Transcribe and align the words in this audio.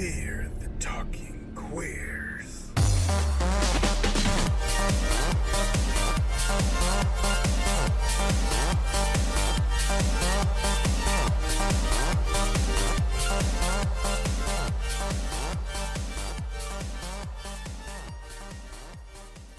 Fear 0.00 0.50
the 0.60 0.68
talking 0.82 1.52
queers. 1.54 2.70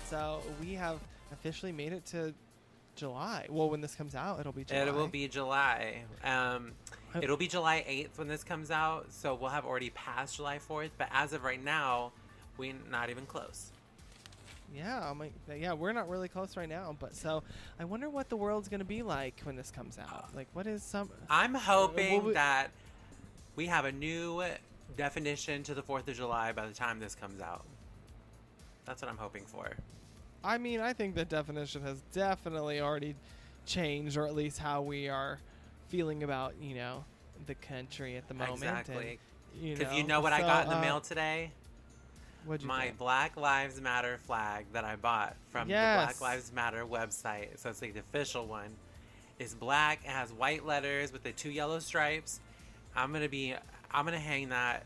So 0.10 0.42
we 0.60 0.74
have 0.74 1.00
officially 1.32 1.72
made 1.72 1.94
it 1.94 2.04
to 2.08 2.34
July. 2.96 3.46
Well, 3.48 3.70
when 3.70 3.82
this 3.82 3.94
comes 3.94 4.16
out, 4.16 4.40
it'll 4.40 4.52
be 4.52 4.64
July. 4.64 4.82
It 4.88 4.94
will 4.96 5.08
be 5.08 5.28
July. 5.28 6.04
Um, 6.24 6.32
Ho- 6.32 6.81
it'll 7.22 7.38
be 7.38 7.48
July 7.48 7.84
8th 7.88 8.18
when 8.18 8.28
this 8.28 8.44
comes 8.44 8.72
out, 8.72 9.08
so 9.10 9.36
we'll 9.36 9.50
have 9.50 9.66
already 9.66 9.90
passed 9.90 10.38
July 10.38 10.60
4th. 10.60 10.92
But 10.98 11.10
as 11.12 11.34
of 11.34 11.44
right 11.44 11.64
now, 11.64 12.12
we're 12.58 12.74
not 12.90 13.10
even 13.10 13.26
close. 13.26 13.72
Yeah, 14.76 15.10
I'm 15.10 15.20
like, 15.20 15.34
yeah, 15.60 15.74
we're 15.74 15.92
not 15.92 16.08
really 16.10 16.30
close 16.30 16.56
right 16.56 16.70
now, 16.70 16.96
but 16.98 17.14
so 17.14 17.44
I 17.80 17.84
wonder 17.84 18.10
what 18.10 18.30
the 18.30 18.38
world's 18.38 18.70
gonna 18.70 18.86
be 18.86 19.04
like 19.04 19.34
when 19.44 19.56
this 19.58 19.70
comes 19.70 19.98
out. 20.00 20.30
Like, 20.34 20.48
what 20.54 20.66
is 20.66 20.82
some? 20.82 21.10
I'm 21.30 21.56
uh, 21.56 21.60
hoping 21.60 22.24
we- 22.24 22.34
that 22.34 22.72
we 23.56 23.66
have 23.66 23.84
a 23.86 23.92
new 23.92 24.44
definition 24.96 25.64
to 25.64 25.74
the 25.74 25.82
4th 25.84 26.08
of 26.08 26.16
July 26.16 26.54
by 26.54 26.66
the 26.68 26.74
time 26.74 27.00
this 27.00 27.16
comes 27.16 27.42
out. 27.42 27.66
That's 28.86 29.02
what 29.02 29.12
I'm 29.12 29.18
hoping 29.18 29.44
for. 29.46 29.72
I 30.44 30.58
mean, 30.58 30.80
I 30.80 30.94
think 30.94 31.16
the 31.16 31.26
definition 31.26 31.84
has 31.84 32.02
definitely 32.14 32.80
already 32.80 33.16
changed, 33.66 34.18
or 34.18 34.26
at 34.26 34.36
least 34.36 34.58
how 34.58 34.82
we 34.82 35.08
are 35.08 35.40
feeling 35.92 36.24
about 36.24 36.54
you 36.62 36.76
know 36.76 37.04
the 37.46 37.56
country 37.56 38.16
at 38.18 38.28
the 38.28 38.34
moment. 38.34 38.56
Exactly. 38.56 39.20
And, 39.54 39.64
you 39.64 39.76
Because 39.76 39.92
know, 39.92 39.98
you 39.98 40.04
know 40.04 40.22
what 40.22 40.34
I 40.34 40.40
got 40.40 40.64
in 40.64 40.70
the 40.70 40.78
uh, 40.78 40.82
mail 40.82 41.02
today? 41.02 41.52
What'd 42.46 42.62
you 42.62 42.68
My 42.68 42.86
get? 42.86 42.98
Black 42.98 43.38
Lives 43.38 43.80
Matter 43.80 44.18
flag 44.26 44.66
that 44.74 44.84
I 44.84 44.96
bought 44.96 45.36
from 45.50 45.68
the 45.68 45.74
Black 45.74 46.20
Lives 46.22 46.52
Matter 46.54 46.86
website. 46.86 47.60
So 47.60 47.70
it's 47.70 47.82
like 47.82 47.94
the 47.94 48.00
official 48.00 48.48
one. 48.48 48.70
It's 49.38 49.54
black. 49.54 50.00
It 50.06 50.10
has 50.10 50.32
white 50.32 50.66
letters 50.66 51.12
with 51.12 51.24
the 51.24 51.32
two 51.32 51.52
yellow 51.52 51.80
stripes. 51.80 52.40
I'm 52.96 53.12
gonna 53.12 53.30
be. 53.30 53.54
I'm 53.92 54.06
gonna 54.06 54.20
hang 54.20 54.50
that 54.50 54.86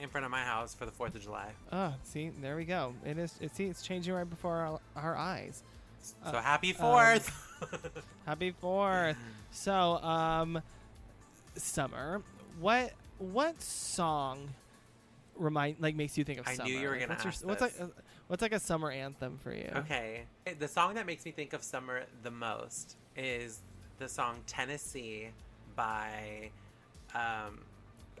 in 0.00 0.08
front 0.08 0.24
of 0.24 0.30
my 0.30 0.42
house 0.42 0.74
for 0.74 0.84
the 0.84 0.92
Fourth 0.92 1.14
of 1.14 1.22
July. 1.22 1.50
Oh, 1.72 1.94
see, 2.02 2.30
there 2.42 2.56
we 2.56 2.64
go. 2.64 2.94
It 3.04 3.18
is. 3.18 3.34
It, 3.40 3.54
see, 3.54 3.66
it's 3.66 3.82
changing 3.82 4.12
right 4.12 4.28
before 4.28 4.56
our, 4.56 4.80
our 4.96 5.16
eyes. 5.16 5.62
So 6.24 6.38
Uh, 6.38 6.42
happy 6.42 6.70
um, 6.70 6.76
Fourth. 6.76 7.42
Happy 8.26 8.50
Fourth. 8.60 9.16
So, 9.50 9.96
um, 10.02 10.60
summer. 11.56 12.22
What 12.60 12.92
what 13.18 13.60
song 13.62 14.48
remind 15.36 15.76
like 15.80 15.94
makes 15.94 16.16
you 16.18 16.24
think 16.24 16.40
of 16.40 16.46
I 16.48 16.54
summer? 16.54 16.68
knew 16.68 16.78
you 16.78 16.88
were 16.88 16.94
gonna 16.96 17.08
what's 17.08 17.24
your- 17.24 17.32
ask 17.32 17.46
what's 17.46 17.60
this. 17.62 17.80
like 17.80 17.88
a, 17.90 17.92
what's 18.28 18.42
like 18.42 18.52
a 18.52 18.60
summer 18.60 18.90
anthem 18.90 19.38
for 19.42 19.52
you? 19.52 19.70
okay. 19.76 20.24
The 20.58 20.68
song 20.68 20.94
that 20.94 21.06
makes 21.06 21.24
me 21.24 21.30
think 21.30 21.52
of 21.52 21.62
summer 21.62 22.04
the 22.22 22.30
most 22.30 22.96
is 23.16 23.60
the 23.98 24.08
song 24.08 24.40
Tennessee 24.46 25.28
by 25.74 26.50
um, 27.14 27.60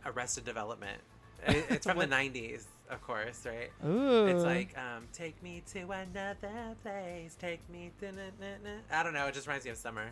Arrested 0.06 0.44
Development. 0.44 1.00
It- 1.46 1.66
It's 1.70 1.86
from 1.86 1.98
the 1.98 2.06
'90s, 2.06 2.64
of 2.90 3.00
course, 3.02 3.44
right? 3.46 3.70
Ooh. 3.86 4.26
It's 4.26 4.44
like, 4.44 4.76
um, 4.78 5.06
take 5.12 5.40
me 5.42 5.62
to 5.72 5.80
another 5.90 6.74
place, 6.82 7.36
take 7.38 7.60
me 7.70 7.90
to. 8.00 8.12
I 8.90 9.02
don't 9.02 9.14
know. 9.14 9.26
It 9.26 9.34
just 9.34 9.46
reminds 9.46 9.64
me 9.64 9.70
of 9.72 9.76
summer. 9.76 10.10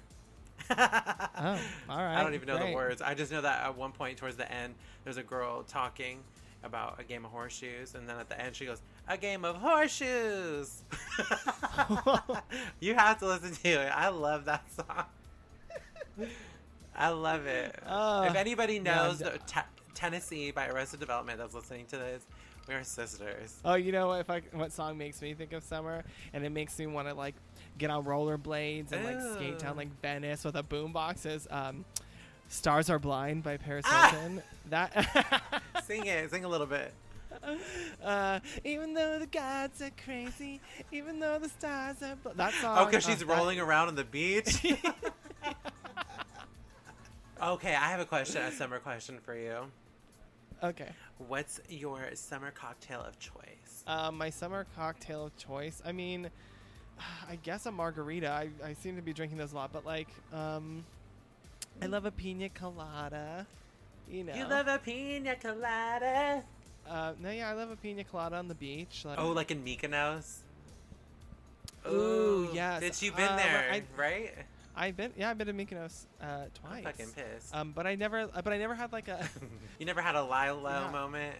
Oh, 0.70 0.76
all 1.88 1.98
I 1.98 2.22
don't 2.22 2.34
even 2.34 2.46
know 2.46 2.56
great. 2.58 2.70
the 2.70 2.74
words. 2.76 3.02
I 3.02 3.14
just 3.14 3.32
know 3.32 3.40
that 3.40 3.64
at 3.64 3.76
one 3.76 3.90
point 3.92 4.18
towards 4.18 4.36
the 4.36 4.50
end, 4.50 4.74
there's 5.02 5.16
a 5.16 5.22
girl 5.22 5.62
talking 5.64 6.20
about 6.62 6.98
a 7.00 7.04
game 7.04 7.24
of 7.24 7.30
horseshoes, 7.32 7.94
and 7.94 8.08
then 8.08 8.16
at 8.18 8.28
the 8.28 8.40
end 8.40 8.54
she 8.56 8.64
goes, 8.64 8.80
"A 9.08 9.16
game 9.18 9.44
of 9.44 9.56
horseshoes." 9.56 10.82
you 12.80 12.94
have 12.94 13.18
to 13.18 13.26
listen 13.26 13.52
to 13.52 13.68
it. 13.68 13.90
I 13.94 14.08
love 14.08 14.44
that 14.46 14.64
song. 14.72 15.04
I 16.96 17.08
love 17.08 17.46
it. 17.46 17.74
Uh, 17.84 18.26
if 18.30 18.36
anybody 18.36 18.78
knows 18.78 19.20
I'm 19.20 19.32
the 19.32 19.38
Tennessee 19.94 20.50
by 20.50 20.68
Arrested 20.68 21.00
Development 21.00 21.38
that's 21.38 21.54
listening 21.54 21.86
to 21.86 21.96
this, 21.96 22.26
we're 22.68 22.82
sisters. 22.84 23.58
Oh, 23.64 23.74
you 23.74 23.92
know 23.92 24.08
what? 24.08 24.20
If 24.20 24.30
I 24.30 24.42
what 24.52 24.72
song 24.72 24.96
makes 24.98 25.20
me 25.22 25.34
think 25.34 25.52
of 25.52 25.62
summer, 25.62 26.02
and 26.32 26.44
it 26.44 26.50
makes 26.50 26.78
me 26.78 26.86
want 26.86 27.08
to 27.08 27.14
like 27.14 27.34
get 27.78 27.90
on 27.90 28.04
rollerblades 28.04 28.92
and 28.92 29.04
like 29.04 29.20
skate 29.34 29.58
down 29.58 29.76
like 29.76 29.88
Venice 30.00 30.44
with 30.44 30.56
a 30.56 30.62
boombox. 30.62 31.26
Is 31.26 31.46
um, 31.50 31.84
"Stars 32.48 32.88
Are 32.90 32.98
Blind" 32.98 33.42
by 33.42 33.56
Paris 33.56 33.84
Ah! 33.88 34.10
Hilton. 34.12 34.42
That. 34.70 35.62
Sing 35.84 36.06
it. 36.06 36.30
Sing 36.30 36.44
a 36.44 36.48
little 36.48 36.66
bit. 36.66 36.92
Uh, 38.02 38.38
even 38.64 38.94
though 38.94 39.18
the 39.18 39.26
gods 39.26 39.82
are 39.82 39.90
crazy, 40.02 40.60
even 40.92 41.18
though 41.18 41.38
the 41.38 41.48
stars 41.48 41.96
are 42.02 42.16
bl- 42.22 42.30
that 42.36 42.54
song. 42.54 42.78
Oh, 42.80 42.86
because 42.86 43.04
uh, 43.06 43.10
she's 43.10 43.18
that- 43.18 43.26
rolling 43.26 43.58
around 43.60 43.88
on 43.88 43.94
the 43.96 44.04
beach. 44.04 44.64
okay, 47.42 47.74
I 47.74 47.88
have 47.90 48.00
a 48.00 48.04
question, 48.06 48.40
a 48.42 48.52
summer 48.52 48.78
question 48.78 49.18
for 49.22 49.36
you. 49.36 49.64
Okay. 50.62 50.88
What's 51.28 51.60
your 51.68 52.00
summer 52.14 52.50
cocktail 52.50 53.00
of 53.02 53.18
choice? 53.18 53.84
Uh, 53.86 54.10
my 54.10 54.30
summer 54.30 54.66
cocktail 54.76 55.26
of 55.26 55.36
choice. 55.36 55.82
I 55.84 55.92
mean, 55.92 56.30
I 57.30 57.36
guess 57.36 57.66
a 57.66 57.72
margarita. 57.72 58.30
I, 58.30 58.48
I 58.64 58.72
seem 58.74 58.96
to 58.96 59.02
be 59.02 59.12
drinking 59.12 59.38
those 59.38 59.52
a 59.52 59.56
lot, 59.56 59.72
but 59.72 59.84
like, 59.84 60.08
um, 60.32 60.84
I 61.82 61.86
love 61.86 62.04
a 62.06 62.10
pina 62.10 62.48
colada. 62.48 63.46
You 64.10 64.24
know. 64.24 64.34
You 64.34 64.46
love 64.46 64.68
a 64.68 64.78
pina 64.78 65.36
colada. 65.36 66.42
Uh, 66.88 67.12
no, 67.20 67.30
yeah, 67.30 67.48
I 67.48 67.54
love 67.54 67.70
a 67.70 67.76
pina 67.76 68.04
colada 68.04 68.36
on 68.36 68.48
the 68.48 68.54
beach. 68.54 69.04
Let 69.06 69.18
Oh, 69.18 69.32
like 69.32 69.50
in 69.50 69.64
Mykonos. 69.64 70.38
Ooh, 71.86 72.48
yes. 72.52 72.82
Bitch, 72.82 73.02
you've 73.02 73.16
been 73.16 73.28
Um, 73.28 73.36
there, 73.36 73.70
I- 73.72 73.82
right? 73.96 74.34
I've 74.76 74.96
been, 74.96 75.12
yeah, 75.16 75.30
I've 75.30 75.38
been 75.38 75.46
to 75.46 75.52
Mykonos 75.52 76.06
uh, 76.20 76.24
I'm 76.24 76.50
twice. 76.54 76.84
fucking 76.84 77.06
pissed. 77.14 77.54
Um, 77.54 77.72
but 77.74 77.86
I 77.86 77.94
never, 77.94 78.20
uh, 78.22 78.42
but 78.42 78.52
I 78.52 78.58
never 78.58 78.74
had 78.74 78.92
like 78.92 79.08
a. 79.08 79.28
you 79.78 79.86
never 79.86 80.02
had 80.02 80.14
a 80.16 80.22
Lilo 80.22 80.68
Yeah. 80.68 80.90
moment? 80.90 81.36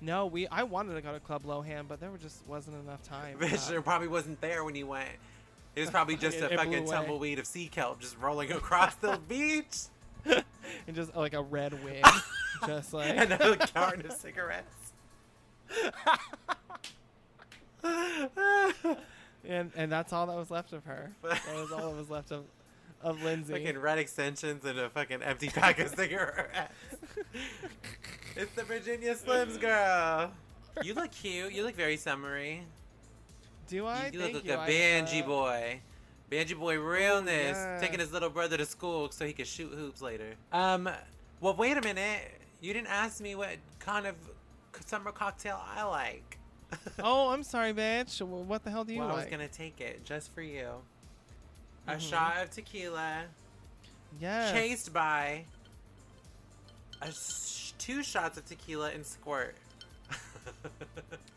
no, 0.00 0.26
we. 0.26 0.46
I 0.48 0.62
wanted 0.64 0.94
to 0.94 1.00
go 1.00 1.12
to 1.12 1.20
Club 1.20 1.44
Lohan, 1.44 1.88
but 1.88 1.98
there 2.00 2.10
just 2.20 2.46
wasn't 2.46 2.76
enough 2.84 3.02
time. 3.02 3.38
Bitch, 3.40 3.66
Uh, 3.66 3.70
there 3.70 3.82
probably 3.82 4.08
wasn't 4.08 4.40
there 4.40 4.62
when 4.64 4.74
you 4.76 4.86
went. 4.86 5.08
It 5.74 5.80
was 5.80 5.90
probably 5.90 6.16
just 6.16 6.36
It- 6.36 6.42
a 6.50 6.52
it 6.52 6.56
fucking 6.56 6.86
tumbleweed 6.86 7.38
of 7.40 7.46
sea 7.46 7.66
kelp 7.68 8.00
just 8.00 8.16
rolling 8.20 8.52
across 8.52 8.94
the 8.96 9.18
beach. 9.28 9.76
and 10.24 10.94
just 10.94 11.14
like 11.16 11.34
a 11.34 11.42
red 11.42 11.82
wig, 11.84 12.04
just 12.66 12.94
like. 12.94 13.08
and 13.14 13.32
a 13.32 13.56
carton 13.58 14.06
of 14.06 14.12
cigarettes. 14.12 14.92
And 19.48 19.70
and 19.76 19.90
that's 19.90 20.12
all 20.12 20.26
that 20.26 20.36
was 20.36 20.50
left 20.50 20.72
of 20.72 20.84
her. 20.84 21.12
That 21.22 21.54
was 21.54 21.72
all 21.72 21.90
that 21.90 21.96
was 21.96 22.10
left 22.10 22.30
of 22.32 22.44
of 23.02 23.22
Lindsay. 23.22 23.52
fucking 23.52 23.78
red 23.78 23.98
extensions 23.98 24.64
and 24.64 24.78
a 24.78 24.88
fucking 24.88 25.22
empty 25.22 25.48
pack 25.48 25.78
of 25.78 25.88
cigarettes. 25.96 26.72
it's 28.36 28.52
the 28.54 28.62
Virginia 28.64 29.14
Slims 29.14 29.60
girl. 29.60 30.30
You 30.82 30.94
look 30.94 31.10
cute. 31.12 31.52
You 31.52 31.64
look 31.64 31.76
very 31.76 31.96
summery. 31.96 32.62
Do 33.68 33.86
I? 33.86 34.06
You, 34.06 34.12
you 34.12 34.18
look 34.20 34.32
Thank 34.32 34.34
like 34.34 34.44
you. 34.44 34.52
a 34.54 34.60
I, 34.60 34.68
Banji 34.70 35.22
uh, 35.22 35.26
boy. 35.26 35.80
Banji 36.30 36.58
boy 36.58 36.78
realness. 36.80 37.56
yeah. 37.56 37.78
Taking 37.80 38.00
his 38.00 38.12
little 38.12 38.30
brother 38.30 38.56
to 38.56 38.64
school 38.66 39.10
so 39.10 39.26
he 39.26 39.32
could 39.32 39.46
shoot 39.46 39.70
hoops 39.72 40.00
later. 40.02 40.34
Um, 40.52 40.88
well, 41.40 41.54
wait 41.54 41.76
a 41.76 41.82
minute. 41.82 42.40
You 42.60 42.72
didn't 42.72 42.88
ask 42.88 43.20
me 43.20 43.34
what 43.34 43.56
kind 43.78 44.06
of 44.06 44.14
summer 44.86 45.12
cocktail 45.12 45.60
I 45.76 45.84
like. 45.84 46.38
Oh, 47.02 47.30
I'm 47.30 47.42
sorry, 47.42 47.72
bitch. 47.72 48.20
What 48.22 48.64
the 48.64 48.70
hell 48.70 48.84
do 48.84 48.92
you 48.94 49.00
well, 49.00 49.10
I 49.10 49.14
was 49.16 49.26
gonna 49.26 49.48
take 49.48 49.80
it 49.80 50.04
just 50.04 50.32
for 50.34 50.42
you. 50.42 50.68
A 51.86 51.92
Mhm. 51.94 52.00
shot 52.00 52.42
of 52.42 52.50
tequila, 52.50 53.24
Yes. 54.20 54.52
chased 54.52 54.92
by 54.92 55.44
a 57.02 57.12
sh- 57.12 57.72
two 57.78 58.02
shots 58.02 58.38
of 58.38 58.46
tequila 58.46 58.90
and 58.90 59.04
squirt. 59.04 59.56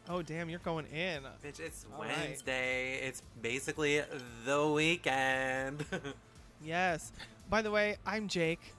Oh 0.09 0.21
damn, 0.21 0.49
you're 0.49 0.59
going 0.59 0.85
in. 0.87 1.23
Bitch, 1.43 1.59
it's 1.59 1.85
All 1.93 2.01
right. 2.01 2.15
Wednesday. 2.17 2.99
It's 3.03 3.21
basically 3.41 4.01
the 4.45 4.67
weekend. 4.67 5.83
Yes. 6.63 7.11
By 7.49 7.61
the 7.61 7.69
way, 7.69 7.97
I'm 8.05 8.27
Jake. 8.27 8.73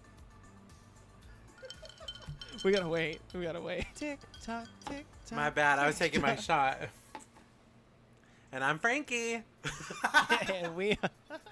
We 2.65 2.73
gotta 2.73 2.88
wait. 2.88 3.21
We 3.35 3.43
gotta 3.44 3.61
wait. 3.61 3.85
Tick 3.94 4.19
tock, 4.43 4.67
tick. 4.87 5.06
My 5.33 5.51
bad. 5.51 5.79
I 5.79 5.87
was 5.87 5.99
taking 5.99 6.21
my 6.21 6.37
shot. 6.37 6.79
And 8.53 8.65
I'm 8.65 8.79
Frankie. 8.79 9.43
and 10.53 10.75
we 10.75 10.99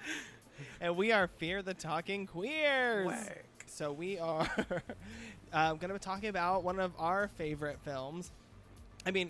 and 0.81 0.97
we 0.97 1.11
are 1.11 1.27
Fear 1.27 1.61
the 1.61 1.73
Talking 1.73 2.25
Queers. 2.25 3.05
Work. 3.05 3.45
So 3.67 3.91
we 3.91 4.17
are 4.17 4.49
um, 5.53 5.77
going 5.77 5.89
to 5.89 5.93
be 5.93 5.99
talking 5.99 6.29
about 6.29 6.63
one 6.63 6.79
of 6.79 6.91
our 6.97 7.29
favorite 7.37 7.77
films. 7.85 8.31
I 9.05 9.11
mean, 9.11 9.29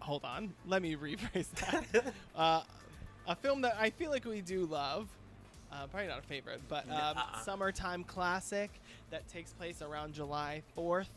hold 0.00 0.24
on. 0.24 0.54
Let 0.66 0.80
me 0.80 0.96
rephrase 0.96 1.50
that. 1.60 2.12
uh, 2.34 2.62
a 3.26 3.36
film 3.36 3.60
that 3.62 3.76
I 3.78 3.90
feel 3.90 4.10
like 4.10 4.24
we 4.24 4.40
do 4.40 4.64
love. 4.64 5.08
Uh, 5.70 5.86
probably 5.88 6.08
not 6.08 6.20
a 6.20 6.22
favorite, 6.22 6.60
but 6.68 6.84
um, 6.84 6.90
Nuh-uh. 6.90 7.42
summertime 7.42 8.04
classic 8.04 8.70
that 9.10 9.28
takes 9.28 9.52
place 9.52 9.82
around 9.82 10.14
July 10.14 10.62
4th 10.78 11.08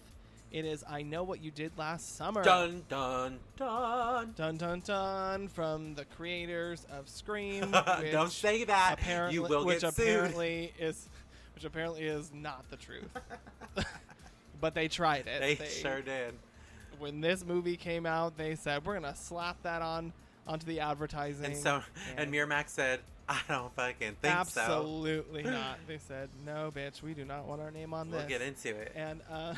It 0.52 0.66
is 0.66 0.84
I 0.90 1.04
Know 1.04 1.22
What 1.22 1.44
You 1.44 1.52
Did 1.52 1.78
Last 1.78 2.16
Summer. 2.16 2.44
Dun 2.44 2.84
dun 2.90 3.40
dun. 3.56 4.34
Dun 4.36 4.58
dun 4.58 4.80
dun 4.84 5.48
from 5.48 5.94
the 5.94 6.06
creators 6.06 6.88
of 6.92 7.08
Scream. 7.08 7.70
Don't 8.12 8.24
which 8.24 8.32
say 8.32 8.64
that. 8.64 8.96
Apparently, 9.00 9.36
you 9.36 9.44
will 9.44 9.64
which 9.64 9.82
get 9.82 9.94
sued. 9.94 10.34
is, 10.80 11.08
which 11.54 11.66
apparently 11.66 12.02
is 12.02 12.32
not 12.34 12.68
the 12.72 12.78
truth. 12.78 13.10
but 14.60 14.74
they 14.74 14.88
tried 14.88 15.28
it. 15.28 15.60
They, 15.60 15.66
sure 15.68 16.02
did. 16.02 16.34
When 16.98 17.22
this 17.22 17.46
movie 17.46 17.78
came 17.78 18.08
out, 18.08 18.36
they 18.36 18.56
said 18.56 18.84
we're 18.86 18.96
gonna 18.96 19.16
slap 19.16 19.62
that 19.62 19.84
on 19.84 20.14
onto 20.48 20.66
the 20.66 20.80
advertising. 20.80 21.46
And 21.46 21.58
so, 21.58 21.84
and 22.18 22.34
Miramax 22.34 22.70
said, 22.70 23.02
"I 23.30 23.40
don't 23.48 23.74
fucking 23.76 24.16
think 24.22 24.48
so." 24.48 24.62
absolutely 24.62 25.44
not. 25.44 25.78
They 25.88 26.00
said 26.00 26.30
no, 26.46 26.72
bitch. 26.76 27.04
We 27.04 27.14
do 27.14 27.26
not 27.26 27.46
want 27.46 27.62
our 27.62 27.72
name 27.72 27.94
on 27.94 28.10
this. 28.10 28.20
We'll 28.20 28.28
get 28.28 28.42
into 28.42 28.76
it. 28.76 28.92
And 28.96 29.22
uh, 29.32 29.54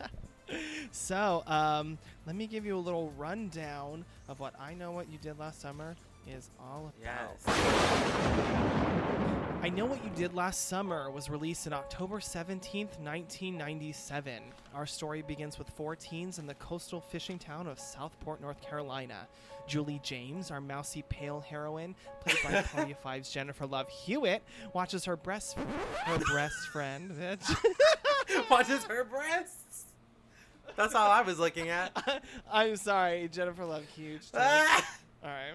so, 0.90 1.42
um, 1.46 1.98
let 2.26 2.36
me 2.36 2.46
give 2.46 2.66
you 2.66 2.76
a 2.76 2.80
little 2.80 3.12
rundown 3.16 4.04
of 4.28 4.40
what 4.40 4.54
I 4.60 4.74
know 4.74 4.90
what 4.90 5.10
you 5.10 5.18
did 5.18 5.38
last 5.38 5.60
summer 5.60 5.94
is 6.28 6.50
all 6.60 6.92
about. 7.00 7.30
Yes. 7.46 9.40
I 9.62 9.68
Know 9.68 9.84
What 9.84 10.02
You 10.02 10.10
Did 10.16 10.32
Last 10.32 10.68
Summer 10.68 11.10
was 11.10 11.28
released 11.28 11.66
on 11.66 11.74
October 11.74 12.18
17th, 12.18 12.98
1997. 12.98 14.42
Our 14.74 14.86
story 14.86 15.20
begins 15.20 15.58
with 15.58 15.68
four 15.68 15.94
teens 15.94 16.38
in 16.38 16.46
the 16.46 16.54
coastal 16.54 17.02
fishing 17.02 17.38
town 17.38 17.66
of 17.66 17.78
Southport, 17.78 18.40
North 18.40 18.62
Carolina. 18.62 19.28
Julie 19.66 20.00
James, 20.02 20.50
our 20.50 20.62
mousy 20.62 21.04
pale 21.10 21.40
heroine, 21.40 21.94
played 22.24 22.38
by 22.42 22.62
Claudia 22.72 22.94
Five's 22.94 23.30
Jennifer 23.30 23.66
Love 23.66 23.90
Hewitt, 23.90 24.42
watches 24.72 25.04
her 25.04 25.16
breast 25.16 25.58
her 26.04 26.18
breast 26.18 26.68
friend. 26.68 27.12
Watches 28.50 28.84
her 28.84 29.04
breasts. 29.04 29.84
That's 30.76 30.94
all 30.94 31.10
I 31.10 31.20
was 31.22 31.38
looking 31.38 31.68
at. 31.68 32.22
I'm 32.50 32.76
sorry, 32.76 33.28
Jennifer 33.28 33.64
Love 33.64 33.84
Huge. 33.94 34.22
All 34.32 34.40
right. 34.40 35.52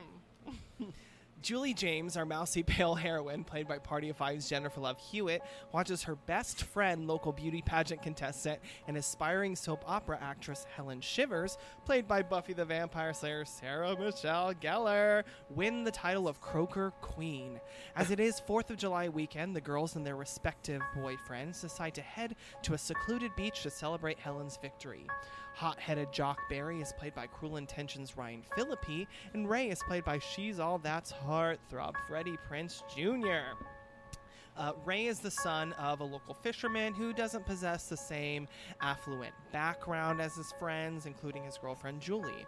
Julie 1.45 1.75
James, 1.75 2.17
our 2.17 2.25
mousy 2.25 2.63
pale 2.67 2.95
heroine, 2.95 3.43
played 3.43 3.67
by 3.67 3.77
Party 3.77 4.09
of 4.09 4.17
Five's 4.17 4.49
Jennifer 4.49 4.81
Love 4.81 4.97
Hewitt, 4.97 5.43
watches 5.71 6.01
her 6.01 6.15
best 6.15 6.63
friend, 6.63 7.05
local 7.05 7.31
beauty 7.31 7.61
pageant 7.61 8.01
contestant, 8.01 8.59
and 8.87 8.97
aspiring 8.97 9.55
soap 9.55 9.83
opera 9.85 10.17
actress 10.19 10.65
Helen 10.75 11.01
Shivers, 11.01 11.59
played 11.85 12.07
by 12.07 12.23
Buffy 12.23 12.53
the 12.53 12.65
Vampire 12.65 13.13
Slayer 13.13 13.45
Sarah 13.45 13.95
Michelle 13.95 14.55
Gellar, 14.55 15.23
win 15.51 15.83
the 15.83 15.91
title 15.91 16.27
of 16.27 16.41
Croaker 16.41 16.91
Queen. 17.01 17.59
As 17.95 18.09
it 18.09 18.19
is 18.19 18.41
4th 18.49 18.71
of 18.71 18.77
July 18.77 19.07
weekend, 19.07 19.55
the 19.55 19.61
girls 19.61 19.95
and 19.95 20.03
their 20.03 20.15
respective 20.15 20.81
boyfriends 20.97 21.61
decide 21.61 21.93
to 21.93 22.01
head 22.01 22.35
to 22.63 22.73
a 22.73 22.77
secluded 22.79 23.35
beach 23.35 23.61
to 23.61 23.69
celebrate 23.69 24.17
Helen's 24.17 24.57
victory. 24.57 25.05
Hot 25.55 25.79
headed 25.79 26.11
Jock 26.11 26.49
Barry 26.49 26.81
is 26.81 26.91
played 26.91 27.15
by 27.15 27.27
Cruel 27.27 27.55
Intentions 27.55 28.17
Ryan 28.17 28.43
Phillippe, 28.55 29.07
and 29.33 29.49
Ray 29.49 29.69
is 29.69 29.81
played 29.83 30.03
by 30.03 30.19
She's 30.19 30.59
All 30.59 30.77
That's 30.77 31.13
Heartthrob 31.13 31.93
Freddie 32.09 32.37
Prinze 32.49 32.83
Jr. 32.93 33.57
Uh, 34.57 34.73
Ray 34.83 35.05
is 35.05 35.19
the 35.19 35.31
son 35.31 35.71
of 35.73 36.01
a 36.01 36.03
local 36.03 36.33
fisherman 36.33 36.93
who 36.93 37.13
doesn't 37.13 37.45
possess 37.45 37.87
the 37.87 37.95
same 37.95 38.49
affluent 38.81 39.33
background 39.53 40.21
as 40.21 40.35
his 40.35 40.53
friends, 40.59 41.05
including 41.05 41.45
his 41.45 41.57
girlfriend 41.57 42.01
Julie. 42.01 42.45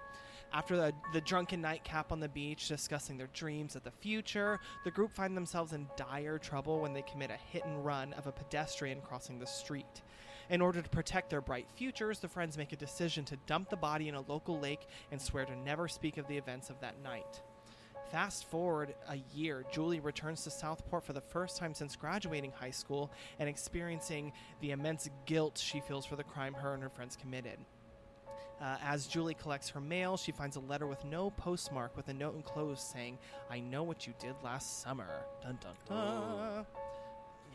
After 0.52 0.76
the, 0.76 0.94
the 1.14 1.22
drunken 1.22 1.62
nightcap 1.62 2.12
on 2.12 2.20
the 2.20 2.28
beach 2.28 2.68
discussing 2.68 3.18
their 3.18 3.30
dreams 3.34 3.78
of 3.78 3.86
the 3.86 3.92
future, 3.92 4.60
the 4.84 4.92
group 4.92 5.14
find 5.14 5.36
themselves 5.36 5.72
in 5.72 5.88
dire 5.96 6.38
trouble 6.38 6.82
when 6.82 6.94
they 6.94 7.04
commit 7.04 7.32
a 7.32 7.38
hit 7.38 7.64
and 7.64 7.86
run 7.86 8.12
of 8.14 8.28
a 8.28 8.34
pedestrian 8.34 9.00
crossing 9.00 9.40
the 9.40 9.48
street. 9.48 10.02
In 10.50 10.62
order 10.62 10.82
to 10.82 10.90
protect 10.90 11.30
their 11.30 11.42
bright 11.42 11.68
futures, 11.76 12.20
the 12.20 12.30
friends 12.30 12.58
make 12.58 12.72
a 12.72 12.78
decision 12.78 13.26
to 13.26 13.38
dump 13.48 13.70
the 13.70 13.76
body 13.76 14.08
in 14.08 14.16
a 14.16 14.22
local 14.22 14.60
lake 14.60 14.88
and 15.12 15.22
swear 15.22 15.46
to 15.46 15.56
never 15.56 15.88
speak 15.88 16.18
of 16.18 16.28
the 16.28 16.38
events 16.38 16.70
of 16.70 16.80
that 16.80 17.02
night. 17.04 17.42
Fast 18.12 18.46
forward 18.46 18.96
a 19.10 19.18
year, 19.34 19.66
Julie 19.72 20.00
returns 20.00 20.44
to 20.46 20.50
Southport 20.50 21.04
for 21.04 21.12
the 21.12 21.20
first 21.20 21.58
time 21.58 21.74
since 21.74 21.98
graduating 21.98 22.52
high 22.52 22.72
school 22.72 23.12
and 23.40 23.50
experiencing 23.50 24.32
the 24.62 24.72
immense 24.72 25.10
guilt 25.26 25.58
she 25.58 25.82
feels 25.82 26.06
for 26.06 26.16
the 26.16 26.24
crime 26.24 26.54
her 26.54 26.74
and 26.74 26.82
her 26.82 26.90
friends 26.90 27.18
committed. 27.18 27.60
Uh, 28.62 28.78
as 28.82 29.06
Julie 29.08 29.36
collects 29.36 29.70
her 29.70 29.82
mail, 29.82 30.16
she 30.16 30.32
finds 30.32 30.56
a 30.56 30.62
letter 30.62 30.88
with 30.88 31.04
no 31.06 31.30
postmark 31.32 31.96
with 31.98 32.08
a 32.08 32.14
note 32.14 32.36
enclosed 32.36 32.82
saying, 32.82 33.18
I 33.52 33.60
know 33.60 33.84
what 33.84 34.08
you 34.08 34.14
did 34.20 34.36
last 34.42 34.82
summer. 34.82 35.26
Dun 35.44 35.60
dun 35.62 35.76
dun. 35.88 36.66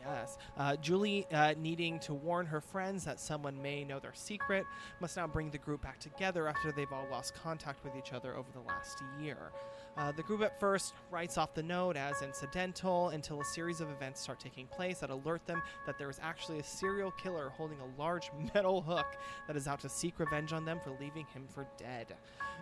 Yes. 0.05 0.37
Uh, 0.57 0.75
Julie, 0.77 1.25
uh, 1.31 1.53
needing 1.57 1.99
to 1.99 2.13
warn 2.13 2.45
her 2.45 2.61
friends 2.61 3.05
that 3.05 3.19
someone 3.19 3.61
may 3.61 3.83
know 3.83 3.99
their 3.99 4.13
secret, 4.13 4.65
must 4.99 5.15
now 5.15 5.27
bring 5.27 5.49
the 5.49 5.57
group 5.57 5.81
back 5.81 5.99
together 5.99 6.47
after 6.47 6.71
they've 6.71 6.91
all 6.91 7.07
lost 7.09 7.33
contact 7.35 7.83
with 7.83 7.95
each 7.95 8.13
other 8.13 8.35
over 8.35 8.51
the 8.53 8.59
last 8.59 9.01
year. 9.21 9.51
Uh, 9.95 10.11
the 10.11 10.23
group 10.23 10.41
at 10.41 10.59
first 10.59 10.93
writes 11.11 11.37
off 11.37 11.53
the 11.53 11.61
note 11.61 11.95
as 11.95 12.21
incidental 12.23 13.09
until 13.09 13.39
a 13.41 13.45
series 13.45 13.79
of 13.79 13.89
events 13.91 14.19
start 14.19 14.39
taking 14.39 14.65
place 14.67 14.99
that 14.99 15.11
alert 15.11 15.45
them 15.45 15.61
that 15.85 15.99
there 15.99 16.09
is 16.09 16.19
actually 16.21 16.59
a 16.59 16.63
serial 16.63 17.11
killer 17.11 17.49
holding 17.49 17.77
a 17.79 18.01
large 18.01 18.31
metal 18.55 18.81
hook 18.81 19.05
that 19.47 19.55
is 19.55 19.67
out 19.67 19.79
to 19.79 19.89
seek 19.89 20.19
revenge 20.19 20.51
on 20.51 20.65
them 20.65 20.79
for 20.83 20.91
leaving 20.99 21.25
him 21.27 21.45
for 21.47 21.67
dead. 21.77 22.15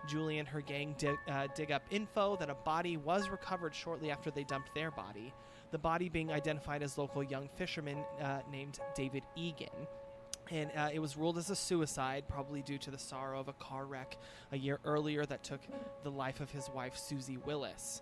Julie 0.07 0.39
and 0.39 0.47
her 0.47 0.61
gang 0.61 0.93
dig, 0.97 1.17
uh, 1.29 1.47
dig 1.55 1.71
up 1.71 1.83
info 1.89 2.35
that 2.35 2.49
a 2.49 2.55
body 2.55 2.97
was 2.97 3.29
recovered 3.29 3.73
shortly 3.73 4.11
after 4.11 4.29
they 4.29 4.43
dumped 4.43 4.73
their 4.75 4.91
body, 4.91 5.33
the 5.71 5.77
body 5.77 6.09
being 6.09 6.31
identified 6.31 6.83
as 6.83 6.97
local 6.97 7.23
young 7.23 7.49
fisherman 7.55 7.97
uh, 8.21 8.39
named 8.51 8.79
David 8.95 9.23
Egan 9.35 9.87
and 10.51 10.69
uh, 10.75 10.89
it 10.93 10.99
was 10.99 11.17
ruled 11.17 11.37
as 11.37 11.49
a 11.49 11.55
suicide, 11.55 12.25
probably 12.27 12.61
due 12.61 12.77
to 12.79 12.91
the 12.91 12.97
sorrow 12.97 13.39
of 13.39 13.47
a 13.47 13.53
car 13.53 13.85
wreck 13.85 14.17
a 14.51 14.57
year 14.57 14.79
earlier 14.83 15.25
that 15.25 15.43
took 15.43 15.61
the 16.03 16.11
life 16.11 16.41
of 16.41 16.51
his 16.51 16.69
wife, 16.69 16.97
Susie 16.97 17.37
Willis. 17.37 18.01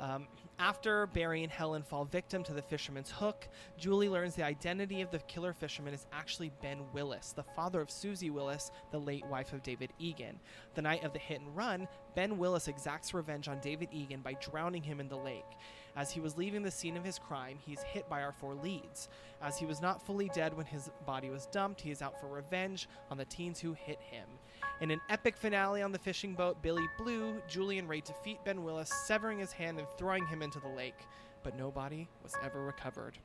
Um, 0.00 0.28
after 0.58 1.06
Barry 1.08 1.42
and 1.42 1.52
Helen 1.52 1.82
fall 1.82 2.06
victim 2.06 2.42
to 2.44 2.54
the 2.54 2.62
fisherman's 2.62 3.10
hook, 3.10 3.46
Julie 3.76 4.08
learns 4.08 4.34
the 4.34 4.42
identity 4.42 5.02
of 5.02 5.10
the 5.10 5.18
killer 5.20 5.52
fisherman 5.52 5.92
is 5.92 6.06
actually 6.10 6.50
Ben 6.62 6.78
Willis, 6.94 7.32
the 7.36 7.42
father 7.42 7.82
of 7.82 7.90
Susie 7.90 8.30
Willis, 8.30 8.70
the 8.92 8.98
late 8.98 9.26
wife 9.26 9.52
of 9.52 9.62
David 9.62 9.90
Egan. 9.98 10.40
The 10.74 10.82
night 10.82 11.04
of 11.04 11.12
the 11.12 11.18
hit 11.18 11.40
and 11.40 11.54
run, 11.54 11.86
Ben 12.14 12.38
Willis 12.38 12.66
exacts 12.66 13.12
revenge 13.12 13.46
on 13.46 13.60
David 13.60 13.90
Egan 13.92 14.20
by 14.22 14.34
drowning 14.40 14.82
him 14.82 15.00
in 15.00 15.08
the 15.08 15.18
lake. 15.18 15.44
As 15.96 16.10
he 16.10 16.20
was 16.20 16.36
leaving 16.36 16.62
the 16.62 16.70
scene 16.70 16.96
of 16.96 17.04
his 17.04 17.18
crime, 17.18 17.58
he's 17.64 17.82
hit 17.82 18.08
by 18.08 18.22
our 18.22 18.32
four 18.32 18.54
leads. 18.54 19.08
As 19.42 19.58
he 19.58 19.66
was 19.66 19.80
not 19.80 20.04
fully 20.04 20.30
dead 20.34 20.56
when 20.56 20.66
his 20.66 20.90
body 21.06 21.30
was 21.30 21.46
dumped, 21.46 21.80
he 21.80 21.90
is 21.90 22.02
out 22.02 22.20
for 22.20 22.28
revenge 22.28 22.88
on 23.10 23.16
the 23.16 23.24
teens 23.24 23.58
who 23.58 23.72
hit 23.72 24.00
him. 24.00 24.26
In 24.80 24.90
an 24.90 25.00
epic 25.10 25.36
finale 25.36 25.82
on 25.82 25.92
the 25.92 25.98
fishing 25.98 26.34
boat 26.34 26.62
Billy 26.62 26.86
Blue, 26.96 27.42
Julie 27.48 27.78
and 27.78 27.88
Ray 27.88 28.00
defeat 28.00 28.38
Ben 28.44 28.64
Willis, 28.64 28.90
severing 29.06 29.38
his 29.38 29.52
hand 29.52 29.78
and 29.78 29.86
throwing 29.98 30.26
him 30.26 30.42
into 30.42 30.60
the 30.60 30.68
lake, 30.68 31.06
but 31.42 31.56
no 31.56 31.70
body 31.70 32.08
was 32.22 32.34
ever 32.42 32.64
recovered. 32.64 33.18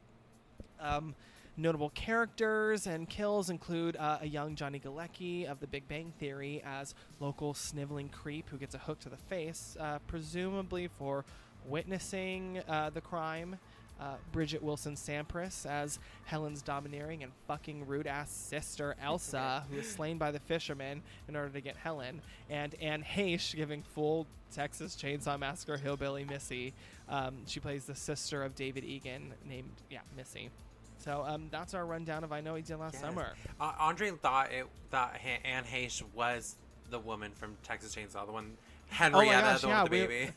Um, 0.79 1.15
notable 1.57 1.91
characters 1.91 2.87
and 2.87 3.07
kills 3.07 3.49
include 3.49 3.95
uh, 3.95 4.19
a 4.21 4.27
young 4.27 4.55
Johnny 4.55 4.79
Galecki 4.79 5.45
of 5.45 5.59
The 5.59 5.67
Big 5.67 5.87
Bang 5.87 6.11
Theory 6.19 6.61
as 6.65 6.93
local 7.19 7.53
sniveling 7.53 8.09
creep 8.09 8.49
who 8.49 8.57
gets 8.57 8.75
a 8.75 8.79
hook 8.79 8.99
to 9.01 9.09
the 9.09 9.17
face, 9.17 9.77
uh, 9.79 9.99
presumably 10.07 10.87
for 10.87 11.23
witnessing 11.67 12.61
uh, 12.67 12.89
the 12.91 13.01
crime. 13.01 13.57
Uh, 13.97 14.15
Bridgette 14.33 14.61
Wilson 14.61 14.95
Sampras 14.95 15.65
as 15.65 15.99
Helen's 16.25 16.61
domineering 16.61 17.23
and 17.23 17.31
fucking 17.47 17.87
rude 17.87 18.07
ass 18.07 18.29
sister 18.29 18.93
Elsa, 19.01 19.63
who 19.71 19.77
is 19.77 19.89
slain 19.89 20.17
by 20.17 20.31
the 20.31 20.39
fisherman 20.41 21.01
in 21.29 21.35
order 21.37 21.47
to 21.47 21.61
get 21.61 21.77
Helen, 21.77 22.21
and 22.49 22.75
Anne 22.81 23.03
Heche 23.03 23.55
giving 23.55 23.83
full 23.83 24.27
Texas 24.53 24.97
Chainsaw 24.97 25.39
Massacre 25.39 25.77
hillbilly 25.77 26.25
Missy. 26.25 26.73
Um, 27.07 27.43
she 27.45 27.61
plays 27.61 27.85
the 27.85 27.95
sister 27.95 28.43
of 28.43 28.53
David 28.53 28.83
Egan, 28.83 29.33
named 29.47 29.71
yeah 29.89 29.99
Missy. 30.17 30.49
So 30.97 31.23
um, 31.25 31.47
that's 31.49 31.73
our 31.73 31.85
rundown 31.85 32.25
of 32.25 32.33
I 32.33 32.41
Know 32.41 32.55
He 32.55 32.63
Did 32.63 32.75
Last 32.77 32.95
Yes. 32.95 33.01
Summer. 33.01 33.33
Uh, 33.61 33.71
Andre 33.79 34.11
thought 34.11 34.51
it 34.51 34.65
thought 34.91 35.15
Ha- 35.23 35.39
Anne 35.45 35.63
Heche 35.63 36.03
was 36.13 36.57
the 36.89 36.99
woman 36.99 37.31
from 37.33 37.55
Texas 37.63 37.95
Chainsaw, 37.95 38.25
the 38.25 38.33
one 38.33 38.57
Henrietta, 38.89 39.37
Oh 39.37 39.41
gosh, 39.41 39.61
the 39.61 39.67
yeah, 39.69 39.81
one 39.83 39.91
with 39.91 40.01
the 40.01 40.07
baby. 40.07 40.31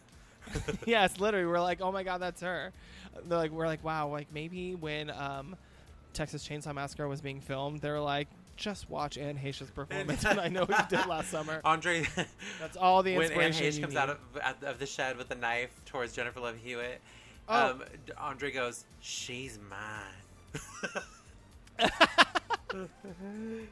yes, 0.86 1.18
literally, 1.20 1.46
we're 1.46 1.60
like, 1.60 1.80
oh 1.80 1.92
my 1.92 2.02
god, 2.02 2.18
that's 2.18 2.40
her. 2.42 2.72
They're 3.26 3.38
like, 3.38 3.50
we're 3.50 3.66
like, 3.66 3.82
wow, 3.84 4.08
like 4.08 4.28
maybe 4.32 4.74
when 4.74 5.10
um, 5.10 5.56
Texas 6.12 6.46
Chainsaw 6.46 6.74
Massacre 6.74 7.08
was 7.08 7.20
being 7.20 7.40
filmed, 7.40 7.80
they 7.80 7.90
were 7.90 8.00
like, 8.00 8.28
just 8.56 8.90
watch 8.90 9.16
Anne 9.18 9.38
Heche's 9.38 9.70
performance, 9.70 10.24
and 10.24 10.40
I 10.40 10.48
know 10.48 10.64
what 10.64 10.78
you 10.90 10.96
did 10.98 11.06
last 11.06 11.30
summer. 11.32 11.60
Andre, 11.64 12.04
That's 12.60 12.76
all 12.76 13.02
the 13.04 13.16
when 13.16 13.30
Anne 13.30 13.40
inspiration 13.42 13.66
Heche 13.66 13.80
comes 13.82 13.94
need. 13.94 14.00
out 14.00 14.10
of, 14.10 14.64
of 14.64 14.78
the 14.80 14.86
shed 14.86 15.16
with 15.16 15.30
a 15.30 15.36
knife 15.36 15.70
towards 15.84 16.12
Jennifer 16.14 16.40
Love 16.40 16.56
Hewitt, 16.56 17.00
Oh. 17.50 17.70
um, 17.70 17.82
Andre 18.18 18.50
goes, 18.50 18.84
"She's 19.00 19.58
mine." 19.70 21.02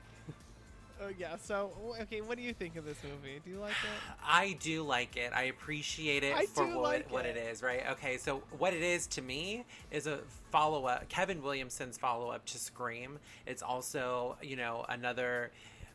Oh 1.03 1.11
yeah. 1.19 1.37
So 1.37 1.73
okay, 2.03 2.21
what 2.21 2.37
do 2.38 2.43
you 2.43 2.53
think 2.53 2.76
of 2.76 2.85
this 2.85 2.97
movie? 3.03 3.41
Do 3.45 3.50
you 3.50 3.59
like 3.59 3.73
it? 3.73 4.15
I 4.26 4.57
do 4.61 4.83
like 4.83 5.17
it. 5.17 5.33
I 5.35 5.45
appreciate 5.45 6.25
it 6.25 6.35
I 6.35 6.47
for 6.47 6.67
what, 6.67 6.83
like 6.83 7.12
what 7.12 7.26
it. 7.26 7.37
it 7.37 7.49
is, 7.50 7.62
right? 7.62 7.83
Okay, 7.93 8.17
so 8.17 8.43
what 8.59 8.73
it 8.73 8.83
is 8.83 9.07
to 9.09 9.23
me 9.23 9.65
is 9.91 10.07
a 10.07 10.21
follow 10.50 10.87
up, 10.87 11.09
Kevin 11.09 11.43
Williamson's 11.43 11.99
follow 11.99 12.31
up 12.31 12.45
to 12.47 12.59
Scream. 12.59 13.19
It's 13.47 13.62
also, 13.62 14.37
you 14.43 14.57
know, 14.57 14.85
another 14.88 15.50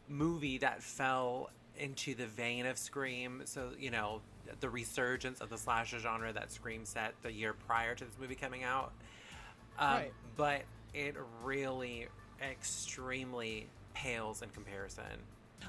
movie 0.07 0.57
that 0.59 0.83
fell 0.83 1.49
into 1.77 2.13
the 2.13 2.27
vein 2.27 2.65
of 2.65 2.77
Scream. 2.77 3.41
So, 3.45 3.71
you 3.79 3.89
know, 3.91 4.21
the 4.59 4.69
resurgence 4.69 5.39
of 5.41 5.49
the 5.49 5.57
slasher 5.57 5.99
genre 5.99 6.31
that 6.33 6.51
Scream 6.51 6.85
set 6.85 7.13
the 7.23 7.31
year 7.31 7.53
prior 7.53 7.95
to 7.95 8.05
this 8.05 8.15
movie 8.19 8.35
coming 8.35 8.63
out. 8.63 8.91
Um, 9.79 9.87
Right. 9.93 10.13
But 10.35 10.61
it 10.93 11.15
really 11.43 12.07
extremely 12.41 13.67
pales 13.93 14.41
in 14.41 14.49
comparison. 14.49 15.03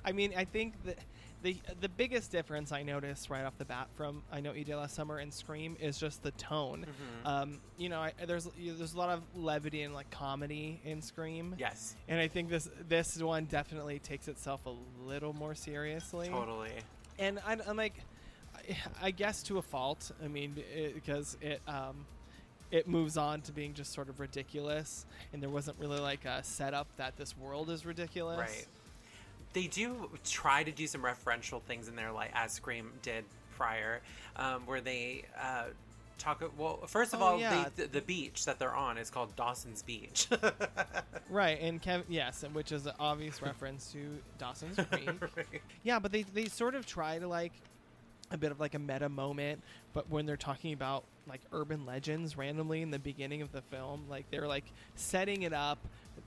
I 0.04 0.12
mean, 0.12 0.32
I 0.36 0.44
think 0.44 0.74
that 0.84 0.98
the 1.42 1.56
the 1.80 1.88
biggest 1.88 2.30
difference 2.30 2.72
I 2.72 2.82
noticed 2.82 3.28
right 3.28 3.44
off 3.44 3.58
the 3.58 3.64
bat 3.64 3.88
from 3.94 4.22
I 4.32 4.40
know 4.40 4.52
Did 4.54 4.68
Last 4.68 4.94
Summer 4.94 5.18
and 5.18 5.32
Scream 5.32 5.76
is 5.80 5.98
just 5.98 6.22
the 6.22 6.30
tone. 6.32 6.86
Mhm. 6.86 7.28
Um, 7.28 7.60
you 7.76 7.88
know, 7.88 8.00
I, 8.00 8.12
there's 8.26 8.48
there's 8.58 8.94
a 8.94 8.98
lot 8.98 9.10
of 9.10 9.22
levity 9.34 9.82
and 9.82 9.92
like 9.92 10.10
comedy 10.10 10.80
in 10.84 11.02
Scream, 11.02 11.54
Yes, 11.58 11.94
and 12.08 12.18
I 12.20 12.28
think 12.28 12.48
this 12.48 12.68
this 12.88 13.20
one 13.20 13.44
definitely 13.46 13.98
takes 13.98 14.28
itself 14.28 14.64
a 14.66 14.74
little 15.04 15.32
more 15.34 15.54
seriously. 15.54 16.28
totally. 16.28 16.72
And 17.18 17.38
I, 17.46 17.58
I'm 17.68 17.76
like, 17.76 17.94
I, 18.56 18.76
I 19.02 19.10
guess 19.10 19.42
to 19.44 19.58
a 19.58 19.62
fault. 19.62 20.10
I 20.24 20.28
mean, 20.28 20.54
it, 20.74 20.94
because 20.94 21.36
it 21.42 21.60
um, 21.68 22.06
it 22.72 22.88
moves 22.88 23.16
on 23.16 23.40
to 23.42 23.52
being 23.52 23.74
just 23.74 23.92
sort 23.92 24.08
of 24.08 24.18
ridiculous, 24.18 25.06
and 25.32 25.40
there 25.40 25.50
wasn't 25.50 25.78
really 25.78 26.00
like 26.00 26.24
a 26.24 26.42
setup 26.42 26.88
that 26.96 27.16
this 27.16 27.36
world 27.38 27.70
is 27.70 27.86
ridiculous. 27.86 28.38
Right. 28.38 28.66
They 29.52 29.66
do 29.68 30.08
try 30.24 30.64
to 30.64 30.72
do 30.72 30.86
some 30.88 31.02
referential 31.02 31.62
things 31.62 31.86
in 31.86 31.94
there, 31.94 32.10
like 32.10 32.30
as 32.34 32.52
Scream 32.52 32.90
did 33.02 33.24
prior, 33.56 34.00
um, 34.36 34.62
where 34.66 34.80
they 34.80 35.24
uh, 35.40 35.64
talk. 36.18 36.42
Well, 36.56 36.78
first 36.86 37.12
of 37.12 37.20
Oh, 37.20 37.24
all, 37.26 37.38
yeah. 37.38 37.66
they, 37.76 37.82
the, 37.84 37.88
the 37.92 38.00
beach 38.00 38.46
that 38.46 38.58
they're 38.58 38.74
on 38.74 38.96
is 38.96 39.10
called 39.10 39.36
Dawson's 39.36 39.82
Beach. 39.82 40.26
Right, 41.30 41.58
and 41.62 41.80
Kev, 41.80 42.02
yes, 42.10 42.42
and 42.42 42.54
which 42.54 42.72
is 42.72 42.84
an 42.84 42.92
obvious 43.00 43.40
reference 43.40 43.90
to 43.92 44.18
Dawson's 44.38 44.76
Creek. 44.90 45.62
Yeah, 45.82 45.98
but 45.98 46.12
they 46.12 46.24
they 46.24 46.44
sort 46.44 46.74
of 46.74 46.84
try 46.84 47.18
to 47.18 47.26
like 47.26 47.52
a 48.32 48.38
bit 48.38 48.50
of 48.50 48.60
like 48.60 48.74
a 48.74 48.78
meta 48.78 49.08
moment, 49.08 49.62
but 49.92 50.08
when 50.10 50.26
they're 50.26 50.36
talking 50.36 50.72
about 50.72 51.04
like 51.26 51.40
urban 51.52 51.86
legends 51.86 52.36
randomly 52.36 52.82
in 52.82 52.90
the 52.90 52.98
beginning 52.98 53.42
of 53.42 53.52
the 53.52 53.62
film, 53.62 54.04
like 54.08 54.30
they're 54.30 54.48
like 54.48 54.64
setting 54.94 55.42
it 55.42 55.52
up 55.52 55.78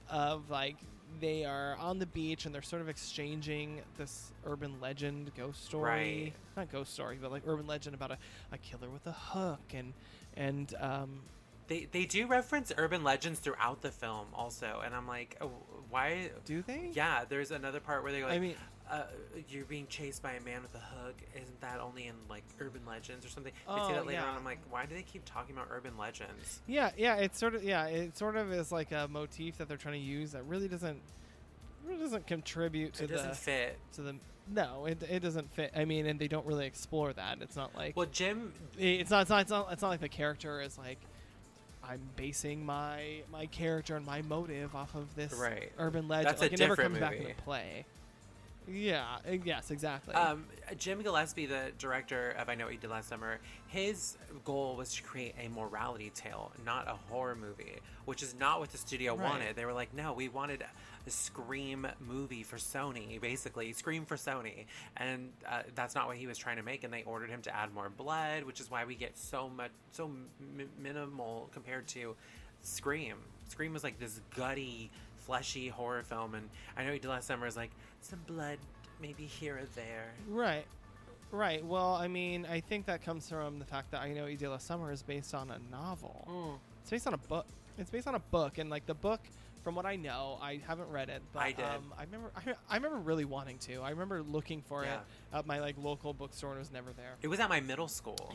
of 0.09 0.49
like 0.49 0.77
they 1.19 1.45
are 1.45 1.75
on 1.77 1.99
the 1.99 2.05
beach 2.05 2.45
and 2.45 2.53
they're 2.53 2.61
sort 2.61 2.81
of 2.81 2.89
exchanging 2.89 3.81
this 3.97 4.31
urban 4.45 4.79
legend 4.81 5.31
ghost 5.35 5.65
story. 5.65 5.91
Right. 5.91 6.33
Not 6.57 6.71
ghost 6.71 6.93
story, 6.93 7.17
but 7.21 7.31
like 7.31 7.43
urban 7.47 7.67
legend 7.67 7.95
about 7.95 8.11
a, 8.11 8.17
a 8.51 8.57
killer 8.57 8.89
with 8.89 9.05
a 9.07 9.11
hook 9.13 9.61
and 9.73 9.93
and 10.35 10.73
um 10.79 11.21
They 11.67 11.87
they 11.91 12.05
do 12.05 12.27
reference 12.27 12.71
urban 12.77 13.03
legends 13.03 13.39
throughout 13.39 13.81
the 13.81 13.91
film 13.91 14.27
also, 14.33 14.81
and 14.85 14.93
I'm 14.93 15.07
like, 15.07 15.37
oh, 15.41 15.51
why? 15.89 16.31
do 16.45 16.61
they? 16.61 16.91
Yeah, 16.93 17.23
there's 17.27 17.51
another 17.51 17.79
part 17.79 18.03
where 18.03 18.11
they 18.11 18.19
go 18.19 18.27
like, 18.27 18.35
I 18.35 18.39
mean, 18.39 18.55
uh, 18.91 19.03
"You're 19.49 19.65
being 19.65 19.87
chased 19.87 20.21
by 20.21 20.33
a 20.33 20.41
man 20.41 20.61
with 20.61 20.75
a 20.75 20.79
hook." 20.79 21.15
Isn't 21.35 21.59
that 21.61 21.79
only 21.79 22.07
in 22.07 22.15
like 22.29 22.43
urban 22.59 22.81
legends 22.87 23.25
or 23.25 23.29
something? 23.29 23.51
They 23.67 23.73
Oh, 23.73 23.87
say 23.87 23.93
that 23.95 24.05
later 24.05 24.21
yeah. 24.21 24.29
on. 24.29 24.37
I'm 24.37 24.45
like, 24.45 24.59
why 24.69 24.85
do 24.85 24.93
they 24.95 25.01
keep 25.03 25.23
talking 25.25 25.55
about 25.55 25.67
urban 25.71 25.97
legends? 25.97 26.61
Yeah, 26.67 26.91
yeah, 26.97 27.15
it's 27.15 27.39
sort 27.39 27.55
of 27.55 27.63
yeah, 27.63 27.85
it 27.87 28.17
sort 28.17 28.35
of 28.35 28.51
is 28.51 28.71
like 28.71 28.91
a 28.91 29.07
motif 29.09 29.57
that 29.57 29.67
they're 29.67 29.77
trying 29.77 29.99
to 30.01 30.05
use 30.07 30.31
that 30.33 30.43
really 30.45 30.67
doesn't 30.67 30.99
really 31.85 31.99
doesn't 31.99 32.25
contribute 32.27 32.93
to 32.95 33.03
It 33.03 33.07
doesn't 33.11 33.29
the 33.29 33.35
fit. 33.35 33.77
to 33.93 34.01
the 34.01 34.15
no, 34.47 34.85
it, 34.85 35.01
it 35.09 35.21
doesn't 35.21 35.51
fit. 35.53 35.71
I 35.75 35.85
mean, 35.85 36.05
and 36.05 36.19
they 36.19 36.27
don't 36.27 36.45
really 36.45 36.67
explore 36.67 37.11
that. 37.13 37.39
It's 37.41 37.55
not 37.55 37.75
like 37.75 37.95
Well, 37.95 38.05
Jim 38.11 38.53
it's 38.77 39.09
not 39.09 39.21
it's 39.21 39.29
not 39.29 39.41
it's 39.41 39.49
not 39.51 39.71
it's 39.71 39.81
not 39.81 39.89
like 39.89 40.01
the 40.01 40.09
character 40.09 40.61
is 40.61 40.77
like 40.77 40.99
I'm 41.83 42.01
basing 42.15 42.65
my 42.65 43.21
my 43.31 43.45
character 43.47 43.95
and 43.95 44.05
my 44.05 44.21
motive 44.23 44.75
off 44.75 44.95
of 44.95 45.13
this 45.15 45.33
Right. 45.33 45.71
urban 45.77 46.07
legend. 46.07 46.27
That's 46.29 46.41
a 46.41 46.45
like 46.45 46.53
it 46.53 46.59
never 46.59 46.75
different 46.75 46.93
comes 46.95 46.99
back 46.99 47.17
movie. 47.19 47.29
into 47.31 47.41
play. 47.43 47.85
Yeah. 48.67 49.03
uh, 49.27 49.31
Yes. 49.43 49.71
Exactly. 49.71 50.13
Um, 50.15 50.45
Jim 50.77 51.01
Gillespie, 51.01 51.45
the 51.45 51.71
director 51.77 52.31
of 52.37 52.49
I 52.49 52.55
Know 52.55 52.65
What 52.65 52.73
You 52.73 52.79
Did 52.79 52.89
Last 52.89 53.09
Summer, 53.09 53.39
his 53.67 54.17
goal 54.43 54.75
was 54.75 54.93
to 54.95 55.03
create 55.03 55.35
a 55.43 55.47
morality 55.49 56.11
tale, 56.15 56.51
not 56.65 56.87
a 56.87 56.95
horror 57.11 57.35
movie, 57.35 57.79
which 58.05 58.23
is 58.23 58.35
not 58.39 58.59
what 58.59 58.71
the 58.71 58.77
studio 58.77 59.15
Right. 59.15 59.29
wanted. 59.29 59.55
They 59.55 59.65
were 59.65 59.73
like, 59.73 59.93
no, 59.93 60.13
we 60.13 60.29
wanted 60.29 60.63
a 61.07 61.09
Scream 61.09 61.87
movie 61.99 62.43
for 62.43 62.57
Sony, 62.57 63.21
basically. 63.21 63.71
Scream 63.73 64.05
for 64.05 64.15
Sony. 64.15 64.65
And 64.97 65.31
uh, 65.47 65.61
that's 65.75 65.93
not 65.93 66.07
what 66.07 66.17
he 66.17 66.25
was 66.25 66.37
trying 66.37 66.57
to 66.57 66.63
make, 66.63 66.83
and 66.83 66.91
they 66.91 67.03
ordered 67.03 67.29
him 67.29 67.41
to 67.43 67.55
add 67.55 67.73
more 67.73 67.89
blood, 67.89 68.43
which 68.43 68.59
is 68.59 68.71
why 68.71 68.85
we 68.85 68.95
get 68.95 69.17
so 69.17 69.47
much, 69.49 69.71
so 69.91 70.05
m- 70.05 70.69
minimal 70.81 71.49
compared 71.53 71.87
to 71.89 72.15
Scream. 72.63 73.17
Scream 73.47 73.73
was 73.73 73.83
like 73.83 73.99
this 73.99 74.19
gutty, 74.35 74.89
fleshy 75.25 75.67
horror 75.69 76.03
film, 76.03 76.35
and 76.35 76.49
I 76.77 76.81
Know 76.81 76.87
What 76.89 76.93
You 76.95 76.99
Did 76.99 77.09
Last 77.09 77.27
Summer 77.27 77.47
is 77.47 77.55
like 77.55 77.71
some 78.01 78.19
blood, 78.27 78.57
maybe 79.01 79.23
here 79.25 79.57
or 79.57 79.65
there. 79.75 80.13
Right. 80.27 80.65
Right. 81.31 81.65
Well, 81.65 81.95
I 81.95 82.07
mean, 82.07 82.45
I 82.49 82.59
think 82.61 82.85
that 82.85 83.03
comes 83.03 83.29
from 83.29 83.59
the 83.59 83.65
fact 83.65 83.91
that 83.91 84.01
I 84.01 84.11
know 84.13 84.23
What 84.23 84.31
You 84.31 84.37
Did 84.37 84.49
Last 84.49 84.67
Summer 84.67 84.91
is 84.91 85.01
based 85.03 85.33
on 85.33 85.51
a 85.51 85.59
novel. 85.71 86.59
It's 86.81 86.91
based 86.91 87.07
on 87.07 87.13
a 87.13 87.17
book. 87.17 87.45
It's 87.77 87.89
based 87.89 88.07
on 88.07 88.15
a 88.15 88.19
book, 88.19 88.57
and 88.57 88.69
like 88.69 88.85
the 88.85 88.93
book, 88.93 89.19
from 89.63 89.73
what 89.75 89.85
I 89.85 89.95
know, 89.95 90.37
I 90.41 90.61
haven't 90.67 90.89
read 90.89 91.09
it, 91.09 91.21
but 91.33 91.39
I 91.41 91.51
did. 91.51 91.65
Um, 91.65 91.91
I 91.97 92.03
remember. 92.03 92.31
I, 92.37 92.53
I 92.69 92.75
remember 92.75 92.97
really 92.99 93.25
wanting 93.25 93.57
to. 93.59 93.81
I 93.81 93.89
remember 93.89 94.21
looking 94.21 94.61
for 94.61 94.83
Yeah. 94.83 94.93
it 94.93 94.99
at 95.33 95.47
my 95.47 95.59
like 95.59 95.75
local 95.77 96.13
bookstore, 96.13 96.51
and 96.51 96.57
it 96.57 96.59
was 96.59 96.71
never 96.71 96.91
there. 96.95 97.15
It 97.21 97.27
was 97.27 97.39
at 97.39 97.49
my 97.49 97.59
middle 97.59 97.87
school. 97.87 98.33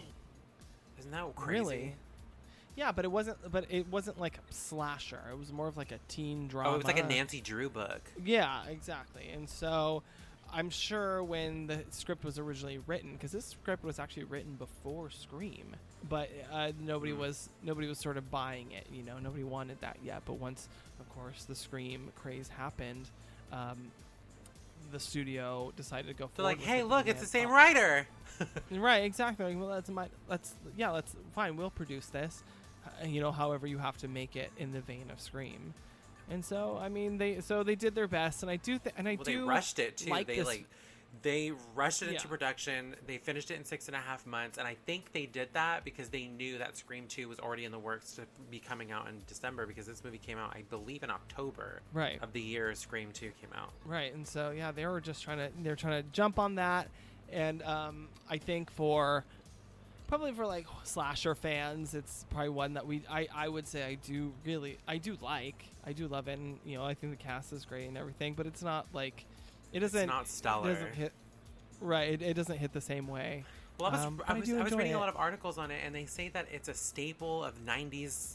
Isn't 0.99 1.13
that 1.13 1.35
crazy? 1.37 1.61
Really? 1.61 1.95
Yeah, 2.81 2.93
but 2.93 3.05
it 3.05 3.13
wasn't. 3.13 3.37
But 3.53 3.67
it 3.69 3.87
wasn't 3.89 4.19
like 4.19 4.39
a 4.39 4.55
slasher. 4.55 5.21
It 5.31 5.39
was 5.39 5.53
more 5.53 5.69
of 5.69 5.77
like 5.77 5.93
a 5.93 5.99
teen 6.09 6.49
drama. 6.49 6.71
Oh, 6.71 6.75
it 6.75 6.79
was 6.79 6.87
like 6.87 6.99
a 6.99 7.07
Nancy 7.07 7.43
Drew 7.43 7.69
book. 7.69 8.01
Yeah, 8.25 8.63
exactly. 8.71 9.29
And 9.35 9.47
so 9.51 10.03
I'm 10.51 10.71
sure 10.71 11.23
when 11.23 11.67
the 11.67 11.85
script 11.91 12.25
was 12.25 12.39
originally 12.39 12.79
written, 12.87 13.13
because 13.13 13.33
this 13.33 13.45
script 13.45 13.85
was 13.85 13.99
actually 13.99 14.25
written 14.25 14.55
before 14.55 15.11
Scream, 15.11 15.77
but 16.09 16.31
uh, 16.51 16.73
nobody 16.81 17.13
Mm. 17.13 17.19
was 17.19 17.51
nobody 17.63 17.87
was 17.87 17.99
sort 17.99 18.17
of 18.17 18.31
buying 18.31 18.73
it. 18.73 18.87
You 18.91 19.03
know, 19.03 19.19
nobody 19.19 19.45
wanted 19.45 19.79
that 19.83 19.99
yet. 20.03 20.23
But 20.25 20.35
once, 20.39 20.67
of 21.01 21.09
course, 21.15 21.45
the 21.45 21.55
Scream 21.55 22.11
craze 22.17 22.49
happened, 22.49 23.11
um, 23.53 23.91
the 24.91 24.99
studio 25.01 25.71
decided 25.77 26.09
to 26.09 26.15
go 26.15 26.31
They're 26.35 26.45
like, 26.47 26.63
hey, 26.63 26.83
look, 26.83 27.07
it's 27.07 27.21
the 27.21 27.27
same 27.27 27.49
fun." 27.49 27.57
writer. 27.57 28.07
Right, 28.71 29.05
exactly. 29.05 29.55
Well, 29.55 29.69
let's 29.69 29.91
my, 29.91 30.07
let's 30.27 30.55
yeah, 30.75 30.89
let's 30.93 31.15
fine. 31.35 31.59
We'll 31.59 31.69
produce 31.69 32.07
this. 32.07 32.43
You 33.05 33.21
know, 33.21 33.33
however 33.33 33.67
you 33.67 33.79
have 33.79 33.97
to 33.99 34.09
make 34.09 34.37
it 34.37 34.51
in 34.59 34.73
the 34.73 34.81
vein 34.81 35.11
of 35.11 35.21
Scream. 35.21 35.75
And 36.31 36.45
so, 36.45 36.79
I 36.81 36.89
mean, 36.89 37.19
they 37.19 37.41
so 37.41 37.63
they 37.63 37.75
did 37.75 37.95
their 37.95 38.07
best, 38.09 38.43
and 38.43 38.51
I 38.51 38.57
do, 38.57 38.79
th- 38.79 38.95
and 38.97 39.09
I 39.09 39.15
well, 39.17 39.25
do 39.25 39.39
they 39.39 39.43
rushed 39.43 39.79
it 39.79 39.97
too. 39.99 40.11
like 40.11 40.27
they 40.27 40.37
this- 40.37 40.47
like 40.47 40.67
they 41.23 41.51
rushed 41.75 42.03
it 42.03 42.09
into 42.11 42.21
Yeah. 42.23 42.29
production. 42.29 42.95
They 43.09 43.19
finished 43.19 43.51
it 43.51 43.55
in 43.57 43.65
six 43.65 43.89
and 43.89 43.97
a 43.97 44.01
half 44.01 44.25
months, 44.27 44.57
and 44.59 44.69
I 44.69 44.77
think 44.87 45.13
they 45.13 45.27
did 45.27 45.49
that 45.55 45.85
because 45.85 46.09
they 46.11 46.29
knew 46.29 46.59
that 46.59 46.77
Scream 46.77 47.09
Two 47.09 47.29
was 47.29 47.41
already 47.41 47.65
in 47.65 47.73
the 47.73 47.81
works 47.81 48.13
to 48.15 48.23
be 48.49 48.61
coming 48.61 48.93
out 48.93 49.09
in 49.09 49.21
December 49.27 49.67
because 49.67 49.87
this 49.87 50.05
movie 50.05 50.19
came 50.19 50.39
out, 50.39 50.55
I 50.55 50.63
believe, 50.71 51.03
in 51.03 51.11
October 51.11 51.83
right, 51.93 52.23
of 52.23 52.33
the 52.33 52.41
year 52.41 52.73
Scream 52.77 53.11
Two 53.13 53.33
came 53.41 53.51
out. 53.57 53.73
right. 53.85 54.15
And 54.15 54.25
so, 54.25 54.53
yeah, 54.53 54.71
they 54.71 54.87
were 54.87 55.01
just 55.01 55.25
trying 55.25 55.39
to 55.39 55.51
they're 55.65 55.75
trying 55.75 56.01
to 56.01 56.09
jump 56.11 56.39
on 56.39 56.55
that, 56.55 56.89
and 57.33 57.61
um, 57.65 58.09
I 58.29 58.39
think 58.39 58.71
for 58.71 59.25
probably 60.11 60.33
for 60.33 60.45
like 60.47 60.67
slasher 60.85 61.35
fans, 61.35 61.95
it's 61.95 62.27
probably 62.31 62.51
one 62.51 62.75
that 62.75 62.87
we 62.87 63.03
I 63.11 63.29
I 63.35 63.49
would 63.49 63.67
say 63.67 63.85
I 63.85 63.95
do 63.95 64.33
really 64.45 64.77
I 64.87 64.99
do 64.99 65.17
like 65.23 65.65
I 65.87 65.93
do 65.93 66.07
love 66.09 66.29
it, 66.29 66.39
and 66.39 66.59
you 66.67 66.77
know 66.77 66.85
I 66.85 66.93
think 66.95 67.17
the 67.17 67.23
cast 67.25 67.53
is 67.55 67.65
great 67.65 67.87
and 67.89 67.97
everything, 67.97 68.35
but 68.35 68.47
it's 68.47 68.63
not 68.63 68.87
like 68.93 69.25
it 69.73 69.81
doesn't 69.81 70.09
not 70.09 70.25
it 70.25 70.29
stellar. 70.29 70.75
doesn't 70.75 70.95
hit 70.95 71.13
right. 71.81 72.13
It, 72.13 72.23
it 72.23 72.35
doesn't 72.35 72.59
hit 72.59 72.73
the 72.75 72.81
same 72.83 73.07
way. 73.09 73.45
Well, 73.79 73.89
I 73.91 73.93
was, 73.95 74.05
Um, 74.05 74.15
I 74.29 74.35
but 74.35 74.49
I 74.49 74.59
I 74.59 74.63
was 74.65 74.73
reading 74.73 74.93
it. 74.93 74.97
a 74.97 74.99
lot 74.99 75.09
of 75.09 75.17
articles 75.17 75.57
on 75.57 75.71
it, 75.71 75.81
and 75.87 75.95
they 75.95 76.05
say 76.05 76.29
that 76.31 76.47
it's 76.53 76.69
a 76.69 76.75
staple 76.75 77.43
of 77.45 77.65
'90s 77.65 78.35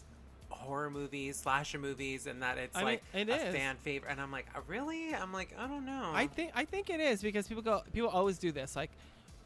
horror 0.50 0.90
movies, 0.90 1.36
slasher 1.38 1.78
movies, 1.78 2.26
and 2.26 2.42
that 2.42 2.58
it's 2.58 2.76
I 2.76 2.80
mean, 2.80 2.86
like 2.86 3.04
it 3.14 3.30
a 3.30 3.48
is. 3.50 3.54
fan 3.54 3.76
favorite. 3.82 4.12
And 4.12 4.22
I'm 4.22 4.32
like, 4.32 4.48
"Uh, 4.56 4.62
really? 4.68 5.14
I'm 5.14 5.34
like, 5.34 5.54
I 5.60 5.68
don't 5.68 5.86
know. 5.86 6.12
I 6.14 6.28
think 6.28 6.52
I 6.56 6.66
think 6.66 6.90
it 6.90 7.00
is 7.00 7.22
because 7.22 7.48
people 7.48 7.62
go 7.62 7.82
people 7.94 8.10
always 8.10 8.38
do 8.40 8.52
this 8.52 8.76
like 8.76 8.90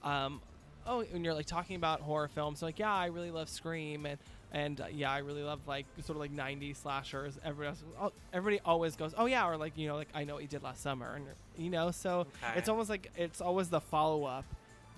um 0.04 0.40
oh 0.88 1.04
when 1.12 1.24
you're 1.24 1.34
like 1.34 1.46
talking 1.46 1.76
about 1.76 2.02
horror 2.02 2.28
films 2.28 2.62
like 2.62 2.80
yeah 2.80 2.94
I 2.94 3.08
really 3.08 3.32
love 3.32 3.50
Scream 3.50 4.06
and 4.06 4.18
and 4.52 4.82
uh, 4.82 4.86
yeah 4.92 5.12
I 5.12 5.20
really 5.20 5.44
love 5.44 5.60
like 5.68 5.86
sort 6.04 6.16
of 6.16 6.22
like 6.22 6.36
90s 6.36 6.78
slashers 6.78 7.38
everybody 7.44 7.70
else, 7.70 7.84
oh, 8.02 8.12
everybody 8.34 8.60
always 8.66 8.96
goes 8.96 9.14
oh 9.18 9.26
yeah 9.26 9.48
or 9.48 9.58
like 9.58 9.78
you 9.78 9.88
know 9.88 9.96
like 9.96 10.10
I 10.14 10.24
know 10.24 10.34
what 10.36 10.44
you 10.44 10.50
did 10.50 10.64
last 10.64 10.82
summer 10.82 11.14
and 11.16 11.26
you 11.58 11.70
know 11.70 11.92
so 11.92 12.22
Okay. 12.44 12.54
it's 12.58 12.70
almost 12.70 12.90
like 12.90 13.12
it's 13.16 13.42
always 13.42 13.70
the 13.70 13.82
follow 13.82 14.24
up 14.26 14.46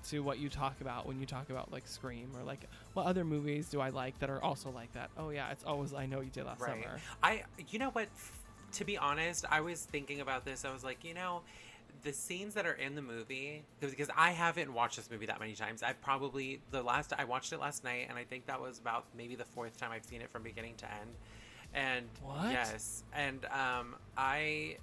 to 0.10 0.22
what 0.24 0.40
you 0.40 0.50
talk 0.50 0.82
about 0.82 1.06
when 1.06 1.20
you 1.20 1.26
talk 1.26 1.50
about 1.50 1.72
like 1.72 1.86
Scream 1.88 2.30
or 2.36 2.44
like 2.44 2.62
what 2.94 3.06
other 3.06 3.24
movies 3.24 3.68
do 3.70 3.80
I 3.82 3.90
like 3.90 4.18
that 4.20 4.30
are 4.30 4.42
also 4.44 4.70
like 4.72 4.92
that 4.94 5.10
oh 5.18 5.30
yeah 5.30 5.52
it's 5.52 5.64
always 5.64 5.94
I 5.94 6.06
know 6.06 6.18
what 6.18 6.26
you 6.26 6.32
did 6.32 6.46
last 6.46 6.62
right. 6.62 6.82
summer 6.84 6.98
I, 7.22 7.44
you 7.70 7.78
know 7.80 7.90
what? 7.92 8.08
To 8.76 8.86
be 8.86 8.98
honest, 8.98 9.44
I 9.52 9.60
was 9.60 9.84
thinking 9.84 10.22
about 10.22 10.46
this. 10.46 10.64
I 10.64 10.72
was 10.72 10.82
like, 10.82 11.04
you 11.04 11.14
know, 11.14 11.42
the 12.04 12.14
scenes 12.14 12.54
that 12.56 12.66
are 12.66 12.74
in 12.74 12.96
the 12.96 13.02
movie 13.02 13.64
because 13.80 14.10
I 14.16 14.32
haven't 14.32 14.74
watched 14.74 14.96
this 14.98 15.10
movie 15.12 15.28
that 15.28 15.40
many 15.40 15.54
times. 15.54 15.84
I've 15.84 16.02
probably 16.02 16.60
the 16.72 16.82
last 16.82 17.14
I 17.18 17.26
watched 17.26 17.54
it 17.54 17.60
last 17.60 17.84
night, 17.84 18.08
and 18.10 18.18
I 18.18 18.24
think 18.24 18.48
that 18.48 18.60
was 18.60 18.80
about 18.80 19.06
maybe 19.16 19.36
the 19.36 19.46
fourth 19.46 19.78
time 19.78 19.92
I've 19.92 20.06
seen 20.06 20.22
it 20.22 20.30
from 20.30 20.44
beginning 20.44 20.76
to 20.78 20.86
end. 20.86 21.12
And 21.74 22.06
What? 22.24 22.52
yes, 22.52 23.04
and 23.14 23.46
um, 23.46 23.96
I 24.18 24.78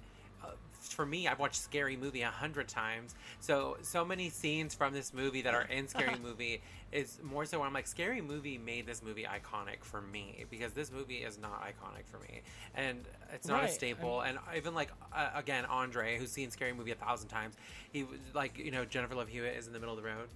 for 0.79 1.05
me, 1.05 1.27
I've 1.27 1.39
watched 1.39 1.61
Scary 1.61 1.95
Movie 1.97 2.21
a 2.21 2.29
hundred 2.29 2.67
times. 2.67 3.15
So 3.39 3.77
so 3.81 4.03
many 4.05 4.29
scenes 4.29 4.73
from 4.73 4.93
this 4.93 5.13
movie 5.13 5.41
that 5.43 5.53
are 5.53 5.63
in 5.63 5.87
Scary 5.87 6.15
Movie 6.23 6.61
is 6.91 7.19
more 7.21 7.45
so 7.45 7.59
where 7.59 7.67
I'm 7.67 7.73
like, 7.73 7.85
Scary 7.87 8.21
Movie 8.21 8.57
made 8.57 8.87
this 8.87 9.03
movie 9.03 9.25
iconic 9.25 9.83
for 9.83 10.01
me 10.01 10.45
because 10.49 10.73
this 10.73 10.91
movie 10.91 11.17
is 11.17 11.37
not 11.37 11.61
iconic 11.63 12.07
for 12.07 12.19
me, 12.19 12.41
and 12.75 12.99
it's 13.33 13.47
not 13.47 13.61
Right, 13.61 13.69
a 13.69 13.73
staple. 13.73 14.21
And 14.21 14.39
even 14.55 14.73
like 14.73 14.89
uh, 15.13 15.29
again, 15.35 15.65
Andre, 15.65 16.17
who's 16.17 16.31
seen 16.31 16.49
Scary 16.51 16.73
Movie 16.73 16.91
a 16.91 16.95
thousand 16.95 17.27
times, 17.29 17.55
he 17.91 18.03
was 18.03 18.19
like, 18.33 18.57
you 18.57 18.71
know, 18.71 18.85
Jennifer 18.85 19.15
Love 19.15 19.27
Hewitt 19.27 19.55
is 19.57 19.67
in 19.67 19.73
the 19.73 19.79
middle 19.79 19.95
of 19.97 20.01
the 20.03 20.07
road. 20.09 20.29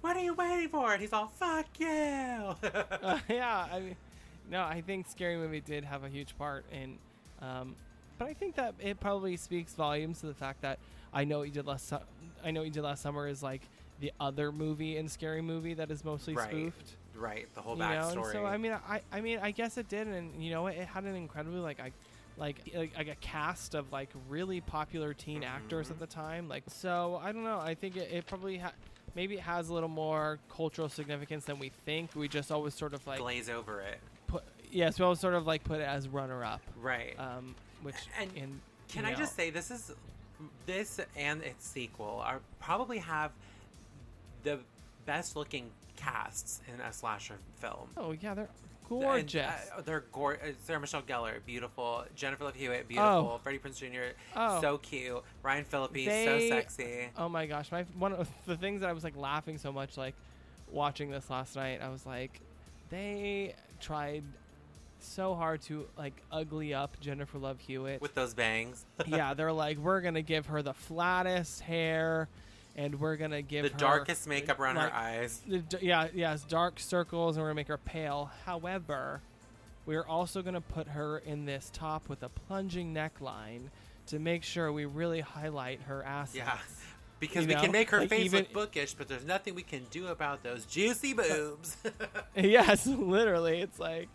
What 0.00 0.16
are 0.16 0.22
you 0.24 0.34
waiting 0.34 0.68
for? 0.68 0.92
And 0.92 1.00
he's 1.00 1.12
all, 1.12 1.28
"Fuck 1.28 1.66
you." 1.78 1.86
Uh, 1.88 3.18
yeah, 3.28 3.68
I 3.72 3.78
mean, 3.80 3.96
no, 4.50 4.62
I 4.62 4.80
think 4.84 5.06
Scary 5.08 5.36
Movie 5.36 5.60
did 5.60 5.84
have 5.84 6.02
a 6.02 6.08
huge 6.08 6.36
part 6.36 6.64
in, 6.72 6.98
um, 7.40 7.76
but 8.18 8.28
I 8.28 8.34
think 8.34 8.54
that 8.56 8.74
it 8.80 9.00
probably 9.00 9.36
speaks 9.36 9.74
volumes 9.74 10.20
to 10.20 10.26
the 10.26 10.34
fact 10.34 10.62
that 10.62 10.78
I 11.12 11.24
know 11.24 11.38
what 11.38 11.48
you 11.48 11.52
did 11.54 11.66
last. 11.66 11.88
Su- 11.88 11.98
I 12.44 12.50
know 12.50 12.60
what 12.60 12.66
you 12.66 12.72
did 12.72 12.82
last 12.82 13.02
summer 13.02 13.26
is 13.28 13.42
like 13.42 13.62
the 14.00 14.12
other 14.20 14.50
movie 14.52 14.96
in 14.96 15.08
Scary 15.08 15.42
Movie 15.42 15.74
that 15.74 15.90
is 15.90 16.04
mostly 16.04 16.34
Right. 16.34 16.48
spoofed. 16.48 16.96
right, 17.14 17.46
the 17.54 17.60
whole 17.60 17.74
you 17.74 17.80
know, 17.80 17.84
backstory. 17.86 18.32
so 18.32 18.46
I 18.46 18.56
mean, 18.56 18.72
I, 18.72 19.00
I 19.12 19.20
mean, 19.20 19.38
I 19.42 19.50
guess 19.52 19.76
it 19.78 19.88
did, 19.88 20.08
and 20.08 20.42
you 20.42 20.50
know, 20.50 20.66
it 20.66 20.76
had 20.88 21.04
an 21.04 21.14
incredibly 21.14 21.60
like, 21.60 21.78
I, 21.78 21.92
like, 22.38 22.56
like, 22.74 22.96
like 22.96 23.08
a 23.08 23.14
cast 23.16 23.74
of 23.74 23.92
like 23.92 24.08
really 24.28 24.60
popular 24.62 25.12
teen 25.14 25.44
actors 25.44 25.88
Mhm. 25.88 25.90
at 25.92 25.98
the 26.00 26.06
time. 26.06 26.48
Like, 26.48 26.64
so 26.68 27.20
I 27.22 27.30
don't 27.32 27.44
know. 27.44 27.58
I 27.60 27.74
think 27.74 27.96
it, 27.96 28.10
it 28.10 28.26
probably 28.26 28.58
ha- 28.58 28.72
maybe 29.14 29.34
it 29.34 29.40
has 29.42 29.68
a 29.68 29.74
little 29.74 29.90
more 29.90 30.38
cultural 30.50 30.88
significance 30.88 31.44
than 31.44 31.58
we 31.58 31.68
think. 31.68 32.16
We 32.16 32.26
just 32.28 32.50
always 32.50 32.74
sort 32.74 32.94
of 32.94 33.06
like 33.06 33.18
glaze 33.20 33.50
over 33.50 33.82
it. 33.82 33.98
put 34.26 34.42
yes, 34.70 34.98
we 34.98 35.04
always 35.04 35.20
sort 35.20 35.34
of 35.34 35.46
like 35.46 35.62
put 35.62 35.80
it 35.80 35.86
as 35.86 36.08
runner 36.08 36.42
up. 36.42 36.62
Right. 36.80 37.14
Um, 37.20 37.54
which 37.82 37.94
And 38.20 38.30
in 38.36 38.60
Can 38.88 39.04
I 39.04 39.10
know, 39.12 39.16
just 39.18 39.36
say 39.36 39.50
this 39.50 39.70
is 39.70 39.92
this 40.66 41.00
and 41.16 41.42
its 41.42 41.66
sequel 41.66 42.20
are 42.24 42.40
probably 42.60 42.98
have 42.98 43.30
the 44.42 44.58
best 45.06 45.36
looking 45.36 45.70
casts 45.96 46.60
in 46.72 46.80
a 46.80 46.92
slasher 46.92 47.36
film. 47.58 47.88
Oh 47.96 48.12
yeah, 48.12 48.34
they're 48.34 48.44
And, 48.90 49.00
gorgeous. 49.02 49.46
uh, 49.76 49.80
they're 49.82 50.04
gor- 50.12 50.34
uh, 50.42 50.52
Sarah 50.64 50.80
Michelle 50.80 51.02
Gellar, 51.02 51.44
beautiful. 51.46 52.04
Jennifer 52.16 52.44
Love 52.44 52.54
Hewitt, 52.56 52.88
beautiful. 52.88 53.38
Freddie 53.42 53.58
Prinze 53.58 53.78
Jr., 53.78 54.14
Oh. 54.36 54.60
so 54.60 54.78
cute. 54.78 55.22
Ryan 55.42 55.64
Phillippe, 55.64 55.92
They- 55.94 56.24
so 56.24 56.48
sexy. 56.48 57.08
Oh 57.16 57.28
my 57.28 57.46
gosh, 57.46 57.70
my 57.70 57.84
one 57.98 58.12
of 58.12 58.28
the 58.46 58.56
things 58.56 58.80
that 58.80 58.90
I 58.90 58.92
was 58.92 59.04
like 59.04 59.16
laughing 59.16 59.58
so 59.58 59.70
much 59.72 59.96
like 59.96 60.14
watching 60.70 61.10
this 61.10 61.30
last 61.30 61.54
night. 61.56 61.80
I 61.82 61.88
was 61.88 62.04
like, 62.04 62.40
they 62.90 63.54
tried 63.80 64.24
so 65.04 65.34
hard 65.34 65.62
to 65.62 65.86
like 65.96 66.14
ugly 66.30 66.74
up 66.74 66.98
Jennifer 67.00 67.38
Love 67.38 67.60
Hewitt. 67.60 68.00
With 68.00 68.14
those 68.14 68.34
bangs, 68.34 68.84
yeah, 69.06 69.34
they're 69.34 69.52
like, 69.52 69.78
we're 69.78 70.00
gonna 70.00 70.22
give 70.22 70.46
her 70.46 70.62
the 70.62 70.74
flattest 70.74 71.60
hair, 71.60 72.28
and 72.76 73.00
we're 73.00 73.16
gonna 73.16 73.42
give 73.42 73.64
the 73.64 73.70
her 73.70 73.78
darkest 73.78 74.26
makeup 74.26 74.58
around 74.58 74.76
like, 74.76 74.90
her 74.90 74.96
eyes. 74.96 75.40
the 75.46 75.62
yeah, 75.80 76.08
yes, 76.14 76.42
dark 76.44 76.78
circles, 76.80 77.36
and 77.36 77.42
we're 77.42 77.48
gonna 77.50 77.56
make 77.56 77.68
her 77.68 77.78
pale. 77.78 78.30
However, 78.46 79.20
we're 79.86 80.06
also 80.06 80.42
gonna 80.42 80.60
put 80.60 80.88
her 80.88 81.18
in 81.18 81.44
this 81.44 81.70
top 81.72 82.08
with 82.08 82.22
a 82.22 82.28
plunging 82.28 82.94
neckline 82.94 83.68
to 84.06 84.18
make 84.18 84.42
sure 84.42 84.72
we 84.72 84.84
really 84.84 85.20
highlight 85.20 85.80
her 85.82 86.02
assets. 86.02 86.36
Yeah. 86.36 86.58
Because 87.22 87.42
You 87.44 87.50
we 87.50 87.54
know, 87.54 87.60
can 87.60 87.70
make 87.70 87.88
her 87.90 88.00
like, 88.00 88.08
face 88.08 88.24
even- 88.24 88.40
look 88.40 88.52
bookish, 88.52 88.94
but 88.94 89.06
there's 89.06 89.24
nothing 89.24 89.54
we 89.54 89.62
can 89.62 89.84
do 89.92 90.08
about 90.08 90.42
those 90.42 90.66
juicy 90.66 91.12
uh, 91.12 91.22
boobs. 91.22 91.76
yes, 92.36 92.84
literally. 92.84 93.60
It's 93.60 93.78
like, 93.78 94.08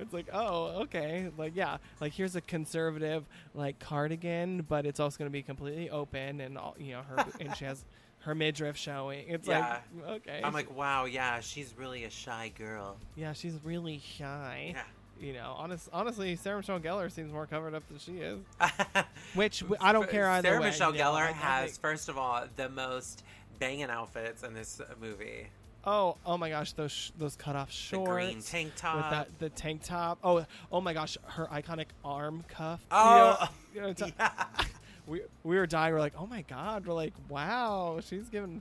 it's 0.00 0.14
like, 0.14 0.24
oh, 0.32 0.80
okay, 0.84 1.30
like 1.36 1.52
yeah, 1.54 1.76
like 2.00 2.14
here's 2.14 2.34
a 2.34 2.40
conservative 2.40 3.26
like 3.52 3.78
cardigan, 3.78 4.62
but 4.62 4.86
it's 4.86 5.00
also 5.00 5.18
gonna 5.18 5.28
be 5.28 5.42
completely 5.42 5.90
open, 5.90 6.40
and 6.40 6.56
all 6.56 6.74
you 6.78 6.92
know, 6.92 7.02
her 7.02 7.26
and 7.40 7.54
she 7.54 7.66
has 7.66 7.84
her 8.20 8.34
midriff 8.34 8.78
showing. 8.78 9.28
It's 9.28 9.46
Yeah. 9.46 9.80
like, 9.98 10.08
okay, 10.22 10.40
I'm 10.42 10.54
like, 10.54 10.74
wow, 10.74 11.04
yeah, 11.04 11.40
she's 11.40 11.74
really 11.76 12.04
a 12.04 12.10
shy 12.10 12.52
girl. 12.56 12.96
yeah, 13.16 13.34
she's 13.34 13.58
really 13.62 14.00
shy. 14.16 14.72
Yeah. 14.74 14.82
You 15.20 15.32
know, 15.32 15.54
honest, 15.56 15.88
honestly, 15.92 16.36
Sarah 16.36 16.58
Michelle 16.58 16.78
Gellar 16.80 17.10
seems 17.10 17.32
more 17.32 17.46
covered 17.46 17.74
up 17.74 17.82
than 17.88 17.98
she 17.98 18.18
is. 18.18 18.38
Which 19.34 19.64
I 19.80 19.92
don't 19.92 20.10
care 20.10 20.28
either 20.28 20.48
Sarah 20.48 20.60
way. 20.60 20.66
Michelle 20.66 20.92
you 20.92 20.98
know, 20.98 21.12
Gellar 21.12 21.32
has, 21.32 21.70
think- 21.70 21.80
first 21.80 22.08
of 22.08 22.18
all, 22.18 22.44
the 22.56 22.68
most 22.68 23.24
banging 23.58 23.88
outfits 23.90 24.42
in 24.42 24.52
this 24.52 24.78
uh, 24.80 24.84
movie. 25.00 25.46
oh, 25.84 26.16
oh 26.26 26.36
my 26.36 26.50
gosh, 26.50 26.72
those 26.72 26.92
sh- 26.92 27.10
those 27.18 27.34
cut 27.36 27.56
off 27.56 27.68
The 27.68 27.72
shorts. 27.74 28.10
green 28.10 28.42
tank 28.42 28.72
top. 28.76 28.96
with 28.96 29.10
that 29.10 29.28
the 29.38 29.48
tank 29.48 29.82
top. 29.84 30.18
Oh, 30.22 30.44
oh 30.70 30.80
my 30.82 30.92
gosh, 30.92 31.16
her 31.24 31.46
iconic 31.46 31.86
arm 32.04 32.44
cuff. 32.48 32.80
Oh, 32.90 33.48
you 33.74 33.80
know, 33.80 33.86
you 33.86 33.94
know, 33.94 34.06
t- 34.08 34.12
yeah. 34.18 34.32
we 35.06 35.22
we 35.44 35.56
were 35.56 35.66
dying. 35.66 35.94
We're 35.94 36.00
like, 36.00 36.14
oh 36.18 36.26
my 36.26 36.42
god. 36.42 36.86
We're 36.86 36.92
like, 36.94 37.14
wow, 37.30 38.00
she's 38.06 38.28
given, 38.28 38.60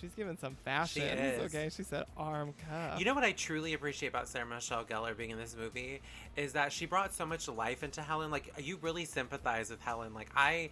she's 0.00 0.14
given 0.14 0.38
some 0.38 0.56
fashion. 0.64 1.02
is. 1.02 1.40
Okay, 1.54 1.68
she 1.74 1.82
said 1.82 2.04
arm 2.16 2.54
cuff. 2.68 2.98
You 2.98 3.04
know 3.04 3.14
what 3.14 3.24
I 3.24 3.32
truly 3.32 3.74
appreciate 3.74 4.08
about 4.08 4.28
Sarah 4.28 4.46
Michelle 4.46 4.84
Gellar 4.84 5.16
being 5.16 5.30
in 5.30 5.38
this 5.38 5.54
movie 5.58 6.00
is 6.36 6.52
that 6.54 6.72
she 6.72 6.86
brought 6.86 7.12
so 7.14 7.26
much 7.26 7.48
life 7.48 7.82
into 7.82 8.02
Helen. 8.02 8.30
Like 8.30 8.52
you 8.58 8.78
really 8.82 9.04
sympathize 9.04 9.70
with 9.70 9.80
Helen. 9.82 10.14
Like 10.14 10.30
I, 10.36 10.70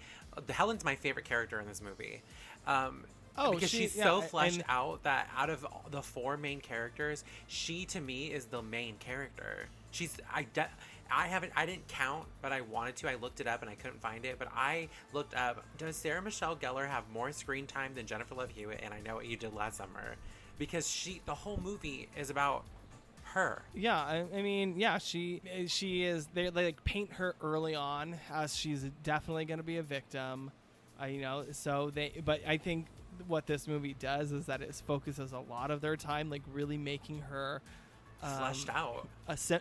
Helen's 0.48 0.84
my 0.84 0.94
favorite 0.94 1.24
character 1.26 1.60
in 1.60 1.66
this 1.66 1.82
movie. 1.82 2.22
Um, 2.66 3.04
Oh, 3.40 3.52
because 3.52 3.70
she- 3.70 3.82
she's 3.82 3.94
yeah, 3.96 4.02
so 4.02 4.20
and- 4.20 4.28
fleshed 4.30 4.62
out 4.68 5.04
that 5.04 5.28
out 5.36 5.48
of 5.48 5.64
the 5.92 6.02
four 6.02 6.36
main 6.36 6.60
characters, 6.60 7.22
she 7.46 7.84
to 7.84 8.00
me 8.00 8.26
is 8.32 8.46
the 8.46 8.62
main 8.62 8.96
character. 8.98 9.66
She's 9.92 10.16
I. 10.34 10.42
De- 10.52 10.68
I 11.10 11.26
haven't. 11.26 11.52
I 11.56 11.66
didn't 11.66 11.88
count, 11.88 12.26
but 12.42 12.52
I 12.52 12.60
wanted 12.60 12.96
to. 12.96 13.10
I 13.10 13.14
looked 13.14 13.40
it 13.40 13.46
up 13.46 13.62
and 13.62 13.70
I 13.70 13.74
couldn't 13.74 14.00
find 14.00 14.24
it. 14.24 14.38
But 14.38 14.48
I 14.54 14.88
looked 15.12 15.34
up. 15.34 15.64
Does 15.76 15.96
Sarah 15.96 16.22
Michelle 16.22 16.56
Gellar 16.56 16.88
have 16.88 17.04
more 17.12 17.32
screen 17.32 17.66
time 17.66 17.94
than 17.94 18.06
Jennifer 18.06 18.34
Love 18.34 18.50
Hewitt? 18.50 18.80
And 18.82 18.92
I 18.92 19.00
know 19.00 19.14
what 19.14 19.26
you 19.26 19.36
did 19.36 19.54
last 19.54 19.78
summer, 19.78 20.16
because 20.58 20.88
she. 20.88 21.20
The 21.26 21.34
whole 21.34 21.58
movie 21.62 22.08
is 22.16 22.30
about 22.30 22.64
her. 23.24 23.62
Yeah, 23.74 23.98
I, 23.98 24.24
I 24.34 24.42
mean, 24.42 24.78
yeah, 24.78 24.98
she 24.98 25.40
she 25.66 26.04
is. 26.04 26.28
They, 26.32 26.50
they 26.50 26.66
like 26.66 26.84
paint 26.84 27.12
her 27.14 27.34
early 27.40 27.74
on 27.74 28.16
as 28.32 28.56
she's 28.56 28.82
definitely 29.02 29.44
going 29.44 29.58
to 29.58 29.64
be 29.64 29.78
a 29.78 29.82
victim. 29.82 30.50
Uh, 31.00 31.06
you 31.06 31.20
know, 31.20 31.44
so 31.52 31.90
they. 31.94 32.20
But 32.24 32.40
I 32.46 32.56
think 32.56 32.86
what 33.26 33.46
this 33.46 33.66
movie 33.66 33.94
does 33.98 34.32
is 34.32 34.46
that 34.46 34.62
it 34.62 34.74
focuses 34.86 35.32
a 35.32 35.40
lot 35.40 35.70
of 35.70 35.80
their 35.80 35.96
time, 35.96 36.30
like 36.30 36.42
really 36.52 36.78
making 36.78 37.20
her 37.20 37.62
um, 38.22 38.36
Fleshed 38.38 38.68
out. 38.70 39.06
a 39.26 39.36
sy- 39.36 39.60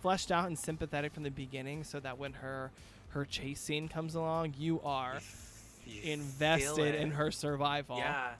fleshed 0.00 0.30
out 0.30 0.46
and 0.46 0.58
sympathetic 0.58 1.12
from 1.12 1.22
the 1.24 1.30
beginning, 1.30 1.84
so 1.84 2.00
that 2.00 2.18
when 2.18 2.32
her 2.34 2.70
her 3.10 3.24
chase 3.24 3.60
scene 3.60 3.88
comes 3.88 4.14
along, 4.14 4.54
you 4.58 4.80
are 4.82 5.20
You 5.86 6.02
invested 6.12 6.94
in 6.94 7.12
her 7.12 7.30
survival. 7.30 7.96
Yeah. 7.98 8.32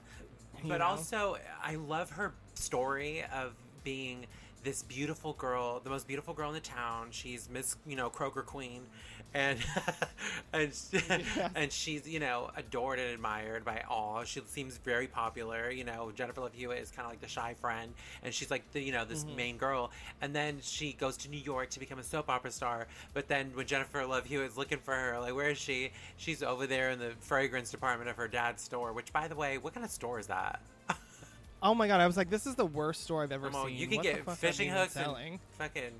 But 0.63 0.79
know? 0.79 0.85
also, 0.85 1.37
I 1.63 1.75
love 1.75 2.11
her 2.11 2.33
story 2.53 3.23
of 3.33 3.53
being 3.83 4.25
this 4.63 4.83
beautiful 4.83 5.33
girl, 5.33 5.79
the 5.83 5.89
most 5.89 6.07
beautiful 6.07 6.33
girl 6.33 6.49
in 6.49 6.55
the 6.55 6.59
town. 6.59 7.07
She's 7.11 7.49
Miss, 7.49 7.75
you 7.85 7.95
know, 7.95 8.09
Croaker 8.09 8.41
Queen, 8.41 8.81
and 9.33 9.59
and 10.53 10.73
and 11.55 11.71
she's 11.71 12.07
you 12.07 12.19
know 12.19 12.49
adored 12.55 12.99
and 12.99 13.09
admired 13.09 13.63
by 13.63 13.83
all. 13.89 14.23
She 14.23 14.41
seems 14.47 14.77
very 14.77 15.07
popular. 15.07 15.69
You 15.69 15.83
know, 15.83 16.11
Jennifer 16.15 16.41
Love 16.41 16.53
Hewitt 16.53 16.79
is 16.79 16.91
kind 16.91 17.05
of 17.05 17.11
like 17.11 17.21
the 17.21 17.27
shy 17.27 17.55
friend, 17.59 17.93
and 18.23 18.33
she's 18.33 18.51
like 18.51 18.69
the 18.71 18.81
you 18.81 18.91
know 18.91 19.05
this 19.05 19.23
mm-hmm. 19.23 19.35
main 19.35 19.57
girl. 19.57 19.91
And 20.21 20.35
then 20.35 20.59
she 20.61 20.93
goes 20.93 21.17
to 21.17 21.29
New 21.29 21.37
York 21.39 21.69
to 21.71 21.79
become 21.79 21.99
a 21.99 22.03
soap 22.03 22.29
opera 22.29 22.51
star. 22.51 22.87
But 23.13 23.27
then 23.27 23.51
when 23.53 23.65
Jennifer 23.67 24.05
Love 24.05 24.25
Hewitt's 24.25 24.57
looking 24.57 24.79
for 24.79 24.93
her, 24.93 25.19
like 25.19 25.35
where 25.35 25.49
is 25.49 25.57
she? 25.57 25.91
She's 26.17 26.43
over 26.43 26.67
there 26.67 26.91
in 26.91 26.99
the 26.99 27.11
fragrance 27.19 27.71
department 27.71 28.09
of 28.09 28.17
her 28.17 28.27
dad's 28.27 28.61
store. 28.61 28.93
Which, 28.93 29.13
by 29.13 29.27
the 29.27 29.35
way, 29.35 29.57
what 29.57 29.73
kind 29.73 29.85
of 29.85 29.91
store 29.91 30.19
is 30.19 30.27
that? 30.27 30.59
Oh 31.61 31.73
my 31.75 31.87
god, 31.87 31.99
I 31.99 32.07
was 32.07 32.15
like, 32.17 32.29
this 32.29 32.45
is 32.47 32.55
the 32.55 32.65
worst 32.65 33.03
store 33.03 33.23
I've 33.23 33.31
ever 33.31 33.47
Come 33.49 33.55
on, 33.61 33.67
seen. 33.67 33.77
you 33.77 33.87
can 33.87 33.97
What 33.97 34.03
the 34.05 34.11
get 34.11 34.25
fuck 34.25 34.37
are 34.37 34.41
they 34.41 34.47
fishing 34.47 34.67
even 34.67 34.77
hooks 34.79 34.93
selling? 34.93 35.31
and 35.33 35.39
fucking 35.57 35.91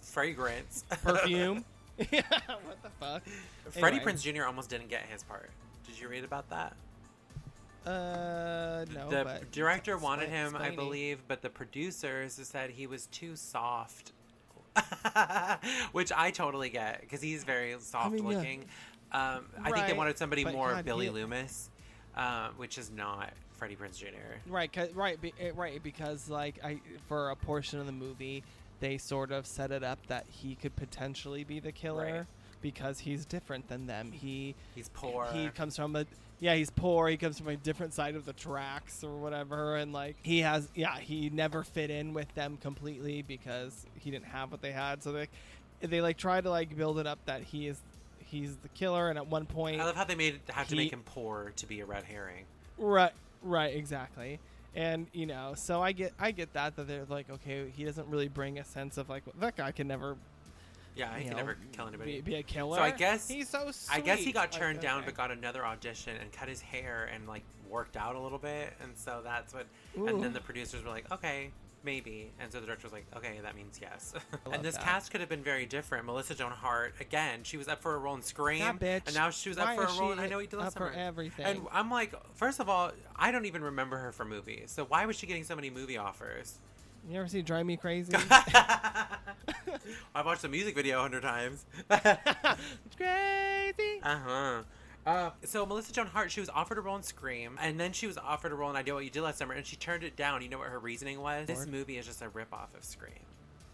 fragrance, 0.00 0.84
perfume. 1.02 1.64
yeah, 2.10 2.22
what 2.46 2.82
the 2.82 2.88
fuck? 2.98 3.22
Freddie 3.70 3.96
Anyway. 3.98 4.12
Prinze 4.12 4.22
Jr. 4.34 4.44
almost 4.44 4.70
didn't 4.70 4.88
get 4.88 5.02
his 5.06 5.22
part. 5.22 5.50
Did 5.86 5.98
you 6.00 6.08
read 6.08 6.24
about 6.24 6.48
that? 6.50 6.74
Uh, 7.84 8.84
no. 8.94 9.10
the 9.10 9.24
but 9.24 9.50
director 9.52 9.98
wanted 9.98 10.22
explain- 10.24 10.46
him, 10.46 10.56
I 10.56 10.66
explaining. 10.68 10.76
believe, 10.76 11.18
but 11.28 11.42
the 11.42 11.50
producers 11.50 12.40
said 12.42 12.70
he 12.70 12.86
was 12.86 13.06
too 13.08 13.36
soft. 13.36 14.12
Which 15.92 16.10
I 16.16 16.30
totally 16.30 16.70
get 16.70 17.00
because 17.02 17.20
he's 17.20 17.44
very 17.44 17.74
soft 17.80 18.12
mean, 18.14 18.26
yeah. 18.26 18.36
looking. 18.38 18.60
Um, 19.12 19.44
I 19.60 19.64
think 19.64 19.76
they 19.76 19.82
Right, 19.82 19.96
wanted 19.96 20.16
somebody 20.16 20.44
but 20.44 20.54
more 20.54 20.72
God, 20.72 20.84
Billy 20.86 21.06
he- 21.06 21.10
Loomis, 21.10 21.68
um, 22.16 22.54
which 22.56 22.78
is 22.78 22.90
not 22.90 23.34
Freddie 23.62 23.76
Prinze 23.76 23.98
Jr. 23.98 24.40
Right, 24.48 24.72
'cause- 24.72 24.90
right, 24.90 25.20
be, 25.20 25.32
eh, 25.38 25.52
right. 25.54 25.80
Because 25.80 26.28
like 26.28 26.56
I, 26.64 26.80
for 27.06 27.30
a 27.30 27.36
portion 27.36 27.78
of 27.78 27.86
the 27.86 27.92
movie, 27.92 28.42
they 28.80 28.98
sort 28.98 29.30
of 29.30 29.46
set 29.46 29.70
it 29.70 29.84
up 29.84 30.04
that 30.08 30.26
he 30.28 30.56
could 30.56 30.74
potentially 30.74 31.44
be 31.44 31.60
the 31.60 31.70
killer 31.70 32.12
Right. 32.12 32.26
because 32.60 32.98
he's 32.98 33.24
different 33.24 33.68
than 33.68 33.86
them. 33.86 34.10
He 34.10 34.56
He's 34.74 34.88
poor. 34.88 35.26
he 35.32 35.48
comes 35.50 35.76
from 35.76 35.94
a 35.94 36.06
yeah 36.40 36.54
he's 36.56 36.70
poor 36.70 37.06
he 37.06 37.16
comes 37.16 37.38
from 37.38 37.46
a 37.46 37.56
different 37.56 37.94
side 37.94 38.16
of 38.16 38.24
the 38.24 38.32
tracks 38.32 39.04
or 39.04 39.16
whatever 39.16 39.76
and 39.76 39.92
like 39.92 40.16
he 40.24 40.40
has 40.40 40.68
yeah 40.74 40.98
he 40.98 41.30
never 41.30 41.62
fit 41.62 41.88
in 41.88 42.12
with 42.14 42.34
them 42.34 42.56
completely 42.56 43.22
because 43.22 43.86
he 44.00 44.10
didn't 44.10 44.24
have 44.24 44.50
what 44.50 44.60
they 44.60 44.72
had 44.72 45.04
so 45.04 45.12
they 45.12 45.28
they 45.82 46.00
like 46.00 46.16
try 46.16 46.40
to 46.40 46.50
like 46.50 46.76
build 46.76 46.98
it 46.98 47.06
up 47.06 47.20
that 47.26 47.42
he 47.44 47.68
is 47.68 47.80
he's 48.24 48.56
the 48.56 48.68
killer, 48.70 49.08
and 49.10 49.18
at 49.18 49.26
one 49.26 49.44
point, 49.46 49.78
I 49.80 49.84
love 49.84 49.94
how 49.94 50.04
they 50.04 50.14
made 50.14 50.40
have 50.48 50.66
to 50.68 50.74
He- 50.74 50.80
make 50.84 50.92
him 50.92 51.02
poor 51.04 51.52
to 51.56 51.66
be 51.66 51.80
a 51.80 51.84
red 51.86 52.02
herring. 52.04 52.46
right, 52.78 53.12
right, 53.42 53.74
exactly. 53.74 54.38
And 54.74 55.06
you 55.12 55.26
know, 55.26 55.52
so 55.54 55.82
I 55.82 55.92
get, 55.92 56.12
I 56.18 56.30
get 56.30 56.52
that 56.54 56.76
that 56.76 56.88
they're 56.88 57.04
like, 57.08 57.28
okay, 57.30 57.70
he 57.76 57.84
doesn't 57.84 58.08
really 58.08 58.28
bring 58.28 58.58
a 58.58 58.64
sense 58.64 58.96
of 58.96 59.08
like 59.08 59.22
that 59.40 59.56
guy 59.56 59.70
can 59.72 59.86
never, 59.86 60.16
Yeah, 60.96 61.14
he 61.16 61.24
can 61.24 61.32
know, 61.32 61.36
never 61.38 61.58
kill 61.72 61.88
anybody. 61.88 62.16
be, 62.16 62.32
be 62.32 62.34
a 62.36 62.42
killer. 62.42 62.76
So 62.78 62.82
I 62.82 62.90
guess- 62.90 63.28
he's 63.28 63.48
so. 63.48 63.70
Sweet. 63.70 63.96
I 63.98 64.00
guess 64.00 64.20
he 64.20 64.32
got 64.32 64.50
Like, 64.50 64.52
turned 64.52 64.80
down, 64.80 64.98
okay. 65.00 65.06
but 65.06 65.14
got 65.14 65.30
another 65.30 65.64
audition 65.66 66.16
and 66.16 66.32
cut 66.32 66.48
his 66.48 66.60
hair 66.62 67.08
and 67.14 67.26
like 67.28 67.42
worked 67.68 67.96
out 67.96 68.16
a 68.16 68.18
little 68.20 68.38
bit, 68.38 68.72
and 68.82 68.92
so 68.96 69.20
that's 69.22 69.52
what. 69.52 69.66
Ooh. 69.98 70.06
And 70.06 70.22
then 70.22 70.32
the 70.32 70.40
producers 70.40 70.82
were 70.82 70.90
like, 70.90 71.10
"Okay, 71.12 71.50
maybe," 71.84 72.30
and 72.40 72.52
so 72.52 72.60
the 72.60 72.66
director 72.66 72.86
was 72.86 72.92
like, 72.92 73.06
"Okay, 73.16 73.38
that 73.42 73.56
means 73.56 73.78
yes." 73.80 74.14
and 74.52 74.62
this 74.62 74.74
that. 74.74 74.84
cast 74.84 75.10
could 75.10 75.20
have 75.20 75.28
been 75.28 75.42
very 75.42 75.66
different. 75.66 76.04
Melissa 76.04 76.34
Joan 76.34 76.52
Hart, 76.52 76.94
again, 77.00 77.40
she 77.42 77.56
was 77.56 77.68
up 77.68 77.82
for 77.82 77.94
a 77.94 77.98
role 77.98 78.14
in 78.14 78.22
Scream, 78.22 78.78
and 78.80 79.14
now 79.14 79.30
she 79.30 79.48
was 79.48 79.58
Why 79.58 79.76
up 79.76 79.76
for 79.76 79.84
a 79.84 80.00
role 80.00 80.12
in 80.12 80.18
I 80.18 80.28
Know 80.28 80.36
What 80.36 80.42
You 80.42 80.48
Did 80.48 80.58
Last 80.58 80.76
up 80.76 80.82
for 80.82 80.90
everything? 80.90 81.46
And 81.46 81.60
I'm 81.72 81.90
like, 81.90 82.14
first 82.34 82.60
of 82.60 82.68
all, 82.68 82.92
I 83.16 83.30
don't 83.32 83.46
even 83.46 83.62
remember 83.62 83.98
her 83.98 84.12
from 84.12 84.28
movies, 84.28 84.70
so 84.70 84.84
why 84.84 85.06
was 85.06 85.16
she 85.16 85.26
getting 85.26 85.44
so 85.44 85.56
many 85.56 85.70
movie 85.70 85.96
offers? 85.96 86.58
You 87.08 87.18
ever 87.18 87.28
see 87.28 87.42
Drive 87.42 87.66
Me 87.66 87.76
Crazy? 87.76 88.12
I've 90.14 90.26
watched 90.26 90.42
the 90.42 90.48
music 90.48 90.74
video 90.74 90.98
a 90.98 91.02
hundred 91.02 91.22
times. 91.22 91.64
it's 91.90 92.96
crazy. 92.96 94.00
Uh-huh. 94.02 94.62
Uh, 95.04 95.30
so 95.44 95.66
Melissa 95.66 95.92
Joan 95.92 96.06
Hart, 96.06 96.30
she 96.30 96.38
was 96.40 96.48
offered 96.48 96.78
a 96.78 96.80
role 96.80 96.96
in 96.96 97.02
Scream, 97.02 97.58
and 97.60 97.78
then 97.78 97.92
she 97.92 98.06
was 98.06 98.16
offered 98.18 98.52
a 98.52 98.54
role 98.54 98.70
in 98.70 98.76
I 98.76 98.82
Know 98.82 98.94
What 98.94 99.04
You 99.04 99.10
Did 99.10 99.22
Last 99.22 99.38
Summer, 99.38 99.54
and 99.54 99.66
she 99.66 99.74
turned 99.76 100.04
it 100.04 100.14
down. 100.16 100.42
You 100.42 100.48
know 100.48 100.58
what 100.58 100.68
her 100.68 100.78
reasoning 100.78 101.20
was? 101.20 101.46
This 101.48 101.66
movie 101.66 101.98
is 101.98 102.06
just 102.06 102.22
a 102.22 102.28
ripoff 102.28 102.74
of 102.76 102.84
Scream. 102.84 103.12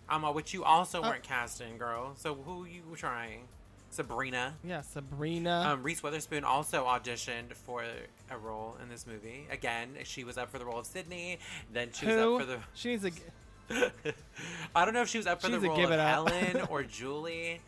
Um, 0.09 0.25
uh, 0.25 0.33
which 0.33 0.55
you 0.55 0.65
also 0.65 1.03
Uh. 1.03 1.09
weren't 1.11 1.23
cast 1.23 1.61
in, 1.61 1.77
girl. 1.77 2.13
So 2.17 2.35
who 2.35 2.65
you 2.65 2.83
trying? 2.97 3.47
Sabrina. 3.91 4.55
Yeah, 4.65 4.81
Sabrina. 4.83 5.65
Um, 5.67 5.83
Reese 5.83 6.03
Witherspoon 6.03 6.45
also 6.45 6.85
auditioned 6.87 7.55
for 7.55 7.85
a 8.31 8.37
role 8.39 8.77
in 8.83 8.89
this 8.89 9.07
movie. 9.07 9.47
Again, 9.51 9.97
she 10.05 10.25
was 10.25 10.37
up 10.39 10.51
for 10.51 10.59
the 10.59 10.65
role 10.65 10.79
of 10.79 10.87
Sydney. 10.87 11.39
Then 11.73 11.91
she 11.93 12.07
was 12.07 12.17
up 12.17 12.41
for 12.41 12.47
the. 12.47 12.59
She 12.75 12.89
needs 12.91 13.05
a. 13.05 13.11
I 14.75 14.85
don't 14.85 14.95
know 14.95 15.03
if 15.03 15.09
she 15.09 15.19
was 15.19 15.27
up 15.27 15.41
for 15.43 15.49
She 15.49 15.53
the 15.53 15.61
role 15.61 15.77
give 15.77 15.91
of. 15.91 15.99
Helen 16.01 16.63
or 16.71 16.83
Julie. 16.83 17.61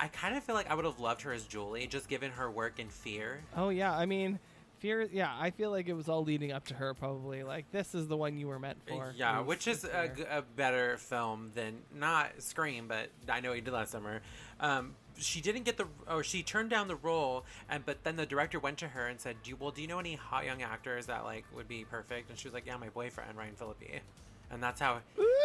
I 0.00 0.08
kind 0.08 0.36
of 0.36 0.44
feel 0.44 0.54
like 0.54 0.70
I 0.70 0.74
would 0.74 0.84
have 0.84 1.00
loved 1.00 1.22
her 1.22 1.32
as 1.32 1.44
Julie, 1.44 1.86
just 1.86 2.08
given 2.08 2.30
her 2.32 2.50
work 2.50 2.78
in 2.78 2.88
Fear. 2.88 3.40
Oh 3.56 3.68
yeah, 3.70 3.92
I 3.92 4.06
mean, 4.06 4.38
fear. 4.78 5.08
Yeah, 5.12 5.34
I 5.38 5.50
feel 5.50 5.70
like 5.70 5.88
it 5.88 5.94
was 5.94 6.08
all 6.08 6.22
leading 6.22 6.52
up 6.52 6.66
to 6.66 6.74
her. 6.74 6.94
Probably 6.94 7.42
like 7.42 7.70
this 7.72 7.94
is 7.94 8.06
the 8.06 8.16
one 8.16 8.38
you 8.38 8.48
were 8.48 8.58
meant 8.58 8.78
for. 8.86 9.12
Yeah, 9.16 9.40
which 9.40 9.66
is 9.66 9.84
a, 9.84 10.10
a 10.30 10.42
better 10.42 10.98
film 10.98 11.50
than 11.54 11.80
not 11.94 12.30
Scream, 12.38 12.88
but 12.88 13.10
I 13.28 13.40
know 13.40 13.50
what 13.50 13.56
you 13.56 13.62
did 13.62 13.74
last 13.74 13.90
summer. 13.90 14.20
Um, 14.60 14.94
she 15.16 15.40
didn't 15.40 15.64
get 15.64 15.76
the, 15.76 15.86
or 16.08 16.22
she 16.22 16.42
turned 16.42 16.70
down 16.70 16.86
the 16.88 16.96
role, 16.96 17.44
and 17.68 17.84
but 17.84 18.04
then 18.04 18.16
the 18.16 18.26
director 18.26 18.60
went 18.60 18.78
to 18.78 18.88
her 18.88 19.06
and 19.06 19.20
said, 19.20 19.36
"Do 19.42 19.50
you, 19.50 19.56
well, 19.56 19.70
do 19.70 19.82
you 19.82 19.88
know 19.88 19.98
any 19.98 20.14
hot 20.14 20.44
young 20.44 20.62
actors 20.62 21.06
that 21.06 21.24
like 21.24 21.44
would 21.54 21.68
be 21.68 21.84
perfect?" 21.84 22.30
And 22.30 22.38
she 22.38 22.46
was 22.46 22.54
like, 22.54 22.66
"Yeah, 22.66 22.76
my 22.76 22.88
boyfriend 22.88 23.36
Ryan 23.36 23.54
Phillippe," 23.56 24.00
and 24.50 24.62
that's 24.62 24.80
how 24.80 25.00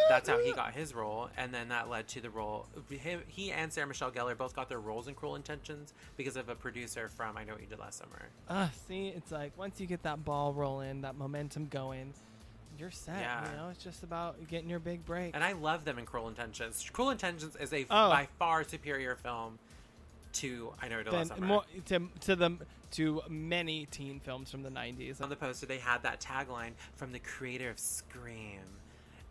that's 0.10 0.28
how 0.30 0.38
he 0.40 0.52
got 0.52 0.74
his 0.74 0.94
role, 0.94 1.30
and 1.38 1.54
then 1.54 1.70
that 1.70 1.90
led 1.90 2.08
to 2.10 2.22
the 2.22 2.30
role. 2.30 2.68
Him, 2.90 3.22
he 3.28 3.52
and 3.52 3.72
Sarah 3.72 3.88
Michelle 3.88 4.12
Gellar 4.12 4.38
both 4.38 4.56
got 4.56 4.68
their 4.70 4.80
roles 4.80 5.08
in 5.08 5.16
Cruel 5.16 5.36
Intentions 5.36 5.94
because 6.18 6.36
of 6.36 6.50
a 6.50 6.56
producer 6.56 7.08
from 7.10 7.38
I 7.38 7.44
Know 7.44 7.54
What 7.54 7.62
You 7.62 7.68
Did 7.68 7.80
Last 7.80 8.00
Summer. 8.00 8.28
Ah, 8.50 8.70
see, 8.88 9.08
it's 9.10 9.32
like 9.32 9.58
once 9.58 9.80
you 9.80 9.88
get 9.88 10.04
that 10.04 10.24
ball 10.26 10.54
rolling, 10.54 11.02
that 11.02 11.16
momentum 11.18 11.68
going, 11.68 12.14
you're 12.78 12.92
set. 12.92 13.20
Yeah. 13.20 13.50
You 13.52 13.58
know, 13.58 13.70
it's 13.70 13.84
just 13.84 14.04
about 14.04 14.46
getting 14.48 14.70
your 14.70 14.80
big 14.80 15.06
break. 15.06 15.36
And 15.36 15.44
I 15.44 15.54
love 15.54 15.86
them 15.86 15.98
in 16.00 16.06
Cruel 16.06 16.28
Intentions. 16.28 16.86
Cruel 16.92 17.12
Intentions 17.12 17.56
is 17.56 17.72
a 17.72 17.84
Oh. 17.90 18.10
by 18.10 18.28
far 18.40 18.64
superior 18.64 19.16
film 19.16 19.58
to 20.34 20.74
I 20.82 20.88
Know 20.88 20.98
What 20.98 21.06
You 21.06 21.12
Did 21.12 21.18
Last 21.18 21.28
Summer. 21.30 21.46
more 21.48 21.64
to 21.86 22.10
to 22.22 22.36
the 22.36 22.58
to 22.92 23.22
many 23.30 23.86
teen 23.88 24.20
films 24.20 24.52
from 24.52 24.64
the 24.64 24.70
'90s. 24.70 25.22
On 25.22 25.30
the 25.30 25.36
poster, 25.36 25.66
they 25.66 25.78
had 25.80 26.04
that 26.04 26.20
tagline 26.20 26.72
from 26.96 27.12
the 27.12 27.20
creator 27.20 27.70
of 27.70 27.80
Scream. 27.80 28.60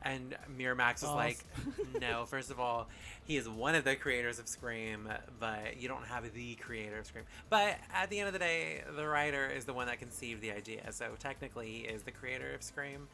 And 0.05 0.37
Miramax 0.59 1.03
was 1.03 1.11
Oh, 1.11 1.15
like, 1.15 1.39
no, 2.01 2.25
first 2.25 2.51
of 2.51 2.59
all, 2.59 2.89
he 3.25 3.37
is 3.37 3.49
one 3.49 3.75
of 3.75 3.85
the 3.85 3.95
creators 3.97 4.39
of 4.39 4.49
Scream, 4.49 5.09
but 5.39 5.77
you 5.81 5.89
don't 5.89 6.05
have 6.07 6.33
the 6.35 6.55
creator 6.57 6.99
of 6.99 7.07
Scream. 7.07 7.25
But 7.51 7.77
at 7.95 8.11
the 8.11 8.19
end 8.19 8.27
of 8.27 8.33
the 8.33 8.39
day, 8.41 8.83
the 8.97 9.07
writer 9.07 9.49
is 9.49 9.65
the 9.65 9.73
one 9.73 9.87
that 9.87 9.99
conceived 9.99 10.41
the 10.43 10.51
idea. 10.53 10.91
So 10.93 11.11
technically, 11.19 11.71
he 11.71 11.79
is 11.81 12.03
the 12.03 12.11
creator 12.11 12.53
of 12.55 12.63
Scream. 12.63 13.07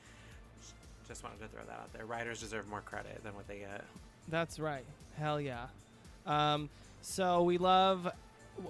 Just 1.07 1.23
wanted 1.25 1.41
to 1.41 1.49
throw 1.49 1.63
that 1.65 1.73
out 1.73 1.93
there. 1.93 2.05
Writers 2.07 2.41
deserve 2.41 2.69
more 2.69 2.83
credit 2.83 3.23
than 3.25 3.35
what 3.35 3.47
they 3.49 3.59
get. 3.59 3.85
That's 4.29 4.59
right. 4.59 4.85
Hell 5.19 5.41
yeah. 5.41 5.67
Um, 6.27 6.69
so 7.01 7.43
we 7.43 7.57
love. 7.59 8.09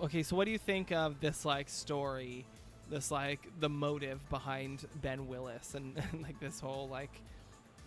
Okay, 0.04 0.22
so 0.22 0.36
what 0.36 0.44
do 0.44 0.50
you 0.52 0.58
think 0.58 0.92
of 0.92 1.20
this 1.20 1.44
like 1.44 1.68
story? 1.68 2.44
This 2.90 3.10
like 3.10 3.40
the 3.60 3.68
motive 3.68 4.20
behind 4.30 4.86
Ben 5.02 5.26
Willis 5.28 5.74
and, 5.74 6.00
and 6.12 6.22
like 6.22 6.38
this 6.40 6.60
whole 6.60 6.88
like 6.88 7.10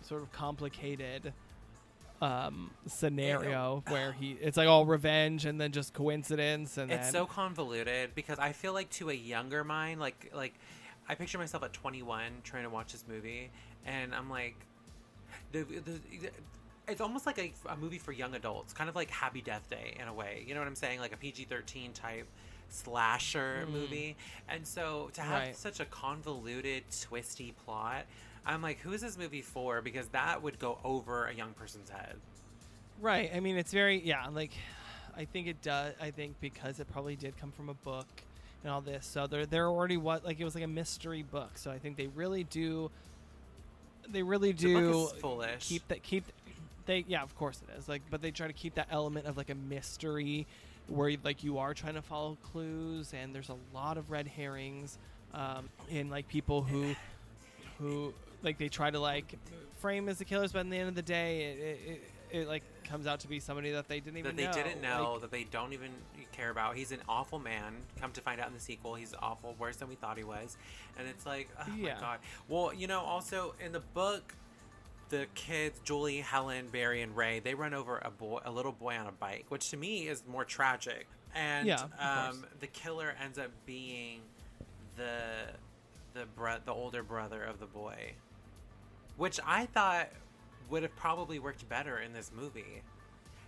sort 0.02 0.22
of 0.22 0.32
complicated 0.32 1.32
um 2.20 2.70
scenario 2.86 3.82
where 3.88 4.12
he 4.12 4.32
it's 4.40 4.56
like 4.56 4.68
all 4.68 4.86
revenge 4.86 5.44
and 5.44 5.60
then 5.60 5.72
just 5.72 5.92
coincidence 5.92 6.78
and 6.78 6.90
It's 6.92 7.06
then 7.06 7.12
so 7.12 7.26
convoluted 7.26 8.14
because 8.14 8.38
I 8.38 8.52
feel 8.52 8.72
like 8.72 8.90
to 8.90 9.10
a 9.10 9.14
younger 9.14 9.64
mind, 9.64 9.98
like 10.00 10.30
like 10.34 10.54
I 11.08 11.16
picture 11.16 11.36
myself 11.38 11.64
at 11.64 11.72
21 11.72 12.42
trying 12.44 12.62
to 12.62 12.70
watch 12.70 12.92
this 12.92 13.04
movie, 13.08 13.50
and 13.84 14.14
I'm 14.14 14.30
like, 14.30 14.54
the, 15.50 15.64
the, 15.64 16.00
it's 16.86 17.00
almost 17.00 17.26
like 17.26 17.38
a, 17.38 17.52
a 17.68 17.76
movie 17.76 17.98
for 17.98 18.12
young 18.12 18.36
adults, 18.36 18.72
kind 18.72 18.88
of 18.88 18.94
like 18.94 19.10
Happy 19.10 19.40
Death 19.40 19.68
Day 19.68 19.96
in 20.00 20.06
a 20.06 20.14
way. 20.14 20.44
You 20.46 20.54
know 20.54 20.60
what 20.60 20.68
I'm 20.68 20.76
saying? 20.76 21.00
Like 21.00 21.12
a 21.12 21.16
PG-13 21.16 21.92
type 21.92 22.28
slasher 22.68 23.66
Mm. 23.66 23.72
movie. 23.72 24.16
And 24.48 24.64
so 24.66 25.10
to 25.14 25.22
have 25.22 25.42
Right. 25.42 25.56
such 25.56 25.80
a 25.80 25.84
convoluted, 25.86 26.84
twisty 27.02 27.52
plot. 27.64 28.06
I'm 28.44 28.62
like, 28.62 28.80
who 28.80 28.92
is 28.92 29.00
this 29.00 29.16
movie 29.16 29.42
for? 29.42 29.80
Because 29.80 30.08
that 30.08 30.42
would 30.42 30.58
go 30.58 30.78
over 30.84 31.26
a 31.26 31.34
young 31.34 31.52
person's 31.52 31.90
head. 31.90 32.16
Right. 33.00 33.30
I 33.34 33.40
mean, 33.40 33.56
it's 33.56 33.72
very 33.72 34.00
yeah. 34.00 34.26
Like, 34.28 34.52
I 35.16 35.24
think 35.24 35.46
it 35.46 35.62
does. 35.62 35.94
I 36.00 36.10
think 36.10 36.36
because 36.40 36.80
it 36.80 36.90
probably 36.90 37.16
did 37.16 37.36
come 37.38 37.52
from 37.52 37.68
a 37.68 37.74
book 37.74 38.06
and 38.62 38.72
all 38.72 38.80
this, 38.80 39.06
so 39.06 39.26
they're 39.26 39.46
they're 39.46 39.68
already 39.68 39.96
what 39.96 40.24
like 40.24 40.40
it 40.40 40.44
was 40.44 40.54
like 40.54 40.64
a 40.64 40.68
mystery 40.68 41.22
book. 41.22 41.50
So 41.56 41.70
I 41.70 41.78
think 41.78 41.96
they 41.96 42.06
really 42.08 42.44
do. 42.44 42.90
They 44.08 44.22
really 44.22 44.52
do 44.52 45.08
foolish. 45.20 45.68
keep 45.68 45.86
that 45.88 46.02
keep. 46.02 46.24
They 46.86 47.04
yeah, 47.06 47.22
of 47.22 47.36
course 47.36 47.60
it 47.68 47.78
is. 47.78 47.88
Like, 47.88 48.02
but 48.10 48.22
they 48.22 48.30
try 48.30 48.46
to 48.46 48.52
keep 48.52 48.74
that 48.74 48.88
element 48.90 49.26
of 49.26 49.36
like 49.36 49.50
a 49.50 49.54
mystery, 49.54 50.46
where 50.88 51.12
like 51.22 51.44
you 51.44 51.58
are 51.58 51.74
trying 51.74 51.94
to 51.94 52.02
follow 52.02 52.36
clues, 52.52 53.12
and 53.14 53.34
there's 53.34 53.50
a 53.50 53.56
lot 53.74 53.98
of 53.98 54.10
red 54.10 54.26
herrings, 54.26 54.98
um, 55.34 55.68
in 55.88 56.10
like 56.10 56.28
people 56.28 56.62
who, 56.62 56.94
who 57.78 58.12
like 58.42 58.58
they 58.58 58.68
try 58.68 58.90
to 58.90 58.98
like 59.00 59.38
frame 59.80 60.08
as 60.08 60.18
the 60.18 60.24
killers, 60.24 60.52
but 60.52 60.60
in 60.60 60.70
the 60.70 60.76
end 60.78 60.88
of 60.88 60.94
the 60.94 61.02
day, 61.02 61.42
it, 61.44 61.58
it, 61.58 61.80
it, 61.90 62.40
it 62.42 62.48
like 62.48 62.62
comes 62.84 63.06
out 63.06 63.20
to 63.20 63.28
be 63.28 63.40
somebody 63.40 63.72
that 63.72 63.88
they 63.88 64.00
didn't 64.00 64.18
even 64.18 64.36
that 64.36 64.40
they 64.40 64.46
know. 64.46 64.52
didn't 64.52 64.80
know, 64.82 65.12
Like, 65.14 65.20
that 65.22 65.30
they 65.30 65.44
don't 65.44 65.72
even 65.72 65.90
care 66.32 66.50
about. 66.50 66.76
He's 66.76 66.92
an 66.92 67.00
awful 67.08 67.38
man. 67.38 67.74
Come 68.00 68.12
to 68.12 68.20
find 68.20 68.40
out 68.40 68.48
in 68.48 68.54
the 68.54 68.60
sequel, 68.60 68.94
he's 68.94 69.14
awful, 69.20 69.54
worse 69.58 69.76
than 69.76 69.88
we 69.88 69.94
thought 69.96 70.16
he 70.18 70.24
was. 70.24 70.56
And 70.98 71.06
it's 71.08 71.26
like, 71.26 71.48
oh 71.60 71.64
Yeah. 71.76 71.94
my 71.94 72.00
god. 72.00 72.18
Well, 72.48 72.72
you 72.74 72.86
know, 72.86 73.00
also 73.00 73.54
in 73.64 73.72
the 73.72 73.80
book, 73.80 74.34
the 75.08 75.26
kids, 75.34 75.78
Julie, 75.84 76.18
Helen, 76.20 76.68
Barry, 76.72 77.02
and 77.02 77.14
Ray, 77.16 77.40
they 77.40 77.54
run 77.54 77.74
over 77.74 77.98
a 78.02 78.10
boy, 78.10 78.40
a 78.44 78.50
little 78.50 78.72
boy 78.72 78.94
on 78.96 79.06
a 79.06 79.12
bike, 79.12 79.46
which 79.50 79.70
to 79.70 79.76
me 79.76 80.08
is 80.08 80.22
more 80.26 80.44
tragic. 80.44 81.06
And 81.34 81.66
Yeah, 81.66 81.84
um, 81.98 82.44
the 82.60 82.66
killer 82.66 83.14
ends 83.22 83.38
up 83.38 83.50
being 83.66 84.20
the 84.96 85.48
the 86.14 86.26
bro- 86.36 86.58
the 86.64 86.72
older 86.72 87.02
brother 87.02 87.42
of 87.42 87.58
the 87.58 87.66
boy, 87.66 88.12
which 89.22 89.38
I 89.46 89.66
thought 89.66 90.08
would 90.68 90.82
have 90.82 90.96
probably 90.96 91.38
worked 91.38 91.68
better 91.68 92.00
in 92.00 92.12
this 92.12 92.32
movie 92.36 92.82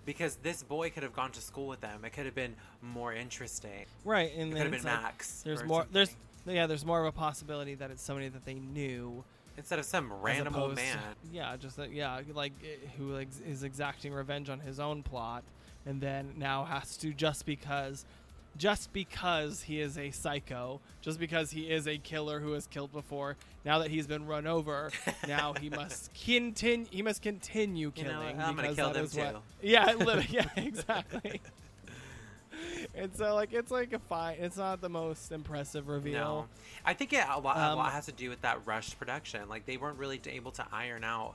because 0.06 0.36
this 0.36 0.62
boy 0.62 0.88
could 0.90 1.02
have 1.02 1.12
gone 1.12 1.32
to 1.32 1.40
school 1.40 1.66
with 1.66 1.80
them. 1.80 2.04
It 2.04 2.12
could 2.12 2.26
have 2.26 2.34
been 2.36 2.54
more 2.80 3.12
interesting. 3.12 3.86
right, 4.04 4.30
and 4.36 4.52
It 4.52 4.52
could 4.52 4.54
then 4.54 4.72
have 4.72 4.82
been 4.84 4.92
like, 4.92 5.02
Max. 5.02 5.42
There's 5.42 5.62
or 5.62 5.66
more. 5.66 5.86
There's 5.90 6.14
yeah. 6.46 6.68
There's 6.68 6.84
more 6.86 7.00
of 7.00 7.06
a 7.06 7.12
possibility 7.12 7.74
that 7.74 7.90
it's 7.90 8.02
somebody 8.02 8.28
that 8.28 8.44
they 8.44 8.54
knew. 8.54 9.24
instead 9.56 9.80
of 9.80 9.84
some 9.84 10.12
random 10.12 10.54
opposed 10.54 10.76
man. 10.76 10.98
yeah, 11.32 11.56
just 11.56 11.76
that. 11.76 11.92
Yeah, 11.92 12.20
like 12.32 12.52
eh, 12.62 12.86
who 12.96 13.12
like 13.12 13.30
is 13.44 13.64
exacting 13.64 14.12
revenge 14.12 14.50
on 14.50 14.60
his 14.60 14.78
own 14.78 15.02
plot, 15.02 15.42
and 15.86 16.00
then 16.00 16.34
now 16.36 16.64
has 16.66 16.96
to 16.98 17.12
just 17.12 17.46
because, 17.46 18.04
just 18.56 18.92
because 18.92 19.62
he 19.62 19.80
is 19.80 19.98
a 19.98 20.10
psycho, 20.10 20.80
just 21.00 21.18
because 21.18 21.50
he 21.50 21.62
is 21.70 21.86
a 21.88 21.98
killer 21.98 22.40
who 22.40 22.52
has 22.52 22.66
killed 22.66 22.92
before. 22.92 23.36
Now 23.64 23.78
that 23.80 23.90
he's 23.90 24.06
been 24.06 24.26
run 24.26 24.46
over, 24.46 24.90
now 25.28 25.54
he 25.54 25.70
must 25.70 26.10
continue. 26.14 26.86
He 26.90 27.02
must 27.02 27.22
continue 27.22 27.92
You 27.96 28.04
know, 28.04 28.10
killing. 28.10 28.40
I'm 28.40 28.54
gonna 28.56 28.74
kill 28.74 28.92
them 28.92 29.04
is 29.06 29.14
what- 29.16 29.32
too. 29.32 29.38
Yeah, 29.62 29.92
yeah, 30.28 30.48
exactly. 30.56 31.40
and 32.94 33.14
so 33.16 33.34
like 33.34 33.52
it's 33.52 33.70
like 33.70 33.92
a 33.92 33.98
fine. 33.98 34.36
It's 34.38 34.56
not 34.56 34.80
the 34.80 34.88
most 34.88 35.32
impressive 35.32 35.88
reveal. 35.88 36.12
No, 36.20 36.46
I 36.84 36.94
think 36.94 37.12
it 37.12 37.24
a 37.28 37.40
lot, 37.40 37.56
a 37.56 37.60
Um, 37.72 37.78
lot 37.78 37.92
has 37.92 38.06
to 38.06 38.12
do 38.12 38.30
with 38.30 38.42
that 38.42 38.60
rushed 38.66 38.98
production. 38.98 39.48
Like 39.48 39.66
they 39.66 39.76
weren't 39.76 39.98
really 39.98 40.20
able 40.26 40.52
to 40.52 40.66
iron 40.72 41.02
out 41.04 41.34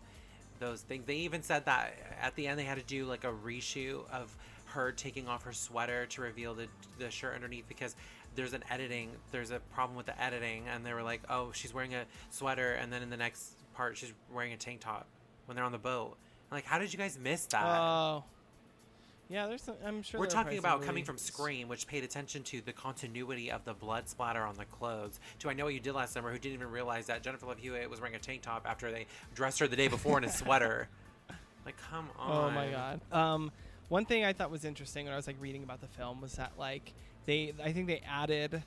those 0.60 0.82
things. 0.82 1.06
They 1.06 1.16
even 1.16 1.42
said 1.42 1.66
that 1.66 1.94
at 2.22 2.36
the 2.36 2.48
end 2.48 2.60
they 2.60 2.64
had 2.64 2.78
to 2.78 2.84
do 2.84 3.06
like 3.06 3.24
a 3.24 3.32
reshoot 3.32 4.10
of 4.12 4.36
her 4.70 4.92
taking 4.92 5.28
off 5.28 5.44
her 5.44 5.54
sweater 5.54 6.06
to 6.08 6.22
reveal 6.22 6.54
the 6.54 6.68
the 6.98 7.10
shirt 7.12 7.36
underneath 7.36 7.68
because 7.68 7.96
there's 8.36 8.54
an 8.54 8.64
editing 8.70 9.10
there's 9.32 9.52
a 9.52 9.60
problem 9.74 9.96
with 9.98 10.06
the 10.06 10.22
editing 10.22 10.64
and 10.74 10.86
they 10.86 10.94
were 10.94 11.04
like 11.04 11.22
oh 11.30 11.52
she's 11.54 11.74
wearing 11.74 11.94
a 11.96 12.04
sweater 12.30 12.74
and 12.74 12.92
then 12.94 13.02
in 13.02 13.10
the 13.10 13.18
next 13.18 13.54
part 13.74 13.98
she's 13.98 14.14
wearing 14.34 14.54
a 14.54 14.58
tank 14.58 14.80
top 14.80 15.08
when 15.46 15.56
they're 15.56 15.66
on 15.66 15.72
the 15.72 15.78
boat 15.78 16.16
I'm 16.52 16.56
like 16.58 16.66
how 16.66 16.78
did 16.80 16.92
you 16.94 17.00
guys 17.00 17.18
miss 17.22 17.46
that 17.48 17.64
Oh. 17.66 18.24
yeah, 19.30 19.46
there's. 19.48 19.62
Some, 19.62 19.76
I'm 19.86 20.02
sure. 20.02 20.20
we're 20.20 20.26
talking 20.26 20.58
about 20.58 20.82
coming 20.82 21.04
from 21.06 21.18
Scream, 21.20 21.68
which 21.68 21.86
paid 21.86 22.04
attention 22.04 22.42
to 22.46 22.62
the 22.62 22.74
continuity 22.74 23.52
of 23.52 23.64
the 23.64 23.74
blood 23.76 24.10
splatter 24.10 24.42
on 24.44 24.56
the 24.56 24.66
clothes. 24.66 25.20
To 25.40 25.50
I 25.50 25.54
Know 25.54 25.66
What 25.66 25.76
You 25.76 25.80
Did 25.80 25.94
Last 25.94 26.14
Summer, 26.14 26.32
who 26.32 26.40
didn't 26.40 26.56
even 26.56 26.72
realize 26.72 27.06
that 27.08 27.22
Jennifer 27.22 27.46
Love 27.46 27.60
Hewitt 27.60 27.88
was 27.92 28.00
wearing 28.02 28.16
a 28.16 28.20
tank 28.20 28.42
top 28.42 28.66
after 28.68 28.92
they 28.92 29.06
dressed 29.36 29.60
her 29.60 29.68
the 29.68 29.76
day 29.76 29.88
before 29.88 30.18
in 30.18 30.24
a 30.24 30.30
sweater. 30.32 30.88
Like, 31.66 31.76
come 31.92 32.08
on. 32.18 32.46
Oh 32.48 32.56
my 32.56 32.70
god. 32.70 33.02
Um, 33.12 33.52
one 33.90 34.06
thing 34.06 34.24
I 34.24 34.34
thought 34.34 34.50
was 34.50 34.66
interesting 34.66 35.06
when 35.06 35.14
I 35.14 35.18
was 35.18 35.28
like 35.28 35.36
reading 35.40 35.64
about 35.64 35.82
the 35.82 35.88
film 35.88 36.22
was 36.22 36.34
that 36.34 36.54
like 36.58 36.94
they, 37.26 37.54
I 37.64 37.72
think 37.72 37.88
they 37.88 38.02
added, 38.08 38.64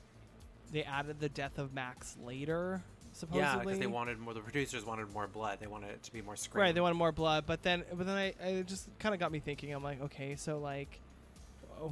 they 0.71 0.83
added 0.83 1.19
the 1.19 1.29
death 1.29 1.57
of 1.57 1.73
Max 1.73 2.15
later. 2.23 2.81
Supposedly. 3.15 3.41
Yeah, 3.41 3.57
because 3.59 3.77
they 3.77 3.85
wanted 3.85 4.17
more. 4.17 4.33
The 4.33 4.39
producers 4.39 4.83
wanted 4.85 5.13
more 5.13 5.27
blood. 5.27 5.59
They 5.59 5.67
wanted 5.67 5.91
it 5.91 6.01
to 6.03 6.11
be 6.11 6.23
more 6.23 6.35
Scream. 6.35 6.63
Right, 6.63 6.73
they 6.73 6.81
wanted 6.81 6.95
more 6.95 7.11
blood, 7.11 7.43
but 7.45 7.61
then, 7.61 7.83
but 7.93 8.07
then 8.07 8.17
I, 8.17 8.33
I 8.43 8.47
it 8.47 8.67
just 8.67 8.87
kind 8.97 9.13
of 9.13 9.19
got 9.19 9.31
me 9.31 9.39
thinking. 9.39 9.71
I'm 9.71 9.83
like, 9.83 10.01
okay, 10.01 10.35
so 10.35 10.57
like, 10.57 10.99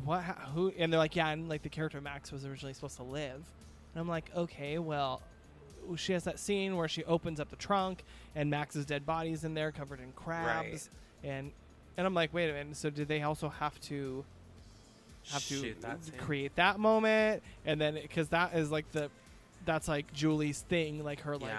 what, 0.04 0.24
who? 0.56 0.74
And 0.80 0.92
they're 0.92 0.98
like, 0.98 1.16
yeah, 1.16 1.30
and 1.30 1.48
like 1.48 1.62
the 1.62 1.70
character 1.70 2.02
Max 2.02 2.32
was 2.32 2.44
originally 2.44 2.74
supposed 2.74 2.98
to 2.98 3.04
live, 3.04 3.36
and 3.36 4.02
I'm 4.02 4.08
like, 4.08 4.32
okay, 4.36 4.80
well, 4.80 5.22
she 5.96 6.14
has 6.14 6.24
that 6.24 6.40
scene 6.40 6.76
where 6.76 6.88
she 6.88 7.04
opens 7.04 7.40
up 7.40 7.50
the 7.50 7.56
trunk 7.56 8.04
and 8.36 8.50
Max's 8.50 8.86
dead 8.86 9.06
body's 9.06 9.44
in 9.44 9.54
there, 9.54 9.72
covered 9.72 10.00
in 10.00 10.12
crabs, 10.14 10.90
and 11.24 11.52
and 11.98 12.08
I'm 12.08 12.14
like, 12.14 12.34
wait 12.34 12.50
a 12.50 12.54
minute, 12.54 12.76
so 12.76 12.90
did 12.90 13.08
they 13.08 13.22
also 13.22 13.50
have 13.50 13.80
to 13.82 14.24
have 15.32 15.48
to 15.48 15.76
that 15.82 16.00
create 16.18 16.56
that 16.56 16.80
moment, 16.80 17.44
and 17.66 17.80
then 17.80 17.96
because 17.96 18.30
that 18.30 18.54
is 18.56 18.72
like 18.72 18.92
the, 18.92 19.10
that's 19.66 19.88
like 19.88 20.12
Julie's 20.14 20.62
thing, 20.62 21.04
like 21.04 21.22
her 21.22 21.38
like 21.38 21.52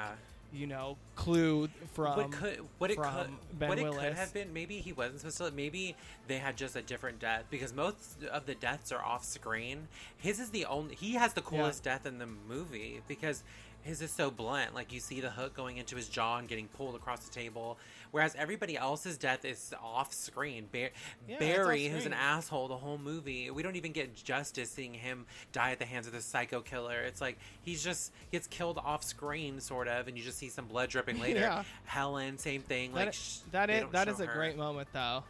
you 0.52 0.66
know 0.66 0.98
clue 1.16 1.68
from 1.94 2.16
what 2.16 2.30
could 2.30 2.58
what 2.78 2.90
it 2.90 2.98
could 2.98 3.30
Ben 3.58 3.68
what 3.70 3.78
it 3.78 3.84
could 3.84 3.90
Willis. 3.92 4.18
have 4.18 4.34
been 4.34 4.52
maybe 4.52 4.78
he 4.78 4.92
wasn't 4.92 5.20
supposed 5.20 5.38
to 5.38 5.50
maybe 5.50 5.96
they 6.28 6.36
had 6.36 6.56
just 6.56 6.76
a 6.76 6.82
different 6.82 7.18
death 7.20 7.44
because 7.50 7.72
most 7.72 8.22
of 8.30 8.44
the 8.44 8.54
deaths 8.54 8.92
are 8.92 9.02
off 9.02 9.24
screen. 9.24 9.88
His 10.18 10.38
is 10.40 10.50
the 10.50 10.66
only 10.66 10.94
he 10.94 11.14
has 11.14 11.32
the 11.32 11.40
coolest 11.40 11.82
death 11.84 12.04
in 12.04 12.18
the 12.18 12.26
movie 12.26 13.00
because 13.08 13.42
his 13.82 14.00
is 14.02 14.10
so 14.10 14.30
blunt. 14.30 14.74
Like 14.74 14.92
you 14.92 15.00
see 15.00 15.20
the 15.20 15.30
hook 15.30 15.54
going 15.54 15.76
into 15.76 15.96
his 15.96 16.08
jaw 16.08 16.38
and 16.38 16.48
getting 16.48 16.68
pulled 16.68 16.94
across 16.94 17.20
the 17.20 17.32
table. 17.32 17.78
Whereas 18.10 18.34
everybody 18.36 18.76
else's 18.76 19.16
death 19.16 19.44
is 19.44 19.72
off 19.82 20.12
screen. 20.12 20.66
Bar- 20.72 20.90
Yeah, 21.28 21.38
barry 21.38 21.86
who's 21.86 22.04
an 22.06 22.12
asshole 22.12 22.68
the 22.68 22.76
whole 22.76 22.98
movie 22.98 23.50
we 23.50 23.62
don't 23.62 23.76
even 23.76 23.92
get 23.92 24.14
justice 24.14 24.70
seeing 24.70 24.92
him 24.94 25.26
die 25.52 25.72
at 25.72 25.78
the 25.78 25.84
hands 25.86 26.06
of 26.06 26.12
this 26.12 26.24
psycho 26.24 26.60
killer. 26.60 27.00
It's 27.00 27.20
like 27.20 27.38
he's 27.62 27.82
just 27.82 28.12
gets 28.30 28.46
killed 28.46 28.78
off 28.78 29.02
screen 29.02 29.60
sort 29.60 29.88
of 29.88 30.08
and 30.08 30.16
you 30.18 30.22
just 30.24 30.38
see 30.38 30.48
some 30.48 30.66
blood 30.66 30.90
dripping 30.90 31.20
later. 31.20 31.40
Yeah. 31.40 31.64
helen 31.84 32.38
same 32.38 32.62
thing. 32.62 32.92
That, 32.92 33.06
like 33.06 33.14
sh- 33.14 33.38
that 33.52 33.70
is 33.70 33.90
that 33.92 34.08
a 34.08 34.26
her. 34.26 34.32
great 34.34 34.56
moment 34.56 34.88
though. 34.92 35.24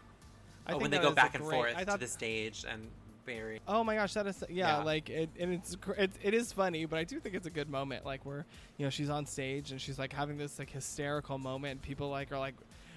I 0.64 0.70
oh, 0.74 0.78
think 0.78 0.82
when 0.82 0.90
they 0.92 0.98
go 0.98 1.10
back 1.12 1.34
and 1.34 1.44
great- 1.44 1.56
forth 1.56 1.74
I 1.76 1.84
thought, 1.84 1.94
to 1.94 2.06
the 2.06 2.06
stage 2.06 2.64
and 2.68 2.88
barry 3.24 3.60
oh 3.68 3.82
my 3.84 3.94
gosh, 3.94 4.14
that 4.14 4.26
is 4.26 4.42
yeah, 4.48 4.78
Yeah. 4.78 4.82
like 4.84 5.08
it, 5.10 5.30
and 5.38 5.54
it's 5.54 5.76
it, 5.96 6.10
it 6.22 6.34
is 6.34 6.52
funny, 6.52 6.84
but 6.84 6.98
I 6.98 7.04
do 7.04 7.20
think 7.20 7.34
it's 7.34 7.46
a 7.46 7.50
good 7.50 7.70
moment, 7.70 8.04
like 8.04 8.24
where 8.26 8.44
you 8.78 8.86
know 8.86 8.90
she's 8.90 9.10
on 9.10 9.26
stage 9.26 9.70
and 9.70 9.80
she's 9.80 9.98
like 9.98 10.12
having 10.12 10.38
this 10.38 10.58
like 10.58 10.70
hysterical 10.70 11.38
moment. 11.38 11.72
And 11.72 11.82
people 11.82 12.08
like 12.10 12.32
are 12.32 12.38
like 12.38 12.54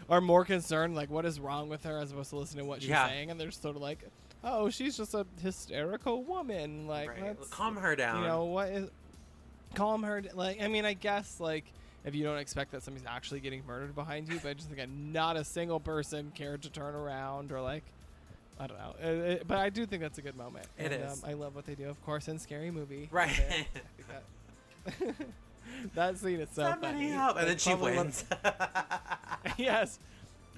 are 0.10 0.22
more 0.22 0.46
concerned 0.46 0.96
like 0.96 1.10
what 1.10 1.26
is 1.26 1.40
wrong 1.40 1.70
with 1.70 1.84
her 1.84 1.98
as 2.00 2.12
opposed 2.12 2.30
to 2.32 2.36
listening 2.38 2.66
to 2.66 2.70
what 2.70 2.82
she's 2.82 2.90
Yeah. 2.90 3.08
saying, 3.08 3.32
and 3.32 3.40
they're 3.40 3.52
sort 3.52 3.76
of 3.76 3.82
like, 3.82 4.00
oh, 4.44 4.70
she's 4.70 4.96
just 4.98 5.14
a 5.14 5.26
hysterical 5.42 6.24
woman, 6.24 6.88
like 6.88 7.10
right. 7.10 7.24
let's 7.38 7.48
calm 7.50 7.76
her 7.78 7.96
down 7.96 8.22
you 8.22 8.28
know 8.28 8.46
what 8.46 8.70
is 8.70 8.90
calm 9.74 10.04
her 10.04 10.24
like 10.36 10.62
i 10.62 10.68
mean 10.70 10.86
i 10.86 10.94
guess 10.94 11.40
like 11.42 11.66
if 12.06 12.16
you 12.16 12.24
don't 12.24 12.38
expect 12.38 12.72
that 12.72 12.82
somebody's 12.82 13.06
actually 13.08 13.42
getting 13.42 13.62
murdered 13.68 13.94
behind 13.94 14.30
you 14.32 14.40
but 14.42 14.50
i 14.50 14.54
just 14.54 14.70
think 14.70 14.90
not 14.90 15.36
a 15.36 15.44
single 15.44 15.82
person 15.82 16.32
cared 16.34 16.62
to 16.62 16.70
turn 16.70 16.96
around 16.96 17.52
or 17.52 17.60
like 17.60 17.84
i 18.60 18.68
don't 18.68 18.78
know 18.78 18.96
Uh, 19.04 19.08
uh, 19.34 19.38
but 19.48 19.58
i 19.58 19.70
do 19.70 19.86
think 19.86 20.02
that's 20.02 20.18
a 20.18 20.22
good 20.22 20.36
moment 20.38 20.65
It 20.78 20.91
and, 20.91 21.04
is. 21.04 21.24
um, 21.24 21.30
i 21.30 21.34
love 21.34 21.56
what 21.56 21.65
they 21.65 21.76
do 21.76 21.89
of 21.89 22.02
course 22.06 22.28
in 22.28 22.39
scary 22.39 22.72
movie 22.72 23.10
Right. 23.12 23.41
That, 24.86 25.13
that 25.96 26.18
scene 26.18 26.39
is 26.39 26.50
so 26.54 26.63
somebody 26.63 26.94
funny 26.94 27.10
help 27.10 27.38
and 27.38 27.48
then 27.50 27.58
she 27.58 27.74
wins 27.74 28.24
yes 29.58 30.00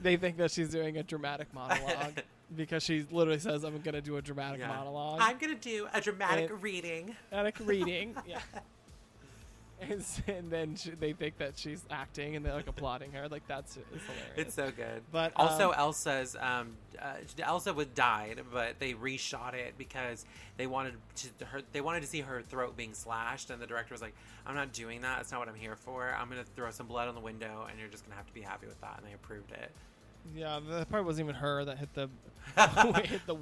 they 0.01 0.15
think 0.17 0.38
that 0.38 0.51
she's 0.51 0.69
doing 0.69 0.97
a 0.97 1.03
dramatic 1.03 1.51
monologue 1.53 2.21
because 2.55 2.83
she 2.83 3.05
literally 3.12 3.39
says 3.39 3.63
i'm 3.63 3.79
gonna 3.81 4.01
do 4.01 4.17
a 4.17 4.21
dramatic 4.21 4.60
Yeah. 4.60 4.67
monologue 4.67 5.19
i'm 5.21 5.38
gonna 5.38 5.55
do 5.55 5.88
a 5.93 6.01
dramatic 6.01 6.49
And- 6.51 6.62
reading 6.63 7.15
Dramatic 7.29 7.55
reading. 7.62 8.15
yeah. 8.27 8.39
And, 9.89 10.03
and 10.27 10.49
then 10.49 10.75
she, 10.75 10.89
they 10.89 11.13
think 11.13 11.37
that 11.37 11.55
she's 11.57 11.85
acting 11.91 12.35
and 12.35 12.43
they're 12.43 12.53
like 12.55 12.67
applauding 12.67 13.11
her. 13.11 13.29
Like 13.29 13.47
that's 13.47 13.77
it's 13.77 14.05
hilarious. 14.05 14.33
It's 14.35 14.55
so 14.55 14.71
good. 14.71 15.03
But, 15.11 15.33
also, 15.35 15.69
um, 15.69 15.75
Elsa's 15.77 16.35
um, 16.39 16.69
uh, 16.99 17.13
Elsa 17.43 17.73
was 17.73 17.85
died, 17.87 18.41
but 18.51 18.79
they 18.79 18.93
reshot 18.93 19.53
it 19.53 19.75
because 19.77 20.25
they 20.57 20.65
wanted 20.65 20.95
to 21.39 21.45
her 21.45 21.61
they 21.73 21.81
wanted 21.81 22.01
to 22.01 22.07
see 22.07 22.21
her 22.21 22.41
throat 22.41 22.75
being 22.75 22.95
slashed, 22.95 23.51
and 23.51 23.61
the 23.61 23.67
director 23.67 23.93
was 23.93 24.01
like, 24.01 24.15
"I'm 24.47 24.55
not 24.55 24.73
doing 24.73 25.01
that. 25.01 25.17
That's 25.17 25.31
not 25.31 25.39
what 25.41 25.47
I'm 25.49 25.55
here 25.55 25.75
for. 25.75 26.11
I'm 26.19 26.27
gonna 26.27 26.43
throw 26.55 26.71
some 26.71 26.87
blood 26.87 27.07
on 27.07 27.13
the 27.13 27.21
window, 27.21 27.67
and 27.69 27.79
you're 27.79 27.87
just 27.89 28.03
gonna 28.03 28.15
have 28.15 28.25
to 28.27 28.33
be 28.33 28.41
happy 28.41 28.65
with 28.65 28.81
that." 28.81 28.95
And 28.97 29.07
they 29.07 29.13
approved 29.13 29.51
it. 29.51 29.71
yeah, 30.35 30.59
that 30.69 30.89
part 30.89 31.05
wasn't 31.05 31.25
even 31.25 31.35
her 31.35 31.63
that 31.65 31.77
hit 31.77 31.93
the 31.93 32.09
hit 33.05 33.21
the. 33.27 33.37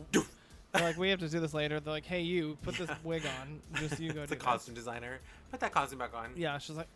They're 0.75 0.83
like, 0.87 0.97
we 0.97 1.09
have 1.09 1.19
to 1.19 1.29
do 1.29 1.39
this 1.39 1.53
later. 1.53 1.79
They're 1.79 1.93
like, 1.93 2.05
hey, 2.05 2.21
you 2.21 2.57
put 2.63 2.75
this 2.75 2.89
wig 3.03 3.23
on. 3.41 3.59
Just 3.79 3.99
you 3.99 4.09
go 4.13 4.21
to 4.21 4.27
the 4.27 4.27
do 4.27 4.35
this." 4.35 4.43
costume 4.43 4.75
designer 4.75 5.19
put 5.51 5.59
that 5.61 5.71
costume 5.71 5.99
back 5.99 6.13
on. 6.13 6.31
Yeah, 6.35 6.57
she's 6.57 6.75
like, 6.75 6.87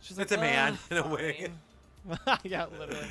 she's 0.00 0.16
like, 0.18 0.24
It's 0.24 0.32
a 0.32 0.38
man 0.38 0.78
"Oh, 0.90 0.96
in 0.96 1.02
a 1.02 1.08
wig." 1.08 1.50
fine." 2.24 2.38
yeah, 2.44 2.66
literally. 2.78 3.06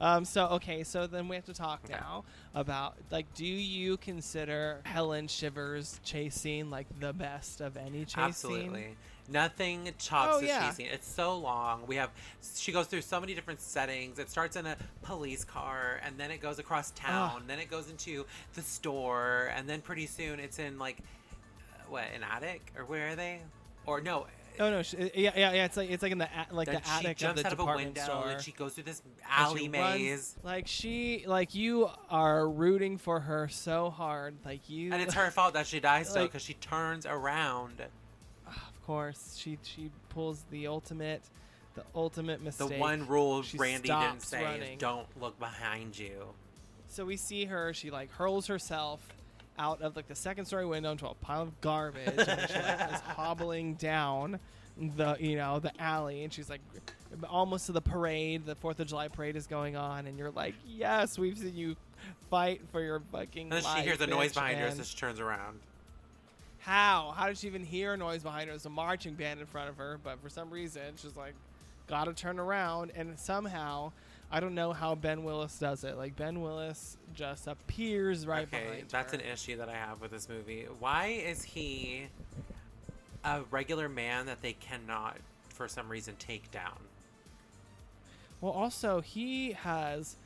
Um, 0.00 0.24
so 0.24 0.46
okay, 0.48 0.82
so 0.82 1.06
then 1.06 1.28
we 1.28 1.36
have 1.36 1.44
to 1.44 1.54
talk 1.54 1.80
Okay. 1.84 1.92
now 1.94 2.24
about 2.54 2.96
like, 3.10 3.32
do 3.34 3.44
you 3.46 3.96
consider 3.98 4.80
Helen 4.84 5.28
Shivers 5.28 6.00
chase 6.02 6.34
scene 6.34 6.70
like 6.70 6.86
the 6.98 7.12
best 7.12 7.60
of 7.60 7.76
any 7.76 8.04
chase 8.04 8.16
Absolutely. 8.18 8.80
scene? 8.82 8.96
Nothing 9.28 9.90
tops 9.98 10.36
Oh, 10.36 10.40
the 10.40 10.46
yeah. 10.48 10.70
scene. 10.72 10.88
It's 10.92 11.08
so 11.08 11.36
long. 11.38 11.86
We 11.86 11.96
have 11.96 12.10
she 12.56 12.72
goes 12.72 12.86
through 12.86 13.02
so 13.02 13.20
many 13.20 13.34
different 13.34 13.60
settings. 13.60 14.18
It 14.18 14.28
starts 14.30 14.56
in 14.56 14.66
a 14.66 14.76
police 15.02 15.44
car 15.44 16.00
and 16.04 16.18
then 16.18 16.30
it 16.30 16.40
goes 16.40 16.58
across 16.58 16.90
town, 16.92 17.30
Ah. 17.36 17.42
then 17.46 17.58
it 17.60 17.70
goes 17.70 17.88
into 17.88 18.26
the 18.54 18.62
store, 18.62 19.52
and 19.56 19.68
then 19.68 19.80
pretty 19.80 20.06
soon 20.06 20.40
it's 20.40 20.58
in 20.58 20.78
like 20.78 20.98
uh, 21.00 21.82
what, 21.88 22.04
an 22.14 22.22
attic? 22.24 22.72
Or 22.76 22.84
where 22.84 23.10
are 23.10 23.16
they? 23.16 23.40
Or 23.86 24.00
no, 24.00 24.26
Oh 24.60 24.70
no, 24.70 24.82
she, 24.82 24.98
yeah, 25.14 25.30
yeah, 25.34 25.52
yeah. 25.52 25.64
It's 25.64 25.78
like 25.78 25.88
it's 25.90 26.02
like 26.02 26.12
in 26.12 26.18
the 26.18 26.28
like 26.50 26.66
then 26.66 26.82
the 26.82 26.82
she 27.00 27.06
attic 27.06 27.22
of 27.22 27.36
the 27.36 27.46
out 27.46 27.52
of 27.52 27.58
a 27.58 27.62
department 27.62 27.86
window 27.88 28.02
store. 28.02 28.28
and 28.28 28.42
she 28.42 28.52
goes 28.52 28.74
through 28.74 28.84
this 28.84 29.00
alley 29.30 29.62
she 29.62 29.68
runs- 29.70 29.98
maze. 30.00 30.36
like 30.42 30.66
she, 30.66 31.24
like 31.26 31.54
you 31.54 31.88
are 32.10 32.46
rooting 32.46 32.98
for 32.98 33.20
her 33.20 33.48
so 33.48 33.88
hard. 33.88 34.34
Like 34.44 34.68
you, 34.68 34.92
And 34.92 35.00
it's 35.00 35.14
her 35.14 35.30
fault 35.30 35.54
that 35.54 35.66
she 35.66 35.80
dies 35.80 36.12
though, 36.12 36.24
because 36.26 36.42
she 36.42 36.52
turns 36.54 37.06
around. 37.06 37.82
Of 38.82 38.86
course, 38.86 39.36
she 39.38 39.58
she 39.62 39.90
pulls 40.08 40.44
the 40.50 40.66
ultimate, 40.66 41.22
the 41.76 41.84
ultimate 41.94 42.42
mistake. 42.42 42.68
The 42.68 42.78
one 42.78 43.06
rule 43.06 43.42
She 43.42 43.56
Randy 43.56 43.88
didn't 43.88 44.22
say 44.22 44.42
running. 44.42 44.72
is 44.74 44.78
don't 44.78 45.06
look 45.20 45.38
behind 45.38 45.96
you. 45.96 46.26
So 46.88 47.04
we 47.04 47.16
see 47.16 47.44
her. 47.44 47.72
She 47.72 47.90
like 47.90 48.10
hurls 48.12 48.48
herself 48.48 49.00
out 49.56 49.82
of 49.82 49.94
like 49.94 50.08
the 50.08 50.16
second 50.16 50.46
story 50.46 50.66
window 50.66 50.90
into 50.90 51.06
a 51.06 51.14
pile 51.14 51.42
of 51.42 51.60
garbage, 51.60 52.08
and 52.08 52.18
she 52.50 52.58
like, 52.58 52.92
is 52.92 53.00
hobbling 53.16 53.74
down 53.74 54.40
the 54.96 55.16
you 55.20 55.36
know 55.36 55.60
the 55.60 55.72
alley, 55.80 56.24
and 56.24 56.32
she's 56.32 56.50
like 56.50 56.60
almost 57.28 57.66
to 57.66 57.72
the 57.72 57.80
parade. 57.80 58.46
The 58.46 58.56
Fourth 58.56 58.80
of 58.80 58.88
July 58.88 59.06
parade 59.06 59.36
is 59.36 59.46
going 59.46 59.76
on, 59.76 60.06
and 60.06 60.18
you're 60.18 60.32
like, 60.32 60.54
yes, 60.66 61.18
we've 61.18 61.38
seen 61.38 61.54
you 61.56 61.76
fight 62.30 62.62
for 62.72 62.80
your 62.80 63.00
fucking. 63.12 63.44
And 63.44 63.52
then 63.52 63.62
she 63.62 63.68
life, 63.68 63.84
hears 63.84 64.00
a 64.00 64.08
noise 64.08 64.32
bitch," 64.32 64.34
behind 64.34 64.58
her, 64.58 64.66
and 64.66 64.76
so 64.76 64.82
she 64.82 64.96
turns 64.96 65.20
around. 65.20 65.60
How? 66.62 67.12
How 67.16 67.26
did 67.26 67.38
she 67.38 67.46
even 67.48 67.64
hear 67.64 67.94
a 67.94 67.96
noise 67.96 68.22
behind 68.22 68.44
her? 68.46 68.52
There's 68.52 68.66
a 68.66 68.70
marching 68.70 69.14
band 69.14 69.40
in 69.40 69.46
front 69.46 69.68
of 69.68 69.76
her, 69.76 69.98
but 70.02 70.20
for 70.22 70.28
some 70.28 70.48
reason 70.50 70.82
she's 70.96 71.16
like, 71.16 71.34
gotta 71.88 72.12
turn 72.12 72.38
around, 72.38 72.92
and 72.94 73.18
somehow. 73.18 73.92
I 74.34 74.40
don't 74.40 74.54
know 74.54 74.72
how 74.72 74.94
Ben 74.94 75.24
Willis 75.24 75.58
does 75.58 75.84
it. 75.84 75.98
Like 75.98 76.16
Ben 76.16 76.40
Willis 76.40 76.96
just 77.14 77.46
appears 77.48 78.26
right 78.26 78.44
okay, 78.50 78.64
behind 78.64 78.88
that's 78.88 79.12
her. 79.12 79.18
an 79.18 79.24
issue 79.26 79.58
that 79.58 79.68
I 79.68 79.74
have 79.74 80.00
with 80.00 80.10
this 80.10 80.26
movie. 80.26 80.64
Why 80.78 81.08
is 81.08 81.42
he 81.44 82.04
a 83.24 83.42
regular 83.50 83.90
man 83.90 84.24
that 84.26 84.40
they 84.40 84.54
cannot, 84.54 85.18
for 85.50 85.68
some 85.68 85.86
reason, 85.90 86.14
take 86.18 86.50
down? 86.50 86.78
Well, 88.40 88.52
also 88.52 89.02
he 89.02 89.52
has 89.52 90.16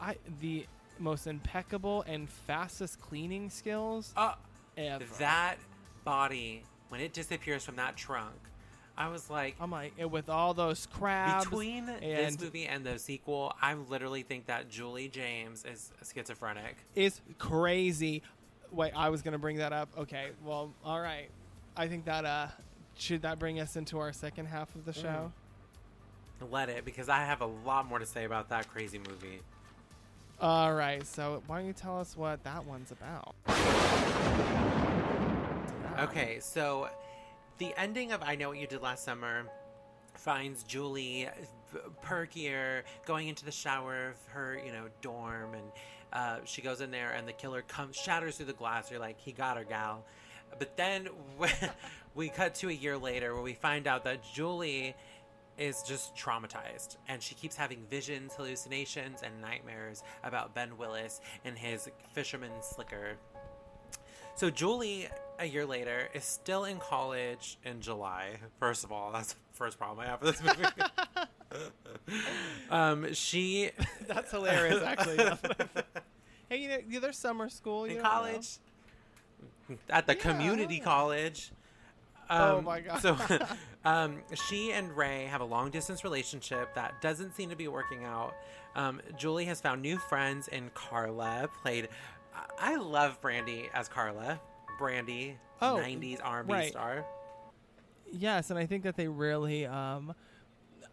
I 0.00 0.16
the 0.40 0.64
most 0.98 1.26
impeccable 1.26 2.04
and 2.06 2.30
fastest 2.30 3.02
cleaning 3.02 3.50
skills 3.50 4.14
Uh, 4.16 4.32
ever. 4.78 5.04
that 5.18 5.56
body, 6.04 6.64
when 6.88 7.00
it 7.00 7.12
disappears 7.12 7.64
from 7.64 7.76
that 7.76 7.96
trunk, 7.96 8.34
I 8.96 9.08
was 9.08 9.30
like, 9.30 9.56
I'm 9.60 9.70
like, 9.70 9.94
and 9.98 10.10
with 10.10 10.28
all 10.28 10.52
those 10.54 10.86
crabs. 10.92 11.44
between 11.46 11.86
this 11.86 12.38
movie 12.38 12.66
and 12.66 12.84
the 12.84 12.98
sequel, 12.98 13.54
I 13.60 13.74
literally 13.74 14.22
think 14.22 14.46
that 14.46 14.68
Julie 14.68 15.08
James 15.08 15.64
is 15.64 15.90
schizophrenic. 16.12 16.76
It's 16.94 17.20
crazy. 17.38 18.22
Wait, 18.70 18.92
I 18.94 19.08
was 19.08 19.22
gonna 19.22 19.38
bring 19.38 19.58
that 19.58 19.72
up. 19.72 19.88
Okay, 19.98 20.30
well, 20.44 20.72
all 20.84 21.00
right. 21.00 21.30
I 21.76 21.88
think 21.88 22.04
that 22.04 22.24
uh, 22.24 22.48
should 22.96 23.22
that 23.22 23.38
bring 23.38 23.60
us 23.60 23.76
into 23.76 23.98
our 23.98 24.12
second 24.12 24.46
half 24.46 24.74
of 24.74 24.84
the 24.84 24.92
show? 24.92 25.32
Let 26.50 26.68
it, 26.68 26.84
because 26.84 27.08
I 27.08 27.20
have 27.20 27.40
a 27.40 27.46
lot 27.46 27.86
more 27.86 27.98
to 27.98 28.06
say 28.06 28.24
about 28.24 28.48
that 28.50 28.68
crazy 28.68 28.98
movie. 28.98 29.40
All 30.40 30.74
right. 30.74 31.06
So 31.06 31.42
why 31.46 31.58
don't 31.58 31.66
you 31.66 31.72
tell 31.72 31.98
us 32.00 32.16
what 32.16 32.42
that 32.44 32.64
one's 32.66 32.90
about? 32.90 33.34
Okay, 36.02 36.38
so 36.40 36.88
the 37.58 37.72
ending 37.76 38.10
of 38.10 38.24
I 38.24 38.34
Know 38.34 38.48
What 38.48 38.58
You 38.58 38.66
Did 38.66 38.82
Last 38.82 39.04
Summer 39.04 39.44
finds 40.14 40.64
Julie 40.64 41.28
perkier 42.04 42.82
going 43.06 43.28
into 43.28 43.44
the 43.44 43.52
shower 43.52 44.08
of 44.08 44.16
her, 44.32 44.60
you 44.66 44.72
know, 44.72 44.86
dorm, 45.00 45.54
and 45.54 45.62
uh, 46.12 46.38
she 46.44 46.60
goes 46.60 46.80
in 46.80 46.90
there, 46.90 47.12
and 47.12 47.28
the 47.28 47.32
killer 47.32 47.62
comes 47.62 47.94
shatters 47.94 48.36
through 48.36 48.46
the 48.46 48.52
glass. 48.52 48.90
You're 48.90 48.98
like, 48.98 49.20
he 49.20 49.30
got 49.30 49.56
her, 49.56 49.62
gal. 49.62 50.04
But 50.58 50.76
then 50.76 51.08
we 52.16 52.30
cut 52.30 52.56
to 52.56 52.68
a 52.68 52.72
year 52.72 52.98
later 52.98 53.32
where 53.32 53.42
we 53.44 53.54
find 53.54 53.86
out 53.86 54.02
that 54.02 54.24
Julie 54.34 54.96
is 55.56 55.84
just 55.84 56.16
traumatized 56.16 56.96
and 57.06 57.22
she 57.22 57.36
keeps 57.36 57.54
having 57.54 57.86
visions, 57.88 58.34
hallucinations, 58.34 59.22
and 59.22 59.40
nightmares 59.40 60.02
about 60.24 60.52
Ben 60.52 60.76
Willis 60.76 61.20
and 61.44 61.56
his 61.56 61.88
fisherman 62.12 62.50
slicker. 62.60 63.18
So 64.34 64.50
Julie, 64.50 65.08
a 65.42 65.46
year 65.46 65.66
later, 65.66 66.08
is 66.14 66.24
still 66.24 66.64
in 66.64 66.78
college 66.78 67.58
in 67.64 67.80
July. 67.80 68.36
First 68.58 68.84
of 68.84 68.92
all, 68.92 69.12
that's 69.12 69.32
the 69.34 69.38
first 69.52 69.76
problem 69.78 70.00
I 70.00 70.06
have 70.10 70.22
with 70.22 70.38
this 70.38 70.42
movie. 70.56 70.68
um, 72.70 73.12
she 73.12 73.70
That's 74.06 74.30
hilarious, 74.30 74.82
actually. 74.82 75.18
hey, 76.48 76.56
you 76.58 76.68
know, 76.68 77.00
there's 77.00 77.18
summer 77.18 77.48
school. 77.48 77.86
You 77.86 77.96
in 77.96 78.02
don't 78.02 78.04
know. 78.04 78.10
college 78.20 78.48
at 79.90 80.06
the 80.06 80.14
Yeah, 80.14 80.20
community 80.22 80.80
college. 80.80 81.50
Oh 82.30 82.58
Um, 82.58 82.64
my 82.64 82.80
God. 82.80 83.00
So, 83.02 83.16
um, 83.84 84.22
she 84.48 84.72
and 84.72 84.96
Ray 84.96 85.24
have 85.26 85.40
a 85.40 85.44
long 85.44 85.70
distance 85.70 86.04
relationship 86.04 86.74
that 86.74 87.02
doesn't 87.02 87.34
seem 87.34 87.50
to 87.50 87.56
be 87.56 87.68
working 87.68 88.04
out. 88.04 88.34
Um, 88.74 89.00
Julie 89.18 89.44
has 89.46 89.60
found 89.60 89.82
new 89.82 89.98
friends 89.98 90.48
in 90.48 90.70
Carla, 90.72 91.48
played. 91.62 91.88
I 92.58 92.76
love 92.76 93.20
Brandy 93.20 93.68
as 93.74 93.88
Carla. 93.88 94.40
Brandy, 94.86 95.38
Oh, 95.60 95.78
90s 95.80 96.18
R&B 96.24 96.52
right. 96.52 96.68
star. 96.72 97.04
Yes, 98.12 98.50
and 98.50 98.58
I 98.58 98.66
think 98.66 98.82
that 98.82 98.96
they 98.96 99.06
really. 99.06 99.64
Um, 99.64 100.12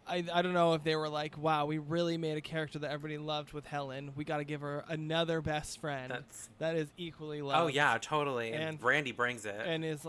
I, 0.06 0.24
I 0.32 0.42
don't 0.42 0.52
know 0.54 0.74
if 0.74 0.84
they 0.84 0.94
were 0.94 1.08
like, 1.08 1.36
wow, 1.36 1.66
we 1.66 1.78
really 1.78 2.16
made 2.16 2.36
a 2.36 2.40
character 2.40 2.78
that 2.78 2.90
everybody 2.92 3.18
loved 3.18 3.52
with 3.52 3.66
Helen. 3.66 4.12
We 4.14 4.24
got 4.24 4.36
to 4.38 4.44
give 4.44 4.60
her 4.60 4.84
another 4.88 5.40
best 5.40 5.80
friend 5.80 6.10
That's 6.10 6.48
that 6.58 6.76
is 6.76 6.88
equally 6.96 7.42
loved. 7.42 7.58
oh 7.64 7.66
yeah, 7.66 7.98
totally. 8.00 8.52
And, 8.52 8.62
And- 8.62 8.78
Brandy 8.80 9.10
brings 9.12 9.44
it. 9.44 9.56
and 9.64 9.84
is, 9.84 10.06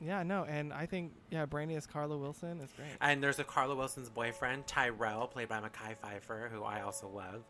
yeah, 0.00 0.24
no, 0.24 0.44
and 0.44 0.72
I 0.72 0.86
think 0.86 1.12
yeah, 1.30 1.46
Brandy 1.46 1.76
as 1.76 1.86
Carla 1.86 2.18
Wilson 2.18 2.60
is 2.60 2.70
great. 2.72 2.88
And 3.00 3.22
there's 3.22 3.38
a 3.38 3.44
Carla 3.44 3.76
Wilson's 3.76 4.10
boyfriend, 4.10 4.66
Tyrell, 4.66 5.28
played 5.28 5.48
by 5.48 5.60
Mekhi 5.60 5.94
Phifer, 6.04 6.50
who 6.50 6.64
I 6.64 6.82
also 6.82 7.08
love. 7.08 7.44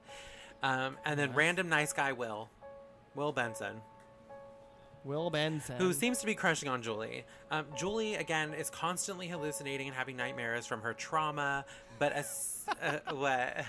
Um, 0.62 0.98
and 1.06 1.18
then 1.18 1.28
Yes. 1.30 1.36
random 1.36 1.68
nice 1.70 1.92
guy 1.94 2.12
Will, 2.12 2.48
Will 3.14 3.32
Benson, 3.32 3.80
Will 5.06 5.30
Benson, 5.30 5.76
who 5.76 5.92
seems 5.92 6.18
to 6.18 6.26
be 6.26 6.34
crushing 6.34 6.68
on 6.68 6.82
Julie. 6.82 7.24
Um, 7.50 7.66
Julie, 7.78 8.16
again, 8.16 8.52
is 8.54 8.68
constantly 8.70 9.28
hallucinating 9.28 9.86
and 9.86 9.96
having 9.96 10.16
nightmares 10.16 10.66
from 10.66 10.80
her 10.82 10.92
trauma, 10.92 11.64
but 11.98 12.12
as 12.12 12.64
uh, 12.82 12.98
what? 13.14 13.64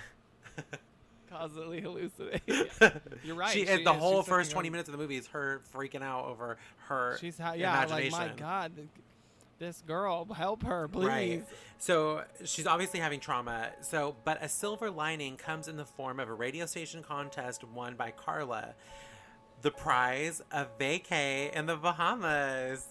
constantly 1.30 1.82
hallucinating. 1.82 2.41
You're 3.23 3.36
right. 3.36 3.52
She, 3.52 3.65
she 3.65 3.84
the 3.84 3.93
is. 3.93 4.00
whole 4.00 4.23
first 4.23 4.50
thinking 4.50 4.56
tony 4.56 4.67
of- 4.69 4.71
minutes 4.73 4.89
of 4.89 4.93
the 4.93 4.97
movie 4.97 5.17
is 5.17 5.28
her 5.28 5.62
freaking 5.73 6.02
out 6.02 6.26
over 6.26 6.58
her 6.88 7.17
She's 7.19 7.38
ha- 7.38 7.54
yeah, 7.54 7.86
like 7.86 8.12
my 8.12 8.32
God, 8.36 8.71
this 9.60 9.82
girl, 9.86 10.26
help 10.26 10.63
her, 10.63 10.88
please. 10.88 11.08
Right. 11.08 11.45
So 11.80 12.23
she's 12.45 12.67
obviously 12.67 13.00
having 13.00 13.19
trauma. 13.19 13.69
So, 13.82 14.15
but 14.23 14.41
a 14.43 14.50
silver 14.50 14.89
lining 14.89 15.36
comes 15.38 15.67
in 15.67 15.78
the 15.78 15.86
form 15.86 16.19
of 16.19 16.30
a 16.30 16.34
radio 16.34 16.65
station 16.65 17.04
contest 17.04 17.63
won 17.63 17.95
by 17.95 18.12
Carla. 18.12 18.73
The 19.62 19.72
prize, 19.72 20.41
a 20.52 20.65
vacay 20.80 21.52
in 21.52 21.65
the 21.65 21.76
Bahamas. 21.76 22.86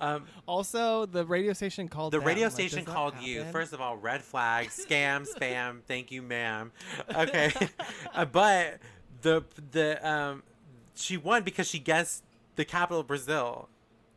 Um, 0.00 0.24
Also, 0.46 1.06
the 1.06 1.24
radio 1.26 1.52
station 1.52 1.88
called. 1.88 2.12
the 2.12 2.18
them. 2.18 2.26
radio 2.26 2.48
station 2.48 2.84
that 2.84 2.90
called 2.94 3.14
you. 3.20 3.44
First 3.52 3.72
of 3.72 3.80
all, 3.80 3.96
red 3.96 4.22
flag, 4.22 4.68
scam, 4.70 5.26
spam. 5.28 5.80
Thank 5.86 6.10
you, 6.10 6.22
ma'am. 6.22 6.72
Okay, 7.16 7.52
Uh, 8.14 8.24
but 8.24 8.78
the 9.22 9.42
the 9.72 10.08
um, 10.08 10.42
she 10.94 11.16
won 11.16 11.42
because 11.42 11.68
she 11.68 11.78
guessed 11.78 12.22
the 12.56 12.64
capital 12.64 13.00
of 13.00 13.06
Brazil, 13.08 13.68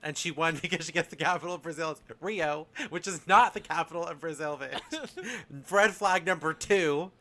and 0.03 0.15
she 0.15 0.29
won 0.31 0.55
because 0.61 0.85
she 0.85 0.91
guessed 0.91 1.09
the 1.09 1.15
capital 1.15 1.55
of 1.55 1.61
Brazil 1.63 1.91
is 1.91 2.01
Rio, 2.21 2.67
which 2.89 3.07
is 3.07 3.27
not 3.27 3.53
the 3.55 3.59
capital 3.59 4.05
of 4.05 4.19
Brazil. 4.19 4.59
Bitch. 4.61 5.71
red 5.71 5.91
flag 5.91 6.25
number 6.25 6.53
two. 6.53 7.11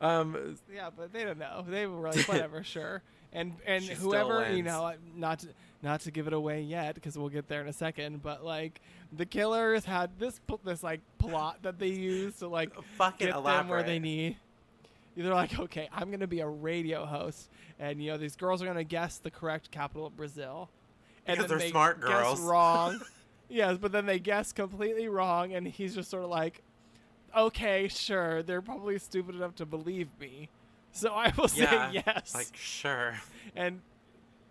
Um, 0.00 0.56
Yeah, 0.72 0.90
but 0.94 1.12
they 1.12 1.24
don't 1.24 1.38
know. 1.38 1.64
They 1.66 1.86
were 1.86 2.08
like, 2.10 2.28
whatever, 2.28 2.62
sure. 2.64 3.02
And 3.32 3.54
and 3.66 3.84
She 3.84 3.94
whoever 3.94 4.52
you 4.52 4.62
know, 4.62 4.86
uh, 4.86 4.94
not 5.14 5.40
to, 5.40 5.48
not 5.82 6.00
to 6.02 6.10
give 6.10 6.26
it 6.26 6.32
away 6.32 6.62
yet, 6.62 6.94
because 6.96 7.16
we'll 7.16 7.28
get 7.28 7.48
there 7.48 7.60
in 7.60 7.68
a 7.68 7.72
second. 7.72 8.22
But 8.22 8.44
like, 8.44 8.80
the 9.12 9.24
killers 9.26 9.84
had 9.84 10.10
this 10.18 10.40
this 10.64 10.82
like 10.82 11.00
plot 11.18 11.58
that 11.62 11.78
they 11.78 11.88
used 11.88 12.40
to 12.40 12.48
like 12.48 12.72
fucking 12.98 13.28
get 13.28 13.36
elaborate. 13.36 13.58
them 13.62 13.68
where 13.68 13.82
they 13.82 13.98
need. 13.98 14.36
They're 15.16 15.34
like, 15.34 15.58
okay, 15.58 15.88
I'm 15.92 16.10
gonna 16.10 16.26
be 16.26 16.40
a 16.40 16.48
radio 16.48 17.04
host, 17.04 17.50
and 17.78 18.02
you 18.02 18.10
know 18.10 18.16
these 18.18 18.36
girls 18.36 18.62
are 18.62 18.66
gonna 18.66 18.84
guess 18.84 19.18
the 19.18 19.30
correct 19.30 19.70
capital 19.70 20.06
of 20.06 20.16
Brazil, 20.16 20.70
and 21.26 21.36
Because 21.36 21.50
they're 21.50 21.58
they 21.58 21.70
smart 21.70 22.00
guess 22.00 22.08
girls. 22.08 22.40
wrong. 22.48 23.00
yes, 23.48 23.76
but 23.78 23.92
then 23.92 24.06
they 24.06 24.18
guess 24.18 24.52
completely 24.52 25.08
wrong, 25.08 25.52
and 25.52 25.66
he's 25.66 25.94
just 25.94 26.10
sort 26.10 26.24
of 26.24 26.30
like, 26.30 26.62
okay, 27.36 27.86
sure, 27.88 28.42
they're 28.42 28.62
probably 28.62 28.98
stupid 28.98 29.34
enough 29.34 29.54
to 29.56 29.66
believe 29.66 30.08
me, 30.18 30.48
so 30.92 31.12
I 31.14 31.32
will 31.36 31.48
Yeah, 31.54 31.90
say 31.90 32.02
yes. 32.06 32.34
Like 32.34 32.48
sure. 32.56 33.14
and 33.56 33.80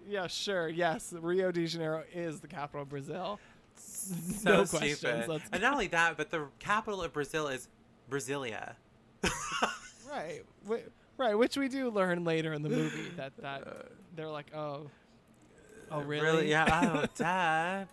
yeah, 0.08 0.28
sure, 0.28 0.67
yes, 0.67 1.13
Rio 1.19 1.52
de 1.52 1.67
Janeiro 1.67 2.04
is 2.13 2.39
the 2.39 2.47
capital 2.47 2.82
of 2.84 2.89
Brazil. 2.89 3.39
So 3.75 4.15
No 4.49 4.65
stupid. 4.65 4.80
questions, 4.99 5.28
let's 5.28 5.43
And 5.54 5.62
not 5.62 5.73
only 5.73 5.88
that, 5.88 6.17
but 6.17 6.30
the 6.32 6.47
capital 6.60 7.02
of 7.04 7.13
Brazil 7.13 7.47
is 7.47 7.67
Brasilia. 8.10 8.73
Right, 10.10 10.41
Wh- 10.67 10.88
right, 11.19 11.36
which 11.38 11.56
we 11.56 11.67
do 11.67 11.91
learn 11.91 12.23
later 12.23 12.52
in 12.54 12.63
the 12.63 12.69
movie 12.69 13.10
that 13.17 13.32
that 13.41 13.88
they're 14.15 14.28
like, 14.28 14.47
oh, 14.56 14.89
oh 15.91 16.02
really? 16.02 16.49
Yeah. 16.49 17.02
Oh, 17.04 17.06
Dad. 17.15 17.88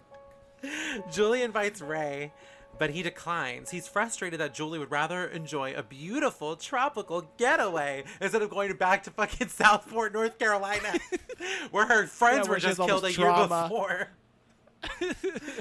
Julie 1.13 1.43
invites 1.43 1.83
Ray, 1.83 2.33
but 2.79 2.91
he 2.91 3.03
declines. 3.03 3.71
He's 3.71 3.89
frustrated 3.89 4.41
that 4.41 4.55
Julie 4.55 4.79
would 4.79 4.91
rather 4.91 5.27
enjoy 5.27 5.75
a 5.75 5.83
beautiful 5.83 6.57
tropical 6.57 7.31
getaway 7.39 8.05
instead 8.21 8.43
of 8.43 8.51
going 8.51 8.75
back 8.77 9.03
to 9.05 9.11
fucking 9.11 9.49
Southport, 9.49 10.13
North 10.13 10.39
Carolina, 10.39 10.95
where 11.71 11.87
her 11.87 12.07
friends 12.07 12.47
Yeah, 12.47 12.51
were 12.53 12.59
just 12.59 12.79
killed 12.81 13.05
a 13.05 13.09
this 13.09 13.19
year 13.19 13.33
before. 13.33 14.09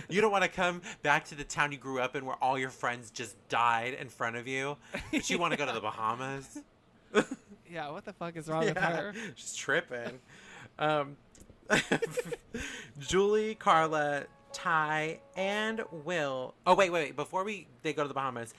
you 0.10 0.21
don't 0.21 0.32
want 0.32 0.43
to 0.43 0.49
come 0.49 0.82
back 1.01 1.25
to 1.25 1.36
the 1.36 1.43
town 1.43 1.71
you 1.71 1.78
grew 1.78 1.99
up 1.99 2.15
in 2.15 2.25
where 2.25 2.36
all 2.43 2.60
your 2.60 2.69
friends 2.69 3.10
just 3.12 3.36
died 3.49 3.93
in 3.93 4.10
front 4.10 4.36
of 4.36 4.47
you, 4.47 4.78
but 5.12 5.30
you 5.30 5.38
want 5.38 5.51
to 5.51 5.58
go 5.58 5.65
to 5.65 5.71
the 5.71 5.80
Bahamas. 5.82 6.60
yeah, 7.71 7.89
what 7.89 8.06
the 8.06 8.13
fuck 8.13 8.36
is 8.36 8.47
wrong 8.47 8.65
with 8.65 8.78
her? 8.78 9.13
She's 9.36 9.56
tripping. 9.56 10.19
Um, 10.78 11.15
Julie, 12.99 13.56
Carla, 13.56 14.25
Ty, 14.56 15.20
and 15.36 15.82
Will. 15.91 16.56
Oh 16.65 16.76
wait, 16.76 16.89
wait, 16.89 17.08
wait! 17.08 17.15
Before 17.18 17.44
we 17.44 17.68
they 17.84 17.91
go 17.91 18.04
to 18.04 18.08
the 18.08 18.13
Bahamas, 18.13 18.54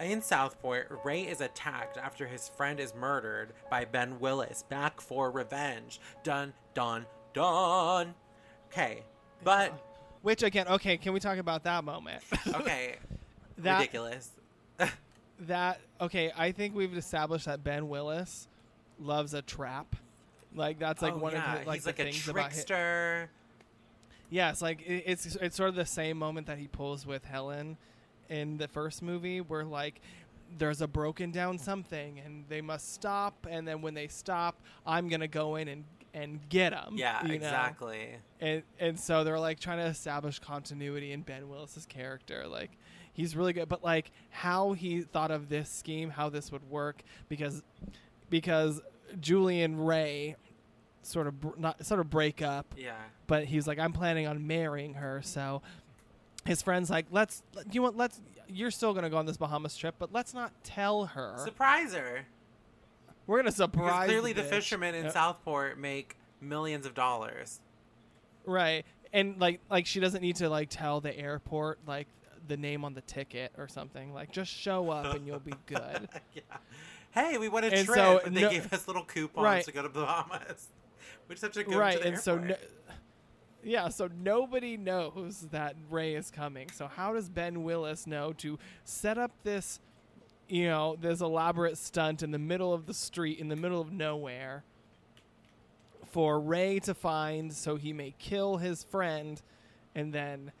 in 0.00 0.22
Southport, 0.22 1.00
Ray 1.04 1.22
is 1.22 1.40
attacked 1.40 1.98
after 1.98 2.28
his 2.28 2.48
friend 2.48 2.78
is 2.78 2.94
murdered 2.94 3.52
by 3.68 3.84
Ben 3.84 4.20
Willis. 4.20 4.62
Back 4.68 5.00
for 5.00 5.32
revenge. 5.32 6.00
Dun 6.22 6.52
dun 6.74 7.06
dun. 7.34 8.14
Okay, 8.68 9.02
but 9.42 9.72
Which 10.22 10.44
again, 10.44 10.68
okay, 10.68 10.96
can 10.96 11.12
we 11.12 11.18
talk 11.18 11.38
about 11.38 11.64
that 11.64 11.82
moment? 11.82 12.22
okay, 12.54 12.94
that 13.58 13.80
ridiculous. 13.80 14.30
that 15.40 15.80
okay, 16.00 16.30
I 16.36 16.52
think 16.52 16.76
we've 16.76 16.96
established 16.96 17.46
that 17.46 17.64
Ben 17.64 17.88
Willis 17.88 18.46
loves 19.00 19.34
a 19.34 19.42
trap. 19.42 19.96
Like 20.54 20.78
that's 20.78 21.02
like 21.02 21.14
oh, 21.14 21.18
one 21.18 21.32
yeah. 21.32 21.54
of 21.54 21.60
the, 21.60 21.66
like 21.66 21.76
he's 21.78 21.84
the 21.84 21.88
like 21.88 21.98
a 21.98 22.04
things 22.04 22.28
about 22.28 22.52
him. 22.52 23.28
Trickster. 24.28 24.34
Yes, 24.34 24.62
like 24.62 24.82
it, 24.82 25.04
it's 25.06 25.36
it's 25.36 25.56
sort 25.56 25.68
of 25.68 25.74
the 25.74 25.86
same 25.86 26.18
moment 26.18 26.46
that 26.46 26.58
he 26.58 26.68
pulls 26.68 27.06
with 27.06 27.24
Helen 27.24 27.76
in 28.28 28.58
the 28.58 28.68
first 28.68 29.02
movie, 29.02 29.40
where 29.40 29.64
like 29.64 30.00
there's 30.58 30.80
a 30.80 30.86
broken 30.86 31.32
down 31.32 31.58
something 31.58 32.20
and 32.24 32.44
they 32.48 32.60
must 32.60 32.92
stop, 32.92 33.46
and 33.48 33.66
then 33.66 33.82
when 33.82 33.94
they 33.94 34.08
stop, 34.08 34.60
I'm 34.86 35.08
gonna 35.08 35.28
go 35.28 35.56
in 35.56 35.68
and 35.68 35.84
and 36.14 36.40
get 36.48 36.70
them. 36.70 36.94
Yeah, 36.96 37.22
you 37.22 37.28
know? 37.28 37.34
exactly. 37.34 38.16
and 38.40 38.62
and 38.78 38.98
so 38.98 39.22
they're 39.24 39.38
like 39.38 39.60
trying 39.60 39.78
to 39.78 39.84
establish 39.84 40.38
continuity 40.38 41.12
in 41.12 41.22
Ben 41.22 41.48
Willis's 41.48 41.86
character. 41.86 42.46
Like 42.46 42.70
he's 43.12 43.36
really 43.36 43.52
good, 43.52 43.68
but 43.68 43.84
like 43.84 44.10
how 44.30 44.72
he 44.72 45.02
thought 45.02 45.30
of 45.30 45.48
this 45.48 45.68
scheme, 45.70 46.10
how 46.10 46.28
this 46.30 46.50
would 46.50 46.68
work, 46.70 47.02
because 47.28 47.62
because 48.30 48.80
Julian 49.20 49.78
Ray 49.78 50.36
sort 51.06 51.26
of 51.26 51.40
br- 51.40 51.48
not 51.58 51.84
sort 51.86 52.00
of 52.00 52.10
break 52.10 52.42
up, 52.42 52.66
Yeah. 52.76 52.94
but 53.26 53.44
he's 53.44 53.66
like 53.66 53.78
I'm 53.78 53.92
planning 53.92 54.26
on 54.26 54.46
marrying 54.46 54.94
her, 54.94 55.20
so. 55.22 55.62
His 56.44 56.62
friends 56.62 56.90
like 56.90 57.06
let's 57.10 57.42
you 57.72 57.82
want 57.82 57.96
let's 57.96 58.20
you're 58.48 58.70
still 58.70 58.94
gonna 58.94 59.10
go 59.10 59.16
on 59.16 59.26
this 59.26 59.36
Bahamas 59.36 59.76
trip, 59.76 59.96
but 59.98 60.12
let's 60.12 60.32
not 60.32 60.52
tell 60.62 61.06
her. 61.06 61.34
Surprise 61.38 61.92
her. 61.92 62.26
We're 63.26 63.38
gonna 63.38 63.46
Because 63.48 63.56
surprise. 63.56 64.06
clearly 64.06 64.32
the 64.32 64.42
bitch. 64.42 64.50
fishermen 64.50 64.94
in 64.94 65.06
Uh, 65.06 65.10
Southport 65.10 65.76
make 65.78 66.16
millions 66.40 66.86
of 66.86 66.94
dollars. 66.94 67.60
Right. 68.44 68.86
And 69.12 69.40
like 69.40 69.58
like 69.68 69.86
she 69.86 69.98
doesn't 69.98 70.22
need 70.22 70.36
to 70.36 70.48
like 70.48 70.68
tell 70.70 71.00
the 71.00 71.16
airport 71.18 71.80
like 71.84 72.06
the 72.46 72.56
name 72.56 72.84
on 72.84 72.94
the 72.94 73.00
ticket 73.00 73.50
or 73.58 73.66
something. 73.66 74.14
Like 74.14 74.30
just 74.30 74.52
show 74.52 74.88
up 74.90 75.16
and 75.16 75.26
you'll 75.26 75.40
be 75.40 75.54
good. 75.66 76.08
yeah. 76.32 76.42
Hey, 77.10 77.38
we 77.38 77.48
won 77.48 77.64
a 77.64 77.68
And 77.68 77.86
trip, 77.86 77.98
so 77.98 78.20
and 78.24 78.36
they 78.36 78.42
gave 78.48 78.72
us 78.72 78.86
little 78.86 79.02
coupons 79.02 79.42
Right. 79.44 79.64
to 79.64 79.72
go 79.72 79.82
to 79.82 79.88
Bahamas. 79.88 80.68
We 81.28 81.34
just 81.34 81.42
have 81.42 81.52
to 81.52 81.64
go 81.64 81.78
right. 81.78 81.96
to 81.96 82.02
the 82.02 82.08
And 82.08 82.18
so 82.18 82.38
no, 82.38 82.56
yeah, 83.62 83.88
so 83.88 84.08
nobody 84.22 84.76
knows 84.76 85.48
that 85.50 85.74
Ray 85.90 86.14
is 86.14 86.30
coming. 86.30 86.70
So 86.70 86.86
how 86.86 87.12
does 87.12 87.28
Ben 87.28 87.64
Willis 87.64 88.06
know 88.06 88.32
to 88.34 88.58
set 88.84 89.18
up 89.18 89.32
this 89.42 89.80
you 90.48 90.68
know, 90.68 90.96
this 91.00 91.20
elaborate 91.20 91.76
stunt 91.76 92.22
in 92.22 92.30
the 92.30 92.38
middle 92.38 92.72
of 92.72 92.86
the 92.86 92.94
street 92.94 93.38
in 93.38 93.48
the 93.48 93.56
middle 93.56 93.80
of 93.80 93.92
nowhere 93.92 94.62
for 96.04 96.38
Ray 96.38 96.78
to 96.80 96.94
find 96.94 97.52
so 97.52 97.76
he 97.76 97.92
may 97.92 98.14
kill 98.18 98.58
his 98.58 98.84
friend 98.84 99.42
and 99.94 100.12
then 100.12 100.52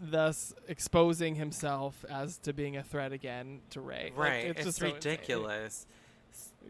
thus 0.00 0.54
exposing 0.66 1.36
himself 1.36 2.04
as 2.10 2.38
to 2.38 2.52
being 2.52 2.76
a 2.76 2.82
threat 2.82 3.12
again 3.12 3.60
to 3.70 3.80
Ray. 3.80 4.12
Like, 4.16 4.18
Right, 4.18 4.44
it's, 4.46 4.64
just 4.64 4.78
so 4.78 4.86
insane. 4.86 5.80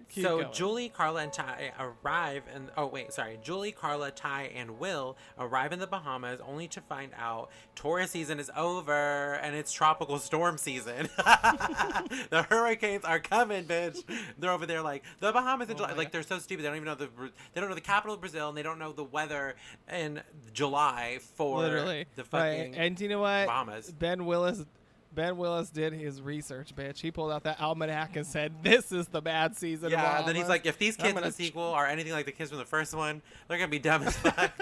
Keep 0.09 0.25
so 0.25 0.41
going. 0.41 0.53
Julie, 0.53 0.89
Carla, 0.89 1.23
and 1.23 1.33
Ty 1.33 1.73
arrive, 1.79 2.43
and 2.53 2.71
oh 2.77 2.87
wait, 2.87 3.13
sorry, 3.13 3.39
Julie, 3.43 3.73
Carla, 3.73 4.11
Ty, 4.11 4.51
and 4.55 4.79
Will 4.79 5.17
arrive 5.39 5.73
in 5.73 5.79
the 5.79 5.87
Bahamas, 5.87 6.41
only 6.47 6.67
to 6.69 6.81
find 6.81 7.13
out 7.17 7.51
tourist 7.77 8.13
season 8.13 8.41
is 8.41 8.51
over 8.57 9.35
and 9.35 9.55
it's 9.55 9.73
tropical 9.73 10.19
storm 10.19 10.59
season. 10.59 11.09
the 11.17 12.47
hurricanes 12.49 13.05
are 13.05 13.21
coming, 13.21 13.65
bitch. 13.65 14.03
They're 14.39 14.51
over 14.51 14.67
there 14.67 14.83
like 14.83 15.05
the 15.21 15.33
Bahamas 15.33 15.69
in 15.69 15.75
Oh 15.77 15.79
July. 15.79 15.93
Like 15.93 16.13
they're 16.13 16.23
so 16.23 16.39
stupid. 16.39 16.65
They 16.65 16.69
don't 16.69 16.77
even 16.77 16.87
know 16.87 16.95
the 16.95 17.09
they 17.55 17.61
don't 17.61 17.69
know 17.69 17.77
the 17.77 17.81
capital 17.81 18.15
of 18.15 18.21
Brazil, 18.21 18.49
and 18.49 18.59
they 18.59 18.63
don't 18.63 18.79
know 18.79 18.93
the 18.93 19.05
weather 19.05 19.55
in 19.93 20.23
July 20.53 21.19
for 21.37 21.59
literally 21.59 22.07
the 22.17 22.23
Right, 22.23 22.29
fucking 22.31 22.75
And 22.75 23.01
you 23.01 23.09
know 23.09 23.21
what? 23.21 23.47
Bahamas. 23.47 23.91
Ben 23.93 24.25
Willis. 24.25 24.65
Ben 25.13 25.37
Willis 25.37 25.71
did 25.71 25.93
his 25.93 26.23
research, 26.23 26.75
bitch. 26.75 27.01
He 27.01 27.11
pulled 27.11 27.33
out 27.33 27.43
that 27.45 27.61
almanac 27.61 28.17
and 28.17 28.27
said, 28.27 28.53
"This 28.63 28.93
is 28.93 29.09
the 29.09 29.21
bad 29.21 29.57
season." 29.57 29.91
Yeah, 29.91 30.19
and 30.19 30.29
then 30.29 30.37
he's 30.37 30.49
like, 30.49 30.67
if 30.67 30.79
these 30.79 30.97
kids 30.97 31.17
in 31.17 31.23
the 31.23 31.33
sequel 31.33 31.63
are 31.63 31.87
anything 31.87 32.13
like 32.13 32.27
the 32.27 32.33
kids 32.33 32.51
from 32.51 32.59
the 32.59 32.65
first 32.65 32.95
one, 32.95 33.21
they're 33.49 33.59
gonna 33.59 33.69
be 33.69 33.79
dumb 33.79 34.03
as 34.05 34.17
fuck. 34.17 34.53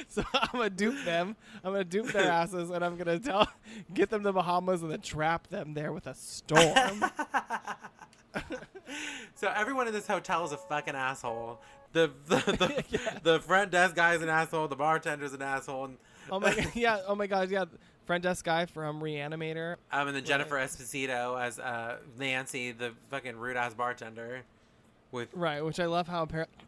So 0.08 0.24
I'm 0.34 0.50
gonna 0.52 0.70
dupe 0.72 1.04
them. 1.06 1.36
I'm 1.64 1.72
gonna 1.72 1.84
dupe 1.84 2.08
their 2.08 2.32
asses, 2.32 2.72
and 2.72 2.84
I'm 2.84 2.98
gonna 2.98 3.20
tell, 3.20 3.48
get 3.94 4.10
them 4.10 4.24
to 4.24 4.34
Bahamas, 4.34 4.82
and 4.82 4.90
then 4.92 5.02
trap 5.02 5.48
them 5.48 5.76
there 5.76 5.94
with 5.94 6.08
a 6.08 6.16
storm. 6.16 7.04
so 9.36 9.52
everyone 9.56 9.88
in 9.88 9.94
this 9.94 10.08
hotel 10.08 10.44
is 10.44 10.52
a 10.52 10.58
fucking 10.58 10.96
asshole. 10.96 11.62
The 11.94 12.12
the 12.28 12.36
the, 12.38 12.84
Yeah. 12.90 13.20
the 13.22 13.40
front 13.42 13.72
desk 13.72 13.96
guy 13.96 14.16
is 14.16 14.22
an 14.24 14.30
asshole. 14.30 14.68
The 14.68 14.76
bartender's 14.76 15.34
an 15.34 15.42
asshole. 15.44 15.86
And, 15.86 15.98
oh 16.32 16.40
my 16.40 16.56
god, 16.56 16.72
yeah. 16.74 17.00
Oh 17.08 17.14
my 17.16 17.28
god, 17.28 17.52
yeah. 17.52 17.66
Front 18.06 18.24
desk 18.24 18.46
guy 18.46 18.66
from 18.68 19.02
Reanimator. 19.02 19.78
um, 19.92 20.08
and 20.08 20.16
then 20.16 20.24
Jennifer 20.26 20.56
Esposito 20.58 21.42
as 21.42 21.58
uh, 21.60 21.98
Nancy, 22.20 22.72
the 22.72 22.92
fucking 23.10 23.36
rude 23.38 23.58
ass 23.58 23.74
bartender. 23.74 24.42
With 25.12 25.30
Right, 25.34 25.64
which 25.64 25.80
I 25.80 25.86
love 25.86 26.08
how 26.08 26.28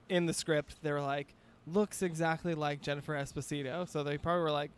in 0.10 0.26
the 0.26 0.34
script 0.34 0.76
they're 0.82 1.02
like 1.02 1.28
looks 1.68 2.02
exactly 2.02 2.56
like 2.56 2.82
Jennifer 2.82 3.14
Esposito, 3.14 3.88
so 3.88 4.04
they 4.04 4.18
probably 4.18 4.42
were 4.44 4.52
like, 4.52 4.72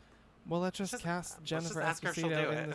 "Well, 0.48 0.60
let's 0.60 0.78
just 0.78 0.92
Just- 0.92 1.04
cast 1.04 1.38
let's 1.38 1.50
Jennifer 1.50 1.74
just 1.76 1.78
ask 1.86 2.04
her 2.04 2.14
she'll 2.14 2.30
Esposito 2.30 2.44
do 2.46 2.50
in 2.52 2.58
it." 2.58 2.68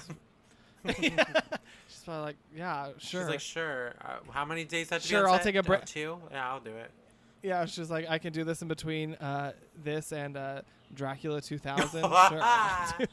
this." 0.85 0.99
yeah. 1.17 1.41
She's 1.89 2.03
probably 2.05 2.23
like, 2.25 2.37
"Yeah, 2.57 2.87
sure." 2.99 3.23
she's 3.23 3.29
like, 3.29 3.41
sure. 3.41 3.95
Uh, 4.03 4.17
how 4.31 4.45
many 4.45 4.65
days 4.65 4.91
have 4.91 5.03
to 5.03 5.09
Sure, 5.09 5.25
be 5.25 5.31
I'll 5.31 5.37
set? 5.39 5.45
take 5.45 5.55
a 5.57 5.59
Oh, 5.59 5.63
break. 5.63 5.85
two. 5.87 6.19
Yeah, 6.31 6.49
I'll 6.51 6.61
do 6.61 6.71
it. 6.77 6.91
yeah, 7.43 7.65
she's 7.67 7.91
like, 7.91 8.07
"I 8.09 8.19
can 8.19 8.33
do 8.33 8.45
this 8.45 8.63
in 8.63 8.69
between 8.69 9.15
uh, 9.17 9.53
this 9.83 10.13
and 10.13 10.37
uh, 10.37 10.61
Dracula 10.95 11.41
2000." 11.41 12.03
sure. 12.29 13.09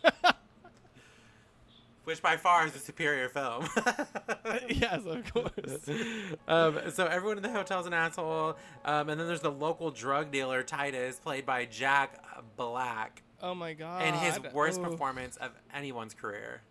Which 2.03 2.21
by 2.21 2.35
far 2.35 2.65
is 2.65 2.71
the 2.73 2.79
superior 2.79 3.29
film. 3.29 3.67
yes, 4.69 5.01
of 5.05 5.31
course. 5.31 5.87
um, 6.47 6.79
so 6.91 7.05
everyone 7.05 7.37
in 7.37 7.43
the 7.43 7.51
hotel's 7.51 7.85
an 7.85 7.93
asshole. 7.93 8.57
Um, 8.83 9.09
and 9.09 9.19
then 9.19 9.27
there's 9.27 9.41
the 9.41 9.51
local 9.51 9.91
drug 9.91 10.31
dealer 10.31 10.63
Titus, 10.63 11.19
played 11.19 11.45
by 11.45 11.65
Jack 11.65 12.23
Black, 12.57 13.21
Oh 13.41 13.53
my 13.53 13.73
god. 13.73 14.01
and 14.01 14.15
his 14.15 14.39
worst 14.51 14.79
Ooh, 14.79 14.83
performance 14.83 15.37
of 15.37 15.51
anyone's 15.73 16.15
career. 16.15 16.61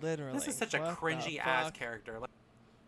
Literally. 0.00 0.32
This 0.32 0.48
is 0.48 0.54
such 0.56 0.72
a 0.74 0.80
What 0.80 0.96
cringy 0.98 1.38
ass 1.38 1.70
character. 1.72 2.18
Like, 2.18 2.30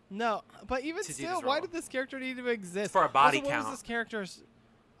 No, 0.09 0.41
but 0.67 0.83
even 0.83 1.03
still, 1.03 1.41
why 1.41 1.59
did 1.59 1.71
this 1.71 1.87
character 1.87 2.19
need 2.19 2.37
to 2.37 2.47
exist? 2.47 2.91
For 2.91 3.03
a 3.03 3.09
body 3.09 3.37
also, 3.37 3.49
What 3.49 3.53
count. 3.53 3.67
was 3.67 3.73
this 3.75 3.83
character's? 3.83 4.43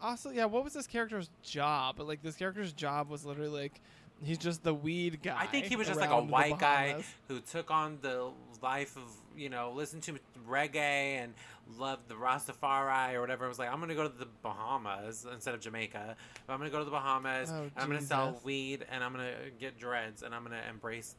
Also, 0.01 0.29
yeah, 0.31 0.45
what 0.45 0.63
was 0.63 0.73
this 0.73 0.85
character's 0.85 1.29
job? 1.41 1.99
Like, 1.99 2.21
this 2.21 2.35
character's 2.35 2.73
job 2.73 3.09
was 3.09 3.25
literally 3.25 3.49
like, 3.61 3.79
he's 4.21 4.37
just 4.37 4.63
the 4.63 4.73
weed 4.73 5.21
guy. 5.23 5.35
I 5.37 5.45
think 5.45 5.65
he 5.65 5.75
was 5.75 5.87
just 5.87 5.99
like 5.99 6.09
a 6.09 6.21
white 6.21 6.59
guy 6.59 7.03
who 7.27 7.39
took 7.39 7.71
on 7.71 7.97
the 8.01 8.29
life 8.61 8.95
of 8.95 9.03
you 9.35 9.49
know 9.49 9.71
listened 9.75 10.03
to 10.03 10.19
reggae 10.47 11.21
and 11.21 11.33
loved 11.77 12.07
the 12.07 12.15
Rastafari 12.15 13.13
or 13.13 13.21
whatever. 13.21 13.45
It 13.45 13.49
was 13.49 13.59
like 13.59 13.71
I'm 13.71 13.79
gonna 13.79 13.95
go 13.95 14.07
to 14.07 14.17
the 14.17 14.27
Bahamas 14.41 15.25
instead 15.31 15.53
of 15.53 15.61
Jamaica. 15.61 16.15
But 16.45 16.53
I'm 16.53 16.59
gonna 16.59 16.69
go 16.69 16.79
to 16.79 16.85
the 16.85 16.91
Bahamas. 16.91 17.49
Oh, 17.51 17.63
and 17.63 17.71
I'm 17.75 17.87
gonna 17.87 18.01
sell 18.01 18.39
weed 18.43 18.85
and 18.91 19.03
I'm 19.03 19.11
gonna 19.11 19.33
get 19.59 19.77
dreads 19.77 20.23
and 20.23 20.33
I'm 20.33 20.43
gonna 20.43 20.61
embrace 20.69 21.15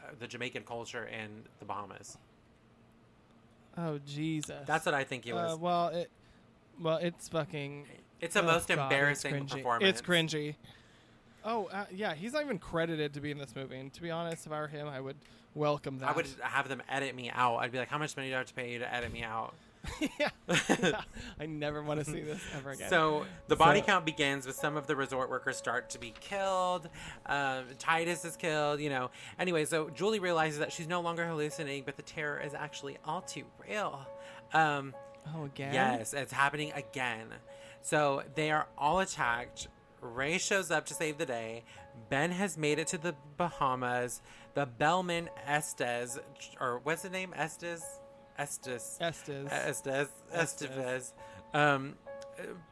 uh, 0.00 0.12
the 0.18 0.26
Jamaican 0.26 0.64
culture 0.64 1.06
in 1.06 1.42
the 1.58 1.64
Bahamas. 1.64 2.18
Oh 3.76 3.98
Jesus. 4.06 4.66
That's 4.66 4.86
what 4.86 4.94
I 4.94 5.04
think 5.04 5.24
he 5.24 5.32
was. 5.32 5.54
Uh, 5.54 5.56
well, 5.56 5.88
it, 5.88 6.10
well, 6.80 6.98
it's 6.98 7.28
fucking. 7.28 7.86
it's 8.20 8.34
the 8.34 8.42
oh, 8.42 8.46
most 8.46 8.68
God, 8.68 8.78
embarrassing 8.78 9.34
cringy. 9.34 9.50
performance. 9.50 9.88
It's 9.88 10.02
cringy. 10.02 10.56
Oh 11.44 11.66
uh, 11.66 11.86
yeah, 11.92 12.14
he's 12.14 12.32
not 12.32 12.42
even 12.42 12.58
credited 12.58 13.14
to 13.14 13.20
be 13.20 13.30
in 13.30 13.38
this 13.38 13.54
movie. 13.54 13.76
And 13.76 13.92
to 13.94 14.02
be 14.02 14.10
honest, 14.10 14.46
if 14.46 14.52
I 14.52 14.60
were 14.60 14.68
him, 14.68 14.88
I 14.88 15.00
would 15.00 15.16
welcome 15.54 15.98
that. 15.98 16.10
I 16.10 16.12
would 16.12 16.26
have 16.42 16.68
them 16.68 16.82
edit 16.88 17.14
me 17.14 17.30
out. 17.30 17.58
I'd 17.58 17.72
be 17.72 17.78
like, 17.78 17.88
how 17.88 17.98
much 17.98 18.16
money 18.16 18.28
do 18.28 18.34
I 18.34 18.38
have 18.38 18.46
to 18.46 18.54
pay 18.54 18.72
you 18.72 18.78
to 18.80 18.94
edit 18.94 19.12
me 19.12 19.22
out? 19.22 19.54
yeah. 20.20 20.30
I 21.40 21.46
never 21.46 21.82
want 21.82 21.98
to 22.04 22.08
see 22.08 22.20
this 22.20 22.40
ever 22.56 22.70
again. 22.70 22.88
So 22.88 23.26
the 23.48 23.56
body 23.56 23.80
So- 23.80 23.86
count 23.86 24.06
begins 24.06 24.46
with 24.46 24.54
some 24.56 24.76
of 24.76 24.86
the 24.86 24.94
resort 24.94 25.28
workers 25.28 25.56
start 25.56 25.90
to 25.90 25.98
be 25.98 26.14
killed. 26.20 26.88
Um, 27.26 27.64
Titus 27.78 28.24
is 28.24 28.36
killed. 28.36 28.80
You 28.80 28.90
know. 28.90 29.10
Anyway, 29.38 29.64
so 29.64 29.90
Julie 29.90 30.20
realizes 30.20 30.60
that 30.60 30.72
she's 30.72 30.86
no 30.88 31.00
longer 31.00 31.26
hallucinating, 31.26 31.82
but 31.84 31.96
the 31.96 32.02
terror 32.02 32.40
is 32.40 32.54
actually 32.54 32.98
all 33.04 33.22
too 33.22 33.44
real. 33.68 34.06
Um, 34.54 34.94
oh 35.34 35.44
again. 35.44 35.74
yes, 35.74 36.14
it's 36.14 36.32
happening 36.32 36.72
again. 36.72 37.26
So 37.82 38.22
they 38.36 38.52
are 38.52 38.68
all 38.78 39.00
attacked. 39.00 39.66
Ray 40.02 40.36
shows 40.36 40.70
up 40.70 40.84
to 40.86 40.94
save 40.94 41.16
the 41.16 41.24
day. 41.24 41.64
Ben 42.10 42.32
has 42.32 42.58
made 42.58 42.78
it 42.78 42.88
to 42.88 42.98
the 42.98 43.14
Bahamas. 43.36 44.20
The 44.54 44.66
bellman 44.66 45.30
Estes, 45.46 46.18
or 46.60 46.80
what's 46.82 47.02
the 47.02 47.10
name? 47.10 47.32
Estes? 47.34 47.82
Estes. 48.38 48.98
Estes. 49.00 49.50
Estes, 49.50 50.08
Estes. 50.32 50.68
Estevez, 50.68 51.12
um, 51.54 51.94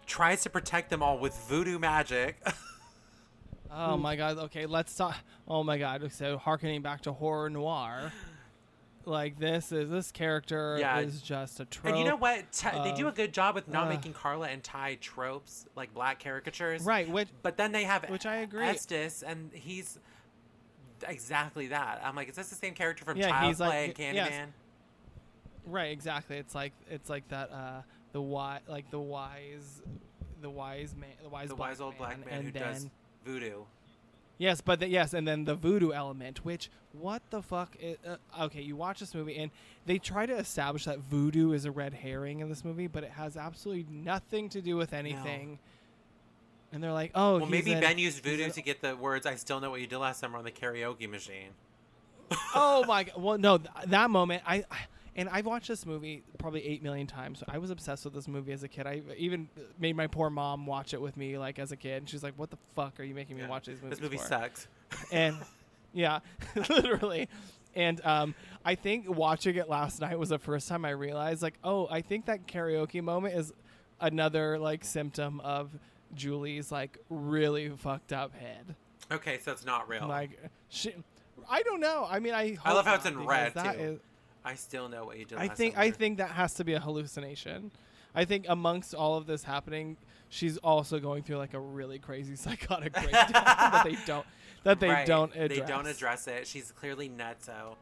tries 0.06 0.42
to 0.42 0.50
protect 0.50 0.90
them 0.90 1.02
all 1.02 1.18
with 1.18 1.34
voodoo 1.48 1.78
magic. 1.78 2.36
Oh 3.72 3.96
my 3.96 4.16
god. 4.16 4.36
Okay, 4.36 4.66
let's 4.66 4.96
talk. 4.96 5.16
Oh 5.46 5.62
my 5.62 5.78
god. 5.78 6.10
So 6.12 6.38
harkening 6.38 6.82
back 6.82 7.02
to 7.02 7.12
horror 7.12 7.48
noir, 7.48 8.12
like 9.06 9.38
this 9.38 9.72
is 9.72 9.88
this 9.90 10.12
character 10.12 10.76
Yeah. 10.78 11.00
is 11.00 11.20
just 11.22 11.58
a 11.60 11.64
trope. 11.64 11.86
and 11.94 11.98
you 11.98 12.04
know 12.04 12.16
what? 12.16 12.50
T- 12.52 12.68
they 12.84 12.92
do 12.92 13.08
a 13.08 13.12
good 13.12 13.32
job 13.32 13.54
with 13.54 13.66
not 13.68 13.86
uh, 13.86 13.90
making 13.90 14.12
Carla 14.12 14.48
and 14.48 14.62
Ty 14.62 14.96
tropes 15.00 15.66
like 15.74 15.92
black 15.94 16.22
caricatures. 16.22 16.82
Right. 16.82 17.08
Which 17.08 17.28
But 17.42 17.56
then 17.56 17.72
they 17.72 17.84
have 17.84 18.04
Which 18.10 18.26
I 18.26 18.36
agree. 18.36 18.64
Estes, 18.66 19.22
and 19.22 19.50
he's 19.54 19.98
exactly 21.08 21.68
that. 21.68 22.00
I'm 22.04 22.14
like, 22.14 22.28
is 22.28 22.36
this 22.36 22.48
the 22.50 22.54
same 22.56 22.74
character 22.74 23.04
from 23.04 23.16
Yeah, 23.16 23.28
Child's 23.30 23.46
he's 23.48 23.60
like- 23.60 23.70
Play 23.70 23.84
and 23.86 23.94
Candyman? 24.16 24.30
yes. 24.30 24.48
right. 25.66 25.90
Exactly. 25.92 26.36
It's 26.36 26.54
like 26.54 26.72
it's 26.90 27.08
like 27.08 27.26
that. 27.28 27.50
Uh, 27.50 27.82
the 28.12 28.20
wise, 28.20 28.60
like 28.68 28.90
the 28.90 28.98
wise, 28.98 29.82
the 30.42 30.50
wise 30.50 30.94
man, 30.96 31.10
the 31.22 31.28
wise, 31.28 31.48
The 31.48 31.54
wise 31.54 31.80
old 31.80 31.96
black 31.96 32.18
man 32.26 32.34
and 32.38 32.44
who 32.46 32.50
then, 32.52 32.62
does 32.72 32.90
voodoo. 33.24 33.62
Yes, 34.40 34.62
but 34.62 34.80
the, 34.80 34.88
yes, 34.88 35.12
and 35.12 35.28
then 35.28 35.44
the 35.44 35.54
voodoo 35.54 35.92
element, 35.92 36.46
which 36.46 36.70
what 36.92 37.20
the 37.28 37.42
fuck? 37.42 37.76
Is, 37.78 37.98
uh, 38.08 38.16
okay, 38.44 38.62
you 38.62 38.74
watch 38.74 39.00
this 39.00 39.14
movie 39.14 39.36
and 39.36 39.50
they 39.84 39.98
try 39.98 40.24
to 40.24 40.34
establish 40.34 40.86
that 40.86 40.98
voodoo 41.00 41.52
is 41.52 41.66
a 41.66 41.70
red 41.70 41.92
herring 41.92 42.40
in 42.40 42.48
this 42.48 42.64
movie, 42.64 42.86
but 42.86 43.04
it 43.04 43.10
has 43.10 43.36
absolutely 43.36 43.84
nothing 43.90 44.48
to 44.48 44.62
do 44.62 44.78
with 44.78 44.94
anything. 44.94 45.58
And 46.72 46.82
they're 46.82 46.90
like, 46.90 47.10
oh, 47.14 47.36
Well, 47.40 47.50
maybe 47.50 47.72
in- 47.72 47.80
Ben 47.80 47.98
used 47.98 48.24
voodoo 48.24 48.48
to 48.48 48.62
get 48.62 48.80
the 48.80 48.96
words 48.96 49.26
"I 49.26 49.34
still 49.34 49.60
know 49.60 49.68
what 49.68 49.82
you 49.82 49.86
did 49.86 49.98
last 49.98 50.20
summer" 50.20 50.38
on 50.38 50.44
the 50.44 50.50
karaoke 50.50 51.06
machine. 51.06 51.50
oh 52.54 52.82
my 52.88 53.02
god! 53.04 53.22
Well, 53.22 53.36
no, 53.36 53.58
th- 53.58 53.68
that 53.88 54.08
moment, 54.08 54.42
I, 54.46 54.64
I 54.70 54.78
and 55.20 55.28
I've 55.28 55.44
watched 55.46 55.68
this 55.68 55.84
movie 55.84 56.22
probably 56.38 56.66
eight 56.66 56.82
million 56.82 57.06
times. 57.06 57.44
I 57.46 57.58
was 57.58 57.70
obsessed 57.70 58.04
with 58.06 58.14
this 58.14 58.26
movie 58.26 58.52
as 58.52 58.62
a 58.62 58.68
kid. 58.68 58.86
I 58.86 59.02
even 59.18 59.48
made 59.78 59.94
my 59.94 60.06
poor 60.06 60.30
mom 60.30 60.64
watch 60.66 60.94
it 60.94 61.00
with 61.00 61.16
me, 61.16 61.36
like 61.36 61.58
as 61.58 61.70
a 61.72 61.76
kid. 61.76 61.98
And 61.98 62.08
she's 62.08 62.22
like, 62.22 62.34
"What 62.36 62.50
the 62.50 62.56
fuck 62.74 62.98
are 62.98 63.02
you 63.04 63.14
making 63.14 63.36
me 63.36 63.42
Yeah. 63.42 63.48
watch 63.48 63.66
these 63.66 63.76
movies?" 63.82 63.98
This 63.98 64.02
movie 64.02 64.16
for? 64.16 64.24
sucks. 64.26 64.66
and 65.12 65.36
yeah, 65.92 66.20
literally. 66.70 67.28
And 67.76 68.04
um, 68.04 68.34
I 68.64 68.74
think 68.74 69.08
watching 69.08 69.56
it 69.56 69.68
last 69.68 70.00
night 70.00 70.18
was 70.18 70.30
the 70.30 70.38
first 70.38 70.68
time 70.68 70.84
I 70.84 70.90
realized, 70.90 71.42
like, 71.42 71.54
oh, 71.62 71.86
I 71.90 72.00
think 72.00 72.26
that 72.26 72.46
karaoke 72.48 73.02
moment 73.02 73.36
is 73.36 73.52
another 74.00 74.58
like 74.58 74.84
symptom 74.84 75.38
of 75.40 75.70
Julie's 76.14 76.72
like 76.72 76.98
really 77.10 77.68
fucked 77.68 78.12
up 78.12 78.34
head. 78.34 78.74
Okay, 79.12 79.38
so 79.38 79.52
it's 79.52 79.64
not 79.66 79.88
real. 79.88 80.08
Like, 80.08 80.30
she, 80.68 80.94
I 81.48 81.62
don't 81.62 81.80
know. 81.80 82.06
I 82.08 82.20
mean, 82.20 82.32
I 82.34 82.56
I 82.64 82.72
love 82.72 82.86
how 82.86 82.94
it's 82.94 83.06
in 83.06 83.26
red, 83.26 83.52
too. 83.54 83.60
is- 83.60 84.00
I 84.44 84.54
still 84.54 84.88
know 84.88 85.04
what 85.04 85.18
you 85.18 85.24
did. 85.24 85.38
I 85.38 85.46
last 85.46 85.56
think 85.56 85.74
summer. 85.74 85.86
I 85.86 85.90
think 85.90 86.18
that 86.18 86.30
has 86.30 86.54
to 86.54 86.64
be 86.64 86.74
a 86.74 86.80
hallucination. 86.80 87.70
I 88.14 88.24
think 88.24 88.46
amongst 88.48 88.94
all 88.94 89.16
of 89.16 89.26
this 89.26 89.44
happening, 89.44 89.96
she's 90.28 90.56
also 90.58 90.98
going 90.98 91.22
through 91.22 91.36
like 91.36 91.54
a 91.54 91.60
really 91.60 91.98
crazy 91.98 92.36
psychotic 92.36 92.92
breakdown 92.92 93.30
that 93.32 93.82
they 93.84 93.96
don't 94.06 94.26
that 94.64 94.80
they 94.80 94.88
Right, 94.88 95.06
don't 95.06 95.34
address. 95.34 95.58
They 95.60 95.64
don't 95.66 95.86
address 95.86 96.26
it. 96.26 96.46
She's 96.46 96.72
clearly 96.72 97.08
nutso. 97.08 97.76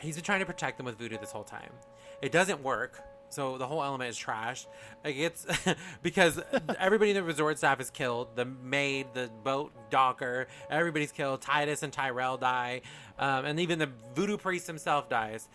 He's 0.00 0.16
been 0.16 0.24
trying 0.24 0.40
to 0.40 0.46
protect 0.46 0.78
them 0.78 0.86
with 0.86 0.98
voodoo 0.98 1.16
this 1.18 1.30
whole 1.30 1.44
time. 1.44 1.70
It 2.20 2.32
doesn't 2.32 2.62
work. 2.62 3.00
So 3.28 3.56
the 3.56 3.66
whole 3.66 3.82
element 3.82 4.10
is 4.10 4.18
trash. 4.18 4.66
Like 5.02 5.16
it's 5.16 5.46
because 6.02 6.38
everybody 6.78 7.12
in 7.12 7.16
the 7.16 7.22
resort 7.22 7.56
staff 7.56 7.80
is 7.80 7.88
killed. 7.88 8.36
The 8.36 8.44
maid, 8.44 9.06
the 9.14 9.30
boat 9.42 9.72
docker, 9.90 10.48
everybody's 10.68 11.12
killed. 11.12 11.40
Titus 11.40 11.82
and 11.82 11.92
Tyrell 11.92 12.36
die, 12.36 12.82
um, 13.18 13.46
and 13.46 13.58
even 13.58 13.78
the 13.78 13.88
voodoo 14.14 14.36
priest 14.36 14.66
himself 14.66 15.08
dies. 15.08 15.48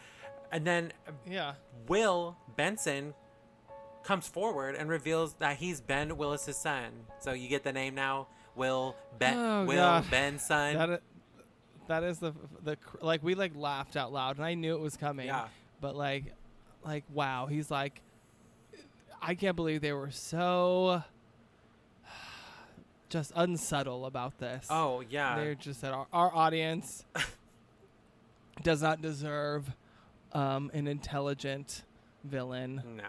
And 0.52 0.66
then 0.66 0.94
Yeah. 1.26 1.54
Will 1.88 2.38
Benson 2.56 3.14
comes 4.04 4.28
forward 4.28 4.76
and 4.76 4.90
reveals 4.90 5.34
that 5.36 5.58
he's 5.58 5.82
Ben 5.82 6.18
Willis's 6.18 6.58
son. 6.58 6.92
So 7.20 7.34
you 7.34 7.48
get 7.50 7.64
the 7.64 7.74
name 7.74 7.96
now, 7.96 8.28
Will 8.56 8.96
Ben 9.20 9.38
Oh, 9.38 9.66
Will 9.66 9.76
God. 9.78 10.10
Benson. 10.10 10.78
that, 10.78 11.02
that 11.88 12.04
is 12.04 12.20
the 12.20 12.34
the 12.64 12.78
like 13.02 13.24
we 13.24 13.36
like 13.36 13.54
laughed 13.56 13.96
out 13.98 14.12
loud 14.14 14.38
and 14.38 14.46
I 14.46 14.54
knew 14.54 14.76
it 14.76 14.80
was 14.82 14.96
coming. 14.98 15.28
Yeah. 15.28 15.48
But 15.82 15.96
like 15.96 16.34
like 16.84 17.04
wow, 17.14 17.48
he's 17.48 17.70
like 17.72 18.02
I 19.22 19.36
can't 19.36 19.56
believe 19.56 19.82
they 19.82 19.94
were 19.94 20.12
so 20.12 21.04
just 23.10 23.32
unsubtle 23.36 24.06
about 24.06 24.38
this. 24.40 24.68
Oh 24.70 25.02
yeah. 25.10 25.36
They're 25.36 25.56
just 25.56 25.82
that 25.82 25.94
our, 25.94 26.08
our 26.14 26.34
audience 26.34 27.06
does 28.64 28.82
not 28.82 29.02
deserve 29.02 29.70
um, 30.34 30.72
an 30.74 30.88
intelligent 30.88 31.84
villain. 32.24 32.82
No. 32.98 33.04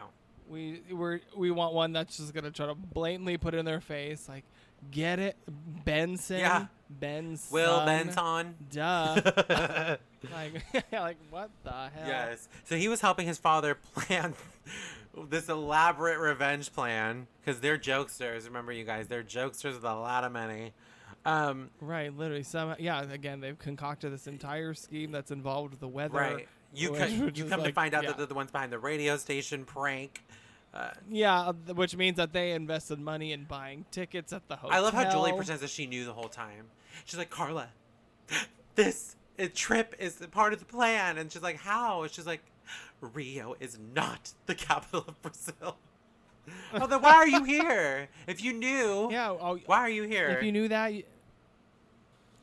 We 0.48 0.80
we 0.90 1.20
we 1.36 1.50
want 1.50 1.74
one 1.74 1.92
that's 1.92 2.16
just 2.16 2.32
gonna 2.32 2.50
try 2.50 2.66
to 2.66 2.74
blatantly 2.74 3.36
put 3.36 3.54
it 3.54 3.58
in 3.58 3.64
their 3.66 3.80
face, 3.80 4.28
like 4.28 4.44
get 4.90 5.18
it, 5.18 5.36
Benson, 5.84 6.38
Yeah. 6.38 6.66
Benson, 6.88 7.52
Will 7.52 7.84
Benton. 7.84 8.54
duh. 8.70 9.20
like 10.32 10.52
like 10.92 11.16
what 11.30 11.50
the 11.64 11.70
hell? 11.70 12.06
yes. 12.06 12.48
So 12.64 12.76
he 12.76 12.88
was 12.88 13.00
helping 13.02 13.26
his 13.26 13.36
father 13.38 13.74
plan 13.94 14.34
this 15.28 15.48
elaborate 15.48 16.18
revenge 16.18 16.72
plan 16.72 17.26
because 17.40 17.60
they're 17.60 17.76
jokesters. 17.78 18.44
Remember, 18.46 18.72
you 18.72 18.84
guys, 18.84 19.08
they're 19.08 19.22
jokesters 19.24 19.74
with 19.74 19.84
a 19.84 19.94
lot 19.94 20.24
of 20.24 20.32
money. 20.32 20.72
Um, 21.26 21.70
Right, 21.80 22.16
literally. 22.16 22.44
Some 22.44 22.74
yeah. 22.78 23.02
Again, 23.02 23.40
they've 23.40 23.58
concocted 23.58 24.12
this 24.14 24.26
entire 24.26 24.72
scheme 24.74 25.10
that's 25.12 25.30
involved 25.30 25.72
with 25.72 25.80
the 25.80 25.88
weather. 25.88 26.16
right. 26.18 26.48
You 26.74 26.92
which- 26.92 27.18
which 27.18 27.38
you 27.38 27.46
come 27.46 27.62
to 27.64 27.72
find 27.72 27.94
out 27.94 28.02
yeah. 28.02 28.10
that 28.10 28.18
they're 28.18 28.26
the 28.26 28.34
ones 28.34 28.50
behind 28.50 28.72
the 28.72 28.78
radio 28.78 29.16
station 29.16 29.64
prank. 29.64 30.22
Uh, 30.74 30.90
Yeah, 31.08 31.40
uh, 31.40 31.52
which 31.74 31.96
means 31.96 32.16
that 32.18 32.32
they 32.32 32.52
invested 32.52 33.00
money 33.00 33.32
in 33.32 33.44
buying 33.44 33.86
tickets 33.90 34.32
at 34.32 34.46
the 34.48 34.56
hotel. 34.56 34.76
I 34.76 34.80
love 34.80 34.94
how 34.94 35.10
Julie 35.10 35.32
pretends 35.32 35.62
that 35.62 35.70
she 35.70 35.86
knew 35.86 36.04
the 36.04 36.12
whole 36.12 36.28
time. 36.28 36.66
She's 37.04 37.18
like, 37.18 37.30
Carla, 37.30 37.68
this 38.74 39.16
trip 39.54 39.94
is 39.98 40.16
part 40.30 40.52
of 40.52 40.58
the 40.58 40.66
plan. 40.66 41.16
And 41.16 41.32
she's 41.32 41.42
like, 41.42 41.56
how? 41.56 42.02
And 42.02 42.12
she's 42.12 42.26
like, 42.26 42.42
Rio 43.00 43.56
is 43.60 43.78
not 43.94 44.32
the 44.46 44.54
capital 44.54 45.04
of 45.08 45.20
Brazil. 45.22 45.76
oh, 46.74 46.86
then 46.86 47.00
why 47.02 47.14
are 47.14 47.28
you 47.28 47.44
here? 47.44 48.08
If 48.26 48.42
you 48.42 48.52
knew, 48.52 49.08
Yeah. 49.10 49.30
Oh, 49.30 49.58
why 49.66 49.78
are 49.78 49.90
you 49.90 50.02
here? 50.04 50.28
if 50.28 50.42
you 50.42 50.52
knew 50.52 50.68
that. 50.68 50.94
You... 50.94 51.02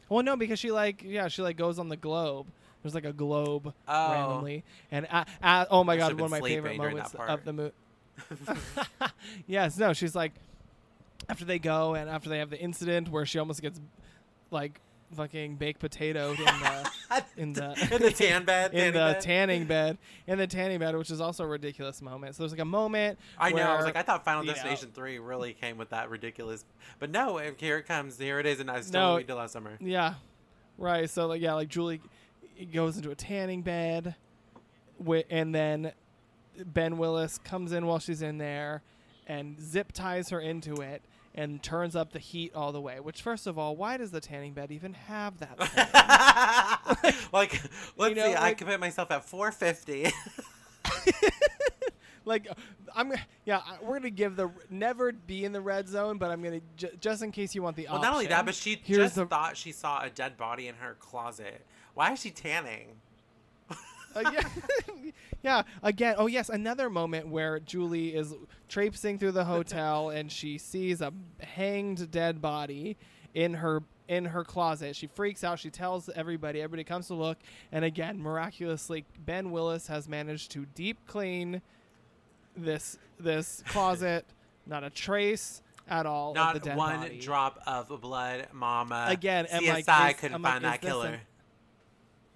Well, 0.09 0.23
no, 0.23 0.35
because 0.35 0.59
she 0.59 0.71
like 0.71 1.03
yeah 1.03 1.27
she 1.27 1.41
like 1.41 1.57
goes 1.57 1.79
on 1.79 1.89
the 1.89 1.97
globe. 1.97 2.47
There's 2.85 2.93
like 2.93 3.05
a 3.05 3.13
globe 3.13 3.73
Oh. 3.87 4.11
randomly, 4.11 4.63
and 4.91 5.07
uh, 5.09 5.25
uh, 5.41 5.65
oh 5.71 5.83
my 5.83 5.97
god, 5.97 6.13
one 6.13 6.25
of 6.25 6.29
my 6.29 6.39
favorite 6.39 6.77
moments 6.77 7.15
of 7.15 7.43
the 7.43 7.51
movie. 7.51 7.71
yes, 9.47 9.79
no, 9.79 9.91
she's 9.93 10.13
like 10.15 10.33
after 11.27 11.45
they 11.45 11.57
go 11.57 11.95
and 11.95 12.07
after 12.07 12.29
they 12.29 12.37
have 12.37 12.51
the 12.51 12.59
incident 12.59 13.09
where 13.09 13.25
she 13.25 13.39
almost 13.39 13.59
gets 13.63 13.81
like 14.51 14.79
fucking 15.15 15.55
baked 15.55 15.79
potato 15.79 16.31
in 16.31 16.43
the 16.45 16.91
in 17.37 17.53
the 17.53 17.89
in 17.95 18.01
the 18.03 18.11
tan 18.11 18.43
bed. 18.45 18.71
in 18.73 18.77
tanning 18.79 18.93
the 18.93 18.99
bed. 18.99 19.21
tanning 19.21 19.65
bed 19.65 19.97
in 20.27 20.37
the 20.37 20.45
tanning 20.47 20.77
bed, 20.79 20.95
which 20.95 21.09
is 21.09 21.19
also 21.19 21.43
a 21.43 21.47
ridiculous 21.47 22.03
moment. 22.03 22.35
So 22.35 22.43
there's 22.43 22.51
like 22.51 22.61
a 22.61 22.65
moment. 22.65 23.17
I 23.39 23.51
know. 23.51 23.63
I 23.63 23.77
was 23.77 23.85
like, 23.85 23.95
I 23.95 24.03
thought 24.03 24.23
Final 24.23 24.43
know- 24.43 24.53
Destination 24.53 24.91
three 24.93 25.17
really 25.17 25.53
came 25.53 25.79
with 25.79 25.89
that 25.89 26.11
ridiculous, 26.11 26.63
but 26.99 27.09
no. 27.09 27.41
Here 27.57 27.77
it 27.79 27.87
comes. 27.87 28.19
Here 28.19 28.39
it 28.39 28.45
is, 28.45 28.59
and 28.59 28.69
I 28.69 28.81
still 28.81 29.01
No. 29.01 29.11
what 29.13 29.17
we 29.17 29.23
did 29.23 29.33
last 29.33 29.53
summer. 29.53 29.75
Yeah, 29.79 30.13
right. 30.77 31.09
So 31.09 31.25
like 31.25 31.41
yeah, 31.41 31.53
like 31.53 31.69
Julie 31.69 32.01
goes 32.73 32.97
into 32.97 33.11
a 33.11 33.15
tanning 33.15 33.61
bed, 33.61 34.15
wi- 34.99 35.25
and 35.29 35.53
then 35.53 35.91
Ben 36.65 36.97
Willis 36.97 37.37
comes 37.37 37.71
in 37.71 37.85
while 37.85 37.99
she's 37.99 38.21
in 38.21 38.37
there, 38.37 38.81
and 39.27 39.59
zip 39.61 39.91
ties 39.91 40.29
her 40.29 40.39
into 40.39 40.75
it. 40.81 41.01
And 41.37 41.61
turns 41.61 41.97
up 41.97 42.13
the 42.13 42.19
heat 42.19 42.53
all 42.55 42.71
the 42.71 42.79
way. 42.79 43.01
Which, 43.01 43.21
first 43.21 43.45
of 43.45 43.59
all, 43.59 43.75
why 43.75 43.97
does 43.97 44.09
the 44.09 44.21
tanning 44.21 44.53
bed 44.53 44.71
even 44.71 44.93
have 44.93 45.37
that? 45.39 45.57
like, 47.33 47.61
let's 47.97 48.15
know, 48.15 48.23
see. 48.27 48.33
I 48.35 48.39
like- 48.41 48.57
could 48.57 48.67
put 48.67 48.79
myself 48.79 49.11
at 49.11 49.25
four 49.25 49.51
fifty. 49.51 50.07
like, 52.25 52.47
I'm 52.95 53.11
yeah, 53.43 53.61
we're 53.81 53.97
gonna 53.99 54.09
give 54.11 54.37
the 54.37 54.49
never 54.69 55.11
be 55.11 55.43
in 55.43 55.51
the 55.51 55.59
red 55.61 55.89
zone, 55.89 56.17
but 56.17 56.31
I'm 56.31 56.41
gonna 56.41 56.61
j- 56.77 56.91
just 57.01 57.21
in 57.21 57.31
case 57.33 57.53
you 57.53 57.61
want 57.61 57.75
the 57.75 57.87
well, 57.89 58.01
not 58.01 58.13
only 58.13 58.27
that, 58.27 58.45
but 58.45 58.55
she 58.55 58.77
just 58.77 59.15
the 59.15 59.25
thought 59.25 59.57
she 59.57 59.73
saw 59.73 60.03
a 60.03 60.09
dead 60.09 60.37
body 60.37 60.69
in 60.69 60.75
her 60.75 60.95
closet. 60.99 61.65
Why 61.95 62.11
is 62.13 62.19
she 62.21 62.29
tanning? 62.29 62.89
Uh, 64.15 64.31
yeah, 64.31 64.47
yeah. 65.43 65.63
Again, 65.83 66.15
oh 66.17 66.27
yes, 66.27 66.47
another 66.47 66.89
moment 66.89 67.27
where 67.27 67.59
Julie 67.59 68.15
is 68.15 68.33
traipsing 68.69 69.19
through 69.19 69.33
the 69.33 69.43
hotel 69.43 70.09
and 70.15 70.31
she 70.31 70.57
sees 70.57 71.01
a 71.01 71.11
hanged 71.41 72.09
dead 72.11 72.41
body 72.41 72.95
in 73.33 73.55
her 73.55 73.83
in 74.07 74.23
her 74.25 74.43
closet. 74.45 74.95
She 74.95 75.07
freaks 75.07 75.43
out. 75.43 75.59
She 75.59 75.69
tells 75.69 76.07
everybody. 76.09 76.61
Everybody 76.61 76.85
comes 76.85 77.07
to 77.07 77.13
look, 77.15 77.37
and 77.73 77.83
again, 77.83 78.21
miraculously, 78.21 79.03
Ben 79.25 79.51
Willis 79.51 79.87
has 79.87 80.07
managed 80.07 80.51
to 80.51 80.65
deep 80.75 80.97
clean 81.07 81.61
this 82.55 82.97
this 83.19 83.63
closet. 83.67 84.25
Not 84.65 84.83
a 84.85 84.89
trace 84.89 85.61
at 85.89 86.05
all 86.05 86.29
of 86.37 86.61
the 86.63 86.69
Not 86.69 86.77
one 86.77 86.99
body. 87.01 87.19
drop 87.19 87.59
of 87.67 87.89
blood, 88.01 88.47
Mama. 88.53 89.07
Again, 89.09 89.45
CSI 89.45 89.87
like, 89.87 90.15
is- 90.15 90.21
couldn't 90.21 90.35
I'm 90.35 90.41
find 90.43 90.63
is 90.63 90.71
that 90.71 90.81
killer. 90.81 91.07
an- 91.09 91.19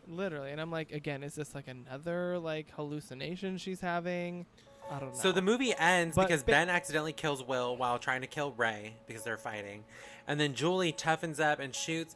Literally, 0.10 0.52
and 0.52 0.60
I'm 0.60 0.72
like, 0.72 0.92
again, 0.92 1.22
is 1.24 1.36
this 1.36 1.54
like 1.54 1.68
another 1.68 2.40
like 2.40 2.72
hallucination 2.76 3.58
she's 3.60 3.80
having? 3.80 4.46
I 4.92 5.00
don't 5.00 5.14
know. 5.14 5.20
So 5.20 5.32
the 5.32 5.42
movie 5.44 5.74
ends 5.78 6.16
But 6.16 6.28
because 6.28 6.42
ba- 6.42 6.52
Ben 6.54 6.70
accidentally 6.70 7.14
kills 7.14 7.44
Will 7.44 7.78
while 7.78 8.00
trying 8.00 8.22
to 8.22 8.28
kill 8.28 8.52
Ray 8.54 8.96
because 9.06 9.24
they're 9.24 9.38
fighting, 9.38 9.84
and 10.28 10.40
then 10.40 10.56
Julie 10.56 10.92
toughens 10.94 11.40
up 11.40 11.60
and 11.60 11.76
shoots. 11.76 12.16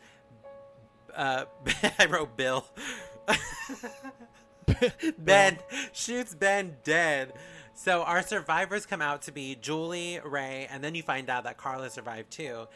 Uh, 1.15 1.45
I 1.99 2.05
wrote 2.07 2.35
Bill. 2.37 2.65
ben 5.17 5.59
shoots 5.91 6.33
Ben 6.35 6.75
dead. 6.83 7.33
So 7.75 8.03
our 8.03 8.21
survivors 8.21 8.85
come 8.85 9.01
out 9.01 9.23
to 9.23 9.31
be 9.31 9.55
Julie, 9.59 10.19
Ray, 10.23 10.67
and 10.71 10.83
then 10.83 10.95
you 10.95 11.03
find 11.03 11.29
out 11.29 11.43
that 11.43 11.57
Carla 11.57 11.89
survived 11.89 12.31
too. 12.31 12.67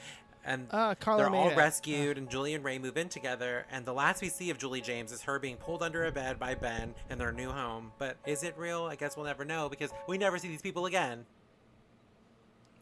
And 0.48 0.70
Carla 0.70 1.24
they're 1.24 1.30
all 1.36 1.50
it. 1.50 1.58
rescued, 1.58 2.18
and 2.18 2.30
Julie 2.30 2.54
and 2.54 2.64
Ray 2.64 2.80
move 2.80 2.96
in 2.98 3.10
together. 3.10 3.66
And 3.70 3.86
the 3.86 3.94
last 3.94 4.22
we 4.22 4.30
see 4.30 4.50
of 4.50 4.58
Julie 4.58 4.80
James 4.82 5.12
is 5.12 5.22
her 5.24 5.40
being 5.40 5.58
pulled 5.58 5.84
under 5.84 6.06
a 6.06 6.12
bed 6.12 6.40
by 6.40 6.56
Ben 6.56 6.96
in 7.10 7.18
their 7.18 7.34
new 7.34 7.50
home. 7.52 7.92
But 7.98 8.16
is 8.26 8.44
it 8.44 8.56
real? 8.58 8.84
I 8.86 8.96
guess 8.96 9.18
we'll 9.18 9.26
never 9.26 9.44
know 9.44 9.68
because 9.68 9.92
we 10.08 10.18
never 10.18 10.38
see 10.38 10.48
these 10.48 10.62
people 10.62 10.86
again. 10.86 11.26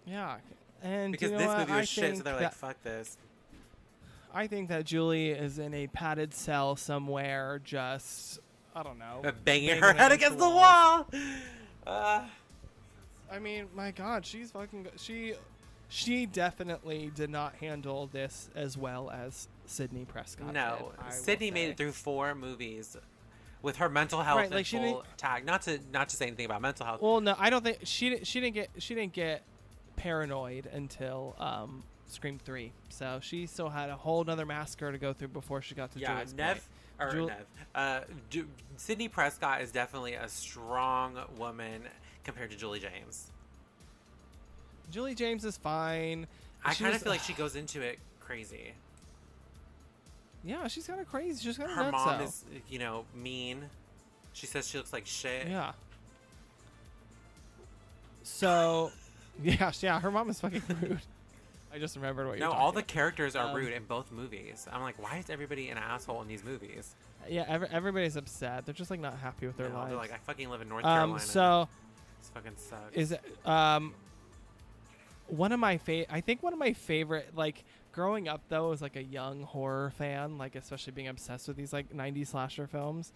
yeah, 0.06 0.38
and 0.84 1.12
Because 1.12 1.32
you 1.32 1.38
know 1.38 1.40
this 1.40 1.48
what? 1.48 1.58
movie 1.60 1.72
was 1.72 1.82
I 1.82 1.86
shit, 1.86 2.18
so 2.18 2.24
they're 2.24 2.40
like, 2.40 2.54
"Fuck 2.54 2.82
this." 2.84 3.18
I 4.34 4.48
think 4.48 4.70
that 4.70 4.86
Julie 4.86 5.30
is 5.32 5.58
in 5.60 5.74
a 5.74 5.88
padded 5.88 6.34
cell 6.34 6.76
somewhere, 6.76 7.60
just 7.64 8.40
I 8.76 8.84
don't 8.84 9.00
know, 9.00 9.22
Uh, 9.24 9.32
banging 9.44 9.78
her 9.82 9.94
head 9.94 10.12
against 10.12 10.38
the 10.38 10.50
wall. 10.50 11.08
Uh, 11.88 12.26
I 13.32 13.40
mean, 13.40 13.68
my 13.74 13.90
God, 13.92 14.26
she's 14.26 14.52
fucking. 14.52 14.88
She, 14.98 15.34
she 15.96 16.26
definitely 16.26 17.12
did 17.16 17.30
not 17.30 17.56
handle 17.56 18.08
this 18.08 18.50
as 18.56 18.78
well 18.78 19.10
as 19.10 19.48
Sidney 19.66 20.06
Prescott. 20.06 20.54
no, 20.54 20.92
did, 21.04 21.14
Sidney 21.14 21.52
made 21.52 21.70
it 21.70 21.78
through 21.78 21.94
four 21.94 22.36
movies 22.36 22.98
with 23.62 23.78
her 23.78 23.88
mental 23.90 24.22
health 24.22 24.38
Right, 24.38 24.52
like, 24.52 24.66
she 24.66 24.78
full 24.78 24.86
didn't- 24.86 25.18
tag. 25.18 25.46
Not 25.46 25.62
to 25.64 25.80
not 25.92 26.10
to 26.10 26.16
say 26.18 26.28
anything 26.28 26.46
about 26.46 26.62
mental 26.62 26.86
health. 26.86 27.02
Well, 27.02 27.22
no, 27.22 27.36
I 27.40 27.50
don't 27.50 27.64
think 27.64 27.80
she 27.84 28.24
she 28.24 28.40
didn't 28.42 28.56
get 28.56 28.70
she 28.78 28.94
didn't 28.94 29.14
get 29.14 29.44
paranoid 29.96 30.66
until 30.68 31.36
um, 31.40 31.84
Scream 32.08 32.40
Three. 32.44 32.74
So 32.90 33.20
she 33.22 33.46
still 33.48 33.70
had 33.70 33.90
a 33.90 33.96
whole 33.96 34.30
other 34.30 34.46
massacre 34.46 34.92
to 34.92 34.98
go 34.98 35.14
through 35.14 35.30
before 35.30 35.62
she 35.62 35.76
got 35.76 35.92
to 35.94 36.00
yeah, 36.00 36.14
Julie's 36.16 36.34
Neve 36.34 36.68
or 37.00 37.12
Jul- 37.12 37.28
Neve. 37.28 37.46
Uh, 37.74 38.02
Ju- 38.30 38.48
Sidney 38.78 39.08
Prescott 39.08 39.62
is 39.62 39.72
definitely 39.72 40.14
a 40.14 40.28
strong 40.28 41.18
woman 41.38 41.84
compared 42.24 42.52
to 42.52 42.58
Julie 42.58 42.80
James. 42.80 43.32
Julie 44.92 45.16
James 45.16 45.44
is 45.46 45.58
fine. 45.58 46.28
I 46.64 46.74
kind 46.74 46.96
of 46.96 47.02
feel 47.02 47.12
like 47.12 47.22
she 47.24 47.34
goes 47.34 47.56
into 47.56 47.82
it 47.82 48.00
crazy. 48.20 48.74
Yeah, 50.44 50.68
she's 50.68 50.86
kind 50.88 51.00
of 51.00 51.08
crazy. 51.10 51.44
She's 51.44 51.58
kind 51.58 51.70
of 51.72 51.76
Her 51.78 51.92
mom 51.92 52.22
is, 52.22 52.44
you 52.70 52.78
know, 52.80 53.06
mean. 53.16 53.66
She 54.34 54.46
says 54.46 54.68
she 54.68 54.78
looks 54.78 54.94
like 54.94 55.06
shit. 55.08 55.48
Yeah. 55.48 55.72
So, 58.24 58.92
yeah, 59.44 59.72
yeah, 59.82 60.00
her 60.00 60.12
mom 60.12 60.30
is 60.30 60.40
fucking 60.40 60.62
rude. 60.82 61.00
I 61.74 61.78
just 61.80 61.96
remembered 61.96 62.28
what 62.28 62.38
you're 62.38 62.48
No, 62.48 62.54
all 62.54 62.72
the 62.72 62.80
about. 62.80 62.88
characters 62.88 63.36
are 63.36 63.50
Um, 63.50 63.56
rude 63.56 63.74
in 63.74 63.84
both 63.84 64.12
movies. 64.12 64.66
I'm 64.72 64.82
like, 64.82 65.02
why 65.02 65.18
is 65.18 65.30
everybody 65.30 65.70
an 65.70 65.78
asshole 65.78 66.22
in 66.22 66.28
these 66.28 66.44
movies? 66.44 66.96
Yeah, 67.28 67.44
every, 67.48 67.68
everybody's 67.70 68.16
upset. 68.16 68.66
They're 68.66 68.74
just 68.74 68.90
like 68.92 69.00
not 69.02 69.18
happy 69.18 69.48
with 69.48 69.58
their 69.58 69.68
You 69.68 69.74
know, 69.74 69.80
lives. 69.80 69.90
they're 69.90 69.98
like, 70.00 70.14
I 70.14 70.18
fucking 70.18 70.50
live 70.50 70.62
in 70.62 70.70
North 70.70 70.86
um, 70.86 70.96
Carolina. 70.98 71.20
so 71.20 71.68
this 72.22 72.30
fucking 72.34 72.52
sucks. 72.56 72.94
is 72.96 73.12
it, 73.14 73.22
um 73.46 73.94
one 75.28 75.52
of 75.52 75.60
my 75.60 75.78
favorite 75.78 76.08
I 76.12 76.22
think 76.22 76.44
one 76.44 76.54
of 76.54 76.60
my 76.60 76.74
favorite 76.74 77.36
like 77.36 77.64
growing 77.92 78.28
up 78.28 78.42
though 78.50 78.72
as 78.72 78.82
like 78.82 78.96
a 78.96 79.04
young 79.04 79.44
horror 79.44 79.92
fan, 79.98 80.38
like 80.38 80.56
especially 80.56 80.92
being 80.92 81.08
obsessed 81.08 81.48
with 81.48 81.58
these 81.58 81.74
like 81.74 81.94
90s 81.94 82.28
slasher 82.28 82.68
films. 82.68 83.14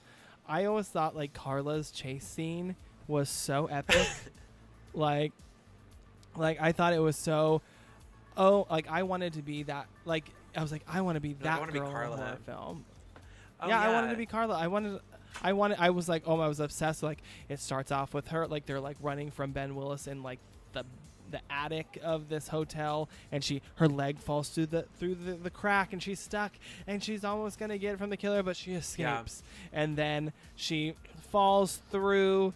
I 0.48 0.66
always 0.66 0.88
thought 0.88 1.16
like 1.16 1.34
Carla's 1.34 1.92
chase 1.92 2.26
scene 2.26 2.76
was 3.08 3.30
so 3.30 3.68
epic. 3.68 4.08
like 4.94 5.34
like 6.36 6.60
I 6.62 6.72
thought 6.72 6.94
it 6.94 7.00
was 7.00 7.16
so 7.16 7.62
oh 8.38 8.66
like 8.70 8.88
I 8.90 9.04
wanted 9.04 9.34
to 9.34 9.42
be 9.42 9.64
that 9.64 9.88
like 10.06 10.26
I 10.56 10.62
was 10.62 10.72
like 10.72 10.84
I 10.88 11.02
want 11.02 11.16
to 11.16 11.22
be 11.22 11.34
that 11.42 11.66
be 11.68 11.80
girl 11.80 11.88
in 11.88 11.90
a 11.90 11.94
Carla. 11.94 12.18
horror 12.18 12.38
film. 12.46 12.86
Oh, 13.62 13.68
yeah, 13.68 13.80
I 13.80 13.92
wanted 13.92 14.12
to 14.12 14.18
be 14.18 14.26
Carla. 14.26 14.58
I 14.58 14.68
wanted 14.68 15.00
I 15.44 15.54
wanted 15.54 15.78
I 15.80 15.90
was 15.90 16.08
like 16.08 16.24
oh 16.26 16.40
I 16.40 16.48
was 16.48 16.60
obsessed 16.60 17.04
like 17.04 17.20
it 17.50 17.60
starts 17.60 17.92
off 17.92 18.14
with 18.14 18.30
her 18.30 18.48
like 18.48 18.66
they're 18.66 18.80
like 18.80 18.98
running 19.02 19.30
from 19.30 19.52
Ben 19.52 19.76
Willis 19.76 20.08
in 20.08 20.24
like 20.24 20.40
the 20.74 20.86
the 21.32 21.40
attic 21.50 22.00
of 22.04 22.30
this 22.30 22.48
hotel 22.48 23.10
and 23.32 23.44
she 23.44 23.62
her 23.76 23.88
leg 23.88 24.18
falls 24.20 24.50
through 24.50 24.66
the 24.68 24.84
through 25.00 25.16
the, 25.16 25.34
the 25.34 25.50
crack 25.50 25.94
and 25.94 26.02
she's 26.02 26.20
stuck 26.20 26.52
and 26.88 27.04
she's 27.04 27.24
almost 27.24 27.60
gonna 27.60 27.78
get 27.78 27.94
it 27.94 27.98
from 27.98 28.10
the 28.10 28.18
killer 28.18 28.42
but 28.44 28.56
she 28.58 28.74
escapes 28.74 29.44
and 29.74 29.96
then 29.98 30.32
she 30.56 30.94
falls 31.32 31.82
through 31.92 32.54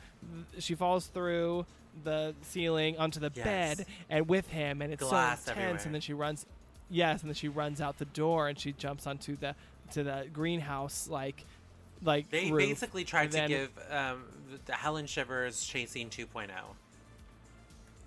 she 0.59 0.75
falls 0.75 1.05
through 1.07 1.65
the 2.03 2.33
ceiling 2.41 2.97
onto 2.97 3.19
the 3.19 3.31
Yes. 3.35 3.45
bed 3.77 3.85
and 4.09 4.27
with 4.27 4.47
him 4.47 4.81
and 4.81 4.91
it's 4.91 5.03
Glass 5.03 5.45
so 5.45 5.51
intense 5.51 5.59
everywhere. 5.65 5.85
and 5.85 5.93
then 5.93 6.01
she 6.01 6.13
runs 6.13 6.45
yes 6.89 7.21
and 7.21 7.29
then 7.29 7.35
she 7.35 7.47
runs 7.49 7.79
out 7.81 7.97
the 7.99 8.05
door 8.05 8.47
and 8.47 8.57
she 8.59 8.71
jumps 8.73 9.05
onto 9.05 9.35
the 9.37 9.55
to 9.91 10.03
the 10.03 10.25
greenhouse 10.33 11.07
like 11.07 11.45
like 12.03 12.29
They 12.31 12.49
roof. 12.51 12.59
basically 12.67 13.03
tried 13.05 13.23
and 13.23 13.31
to 13.31 13.37
then- 13.37 13.49
give 13.49 13.69
um, 13.91 14.23
the 14.65 14.73
Helen 14.73 15.05
Shivers 15.05 15.63
chasing 15.65 16.07
oh. 16.07 16.09
2.0. 16.09 16.49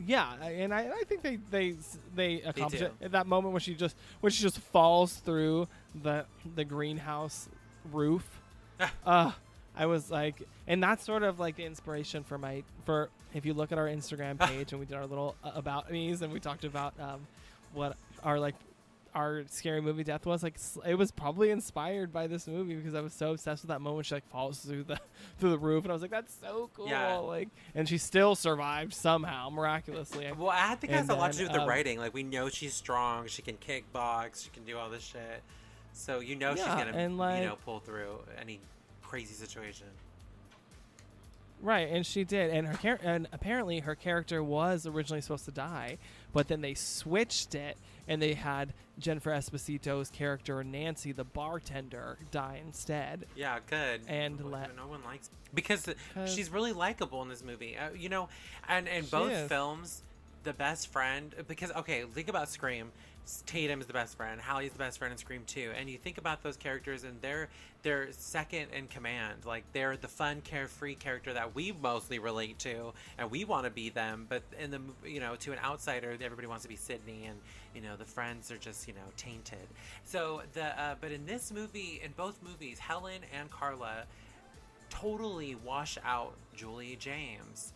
Yeah, 0.05 0.35
and 0.43 0.75
I, 0.75 0.91
I 0.91 1.05
think 1.05 1.23
they 1.23 1.39
they 1.51 1.75
they 2.15 2.43
accomplish 2.43 2.83
it 2.83 2.93
at 3.01 3.13
that 3.13 3.27
moment 3.27 3.53
when 3.53 3.61
she 3.61 3.75
just 3.75 3.97
when 4.21 4.31
she 4.31 4.43
just 4.43 4.59
falls 4.59 5.15
through 5.15 5.69
the 6.03 6.27
the 6.55 6.65
greenhouse 6.65 7.49
roof. 7.93 8.43
uh, 9.07 9.33
I 9.75 9.87
was 9.87 10.11
like, 10.11 10.43
and 10.67 10.83
that's 10.83 11.05
sort 11.05 11.23
of 11.23 11.41
like 11.41 11.57
the 11.57 11.65
inspiration 11.65 12.25
for 12.25 12.37
my 12.37 12.63
for 12.85 13.11
if 13.35 13.47
you 13.47 13.55
look 13.55 13.73
at 13.73 13.79
our 13.79 13.87
Instagram 13.87 14.39
page 14.49 14.73
and 14.73 14.81
we 14.81 14.87
did 14.87 14.97
our 14.97 15.07
little 15.07 15.35
uh, 15.43 15.53
about 15.55 15.91
me's 15.91 16.23
and 16.23 16.33
we 16.33 16.41
talked 16.41 16.65
about 16.65 16.93
um, 17.01 17.27
what 17.73 17.97
our 18.23 18.39
like 18.39 18.55
our 19.17 19.43
scary 19.49 19.81
movie 19.81 20.05
death 20.05 20.27
was 20.27 20.43
like 20.43 20.57
it 20.87 20.95
was 20.95 21.11
probably 21.11 21.51
inspired 21.51 22.13
by 22.13 22.27
this 22.27 22.47
movie 22.47 22.75
because 22.75 22.95
I 22.95 23.01
was 23.01 23.15
so 23.15 23.31
obsessed 23.33 23.63
with 23.63 23.71
that 23.71 23.81
moment 23.81 24.07
she 24.07 24.15
like 24.15 24.29
falls 24.29 24.59
through 24.61 24.85
the 24.85 25.01
through 25.39 25.51
the 25.51 25.59
roof 25.59 25.85
and 25.85 25.91
I 25.91 25.95
was 25.95 26.03
like 26.03 26.11
that's 26.11 26.35
so 26.41 26.69
cool 26.75 26.89
Yeah. 26.89 27.17
like 27.17 27.49
and 27.75 27.89
she 27.89 27.97
still 27.99 28.35
survived 28.35 28.93
somehow 28.93 29.49
miraculously 29.49 30.31
Well, 30.37 30.51
I 30.53 30.75
think 30.75 30.93
it 30.93 30.97
has 30.97 31.09
And 31.09 31.13
a 31.13 31.15
lot 31.21 31.33
to 31.33 31.39
do 31.39 31.45
then, 31.45 31.53
with 31.53 31.59
the 31.61 31.63
um, 31.63 31.69
writing. 31.69 31.99
Like, 31.99 32.13
we 32.15 32.23
know 32.23 32.49
she's 32.51 32.75
strong. 32.75 33.27
She 33.27 33.41
can 33.43 33.57
kickbox. 33.57 34.45
She 34.45 34.51
can 34.51 34.65
do 34.65 34.77
all 34.77 34.91
this 34.91 35.03
shit. 35.03 35.43
So 35.95 36.21
you 36.21 36.37
know 36.37 36.55
she's 36.55 36.65
gonna, 36.67 36.93
and, 36.93 37.13
you 37.15 37.47
know, 37.47 37.57
pull 37.65 37.81
through 37.81 38.19
any 38.39 38.61
crazy 39.03 39.33
situation. 39.33 39.87
Right, 41.63 41.89
and 41.91 42.05
she 42.05 42.23
did, 42.25 42.51
and 42.51 42.67
her 42.67 42.77
char- 42.77 43.01
and 43.03 43.29
apparently 43.33 43.81
her 43.81 43.95
character 43.95 44.43
was 44.45 44.87
originally 44.87 45.23
supposed 45.23 45.47
to 45.47 45.51
die, 45.53 45.97
but 46.35 46.49
then 46.49 46.61
they 46.61 46.75
switched 46.75 47.55
it, 47.55 47.79
and 48.09 48.21
they 48.23 48.35
had 48.35 48.73
Jennifer 48.99 49.31
Esposito's 49.31 50.11
character 50.11 50.63
Nancy, 50.65 51.13
the 51.13 51.25
bartender, 51.25 52.19
die 52.31 52.61
instead. 52.65 53.27
Yeah, 53.37 53.59
good. 53.69 54.03
And 54.09 54.39
But 54.39 54.47
let- 54.51 54.77
no 54.77 54.87
one 54.87 55.03
likes 55.05 55.31
because 55.55 55.89
'Cause- 56.15 56.35
she's 56.35 56.51
really 56.51 56.73
likable 56.73 57.23
in 57.23 57.29
this 57.29 57.43
movie. 57.43 57.77
Uh, 57.77 57.91
you 57.91 58.09
know, 58.09 58.29
and 58.69 58.89
in 58.89 59.05
both 59.07 59.33
is. 59.33 59.49
films, 59.49 60.03
the 60.45 60.53
best 60.53 60.89
friend. 60.89 61.35
Because 61.49 61.71
okay, 61.73 62.05
think 62.05 62.29
about 62.29 62.49
Scream. 62.49 62.93
Tatum 63.45 63.81
is 63.81 63.87
the 63.87 63.93
best 63.93 64.17
friend. 64.17 64.41
Hallie's 64.41 64.73
the 64.73 64.79
best 64.79 64.99
friend 64.99 65.11
in 65.11 65.19
Scream 65.19 65.43
2. 65.47 65.73
And 65.77 65.91
you 65.91 65.99
think 65.99 66.19
about 66.19 66.43
those 66.43 66.57
characters, 66.57 67.05
and 67.05 67.21
they're 67.21 67.49
they're 67.83 68.09
second 68.13 68.69
in 68.73 68.87
command. 68.87 69.45
Like 69.45 69.65
they're 69.73 69.97
the 69.97 70.09
fun, 70.09 70.41
carefree 70.43 70.95
character 70.95 71.33
that 71.33 71.55
we 71.55 71.73
mostly 71.73 72.19
relate 72.19 72.59
to, 72.61 72.93
and 73.19 73.31
we 73.31 73.45
want 73.45 73.65
to 73.65 73.71
be 73.71 73.91
them. 73.91 74.27
But 74.29 74.43
in 74.59 74.71
the 74.71 74.81
you 75.05 75.21
know, 75.21 75.35
to 75.37 75.53
an 75.53 75.59
outsider, 75.65 76.17
everybody 76.21 76.47
wants 76.47 76.63
to 76.63 76.69
be 76.69 76.77
Sidney, 76.77 77.25
and 77.27 77.39
you 77.75 77.81
know, 77.81 77.97
the 77.97 78.05
friends 78.05 78.51
are 78.53 78.59
just 78.59 78.87
you 78.87 78.95
know 78.95 79.09
tainted. 79.17 79.67
So 80.05 80.43
the 80.53 80.81
uh, 80.81 80.95
but 81.01 81.11
in 81.11 81.27
this 81.27 81.53
movie, 81.53 82.01
in 82.05 82.13
both 82.17 82.41
movies, 82.43 82.79
Helen 82.79 83.23
and 83.37 83.51
Carla 83.51 84.05
totally 84.91 85.55
wash 85.55 85.99
out 86.05 86.35
Julie 86.55 86.97
James. 86.99 87.73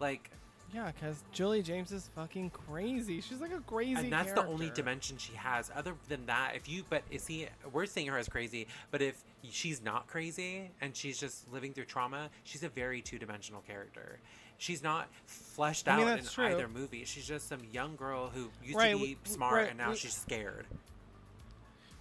Like, 0.00 0.30
Yeah, 0.74 0.90
because 0.92 1.22
Julie 1.32 1.62
James 1.62 1.92
is 1.92 2.10
fucking 2.14 2.50
crazy. 2.50 3.20
She's 3.22 3.40
like 3.40 3.52
a 3.52 3.60
crazy. 3.60 3.94
and 3.94 4.12
that's 4.12 4.32
the 4.32 4.44
only 4.46 4.70
dimension 4.70 5.16
she 5.16 5.32
has. 5.34 5.70
Other 5.74 5.94
than 6.08 6.26
that, 6.26 6.52
if 6.56 6.68
you, 6.68 6.84
but 6.90 7.02
is 7.10 7.26
he, 7.26 7.46
we're 7.72 7.86
seeing 7.86 8.06
her 8.08 8.18
as 8.18 8.28
crazy, 8.28 8.66
but 8.90 9.00
if 9.00 9.22
she's 9.50 9.82
not 9.82 10.06
crazy 10.08 10.70
and 10.82 10.94
she's 10.94 11.18
just 11.18 11.50
living 11.52 11.72
through 11.72 11.86
trauma, 11.86 12.28
she's 12.44 12.62
a 12.64 12.68
very 12.68 13.00
two 13.00 13.18
dimensional 13.18 13.62
character. 13.62 14.18
She's 14.58 14.82
not 14.82 15.08
fleshed 15.24 15.88
I 15.88 15.96
mean, 15.96 16.08
out 16.08 16.18
in 16.18 16.24
true. 16.26 16.44
either 16.46 16.68
movie. 16.68 17.04
She's 17.04 17.26
just 17.26 17.48
some 17.48 17.60
young 17.72 17.96
girl 17.96 18.28
who 18.28 18.50
used 18.62 18.76
Right, 18.76 18.90
to 18.90 18.98
we- 18.98 19.14
be 19.14 19.18
smart 19.24 19.54
right, 19.54 19.68
and 19.70 19.78
now 19.78 19.90
we- 19.90 19.96
she's 19.96 20.14
scared. 20.14 20.66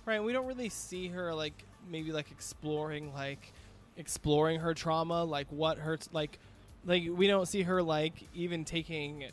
Right, 0.05 0.21
we 0.21 0.33
don't 0.33 0.45
really 0.47 0.69
see 0.69 1.07
her 1.09 1.33
like 1.33 1.63
maybe 1.89 2.11
like 2.11 2.31
exploring 2.31 3.13
like 3.13 3.53
exploring 3.97 4.59
her 4.59 4.73
trauma, 4.73 5.23
like 5.23 5.47
what 5.51 5.77
hurts 5.77 6.09
like 6.11 6.39
like 6.87 7.03
we 7.11 7.27
don't 7.27 7.45
see 7.47 7.61
her 7.61 7.83
like 7.83 8.27
even 8.33 8.65
taking 8.65 9.25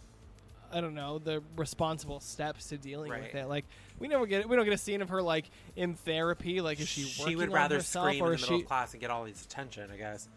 I 0.72 0.80
don't 0.80 0.94
know, 0.96 1.18
the 1.20 1.40
responsible 1.56 2.18
steps 2.18 2.70
to 2.70 2.76
dealing 2.76 3.10
with 3.10 3.32
it. 3.34 3.46
Like 3.48 3.64
we 4.00 4.08
never 4.08 4.26
get 4.26 4.48
we 4.48 4.56
don't 4.56 4.64
get 4.64 4.74
a 4.74 4.78
scene 4.78 5.00
of 5.02 5.08
her 5.10 5.22
like 5.22 5.48
in 5.76 5.94
therapy, 5.94 6.60
like 6.60 6.80
is 6.80 6.88
she 6.88 7.10
working 7.22 7.38
would 7.38 7.52
rather 7.52 7.80
scream 7.80 8.22
or 8.22 8.32
in 8.34 8.40
the 8.40 8.42
middle 8.42 8.58
she 8.58 8.62
of 8.62 8.68
class 8.68 8.92
and 8.92 9.00
get 9.00 9.10
all 9.10 9.24
these 9.24 9.42
attention, 9.44 9.88
I 9.92 9.96
guess. 9.96 10.28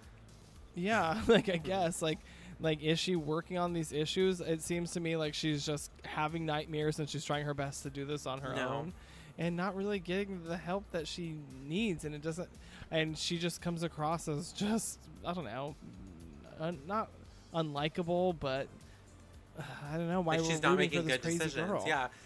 Yeah, 0.75 1.19
like 1.27 1.49
I 1.49 1.57
guess 1.57 2.01
like 2.03 2.19
like 2.59 2.83
is 2.83 2.99
she 2.99 3.15
working 3.15 3.57
on 3.57 3.73
these 3.73 3.91
issues? 3.91 4.39
It 4.39 4.61
seems 4.61 4.91
to 4.91 4.99
me 4.99 5.17
like 5.17 5.33
she's 5.33 5.65
just 5.65 5.91
having 6.05 6.45
nightmares 6.45 6.99
and 6.99 7.09
she's 7.09 7.25
trying 7.25 7.45
her 7.45 7.53
best 7.55 7.83
to 7.83 7.89
do 7.89 8.05
this 8.05 8.27
on 8.27 8.39
her 8.41 8.53
No. 8.55 8.67
own 8.69 8.93
and 9.39 9.55
not 9.55 9.75
really 9.75 9.99
getting 9.99 10.43
the 10.45 10.57
help 10.57 10.83
that 10.91 11.07
she 11.07 11.35
needs 11.67 12.05
and 12.05 12.13
it 12.15 12.21
doesn't 12.23 12.49
and 12.89 13.15
she 13.17 13.37
just 13.37 13.61
comes 13.61 13.81
across 13.83 14.27
as 14.27 14.51
just 14.51 14.99
I 15.25 15.33
don't 15.33 15.45
know, 15.45 15.75
un, 16.59 16.77
not 16.87 17.09
unlikable 17.53 18.35
but 18.39 18.67
uh, 19.59 19.63
I 19.91 19.97
don't 19.97 20.09
know 20.09 20.21
why 20.21 20.37
like 20.37 20.45
she's 20.45 20.61
not 20.61 20.77
making 20.77 21.07
good 21.07 21.21
decisions. 21.21 21.53
girl. 21.55 21.83
Yeah. 21.87 22.07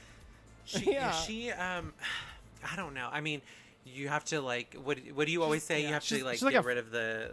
She 0.66 0.94
Yeah. 0.94 1.12
she 1.12 1.52
um 1.52 1.94
I 2.72 2.76
don't 2.76 2.94
know. 2.94 3.10
I 3.12 3.22
mean, 3.22 3.42
you 3.86 4.10
have 4.10 4.24
to 4.26 4.42
like 4.42 4.76
what 4.84 5.00
what 5.16 5.26
do 5.26 5.32
you 5.32 5.42
always 5.44 5.64
say? 5.64 5.82
yeah, 5.82 5.88
you 5.88 5.94
have 5.94 6.04
to 6.06 6.24
like 6.24 6.42
like 6.42 6.54
get 6.54 6.64
a- 6.64 6.68
rid 6.68 6.78
of 6.78 6.92
the 6.92 7.32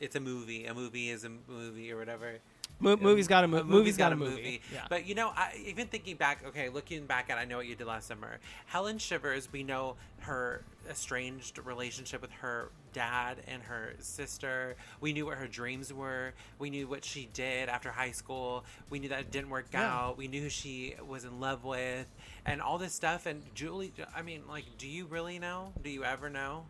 it's 0.00 0.14
a 0.16 0.20
movie. 0.20 0.66
A 0.66 0.74
movie 0.74 1.08
is 1.10 1.24
a 1.24 1.30
movie 1.48 1.90
or 1.92 1.96
whatever. 1.96 2.34
Mo- 2.80 2.96
movie's 2.96 3.26
got 3.26 3.42
a 3.44 3.48
mo- 3.48 3.58
a 3.58 3.64
movie's 3.64 3.96
got 3.96 4.12
a 4.12 4.16
movie. 4.16 4.60
Yeah. 4.72 4.86
But 4.88 5.06
you 5.06 5.14
know, 5.14 5.30
I, 5.34 5.52
even 5.66 5.88
thinking 5.88 6.16
back, 6.16 6.44
okay, 6.46 6.68
looking 6.68 7.06
back 7.06 7.28
at 7.28 7.36
I 7.38 7.44
know 7.44 7.56
what 7.56 7.66
you 7.66 7.74
did 7.74 7.86
last 7.86 8.06
summer. 8.06 8.38
Helen 8.66 8.98
Shivers, 8.98 9.48
we 9.52 9.62
know 9.64 9.96
her 10.20 10.62
estranged 10.88 11.58
relationship 11.64 12.20
with 12.22 12.30
her 12.32 12.70
dad 12.92 13.38
and 13.48 13.62
her 13.64 13.94
sister. 13.98 14.76
We 15.00 15.12
knew 15.12 15.26
what 15.26 15.38
her 15.38 15.48
dreams 15.48 15.92
were. 15.92 16.34
We 16.58 16.70
knew 16.70 16.86
what 16.86 17.04
she 17.04 17.28
did 17.32 17.68
after 17.68 17.90
high 17.90 18.12
school. 18.12 18.64
We 18.90 18.98
knew 19.00 19.08
that 19.08 19.20
it 19.20 19.30
didn't 19.30 19.50
work 19.50 19.66
Yeah. 19.72 19.86
out. 19.92 20.16
We 20.16 20.28
knew 20.28 20.42
who 20.42 20.48
she 20.48 20.94
was 21.06 21.24
in 21.24 21.40
love 21.40 21.64
with, 21.64 22.06
and 22.46 22.62
all 22.62 22.78
this 22.78 22.92
stuff. 22.94 23.26
And 23.26 23.42
Julie, 23.54 23.92
I 24.14 24.22
mean, 24.22 24.42
like, 24.48 24.64
do 24.78 24.86
you 24.86 25.06
really 25.06 25.38
know? 25.40 25.72
Do 25.82 25.90
you 25.90 26.04
ever 26.04 26.30
know 26.30 26.64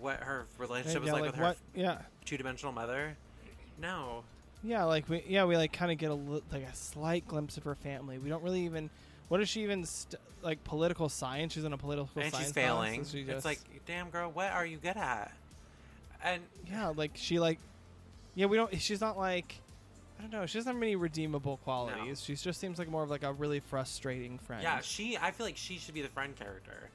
what 0.00 0.20
her 0.20 0.46
relationship 0.58 1.02
was 1.02 1.10
like, 1.12 1.22
like 1.22 1.30
with 1.32 1.40
her? 1.40 1.56
Yeah, 1.74 1.98
two-dimensional 2.24 2.72
mother? 2.72 3.16
No. 3.80 4.22
Yeah, 4.64 4.84
like 4.84 5.08
we 5.08 5.24
yeah 5.28 5.44
we 5.44 5.56
like 5.56 5.72
kind 5.72 5.90
of 5.92 5.98
get 5.98 6.10
a 6.10 6.14
li- 6.14 6.42
like 6.52 6.62
a 6.64 6.74
slight 6.74 7.26
glimpse 7.26 7.56
of 7.56 7.64
her 7.64 7.74
family. 7.74 8.18
We 8.18 8.28
don't 8.28 8.42
really 8.42 8.64
even. 8.64 8.90
What 9.28 9.40
is 9.40 9.48
she 9.48 9.62
even 9.62 9.84
st- 9.84 10.20
like 10.42 10.62
political 10.64 11.08
science? 11.08 11.54
She's 11.54 11.64
in 11.64 11.72
a 11.72 11.78
political 11.78 12.08
and 12.16 12.30
science 12.32 12.46
she's 12.46 12.52
class, 12.52 12.66
failing. 12.66 12.96
and 13.00 13.06
she 13.06 13.20
It's 13.22 13.44
like, 13.44 13.60
damn 13.86 14.10
girl, 14.10 14.30
what 14.30 14.52
are 14.52 14.66
you 14.66 14.76
good 14.76 14.96
at? 14.96 15.32
And 16.22 16.42
yeah, 16.70 16.88
like 16.94 17.12
she 17.14 17.40
like 17.40 17.58
yeah 18.34 18.46
we 18.46 18.56
don't. 18.56 18.80
She's 18.80 19.00
not 19.00 19.16
like 19.18 19.54
I 20.18 20.22
don't 20.22 20.32
know. 20.32 20.46
She 20.46 20.58
doesn't 20.58 20.70
have 20.72 20.78
many 20.78 20.94
redeemable 20.96 21.56
qualities. 21.64 22.22
She 22.22 22.36
just 22.36 22.60
seems 22.60 22.78
like 22.78 22.88
more 22.88 23.02
of 23.02 23.10
like 23.10 23.24
a 23.24 23.32
really 23.32 23.58
frustrating 23.60 24.38
friend. 24.38 24.62
yeah, 24.62 24.80
she. 24.80 25.16
I 25.16 25.30
feel 25.32 25.46
like 25.46 25.56
she 25.56 25.78
should 25.78 25.94
be 25.94 26.02
the 26.02 26.08
friend 26.08 26.36
character. 26.36 26.90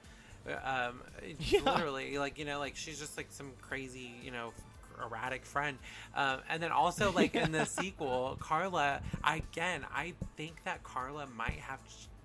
Uh, 0.47 0.89
Um, 0.89 1.01
Yeah. 1.39 1.59
literally, 1.65 2.18
like 2.20 2.38
you 2.39 2.45
know, 2.45 2.59
like 2.59 2.76
she's 2.78 2.99
just 2.99 3.18
like 3.18 3.28
some 3.32 3.51
crazy, 3.61 4.13
you 4.24 4.32
know, 4.32 4.53
erratic 5.02 5.45
friend. 5.45 5.78
Um, 6.16 6.39
and 6.50 6.62
then 6.62 6.72
also 6.72 7.12
like 7.12 7.36
in 7.36 7.52
the 7.52 7.66
sequel, 7.80 8.38
Carla. 8.39 9.02
Again, 9.24 9.86
I 9.93 10.14
think 10.36 10.64
that 10.66 10.84
Carla 10.84 11.28
might 11.36 11.60
have 11.60 11.80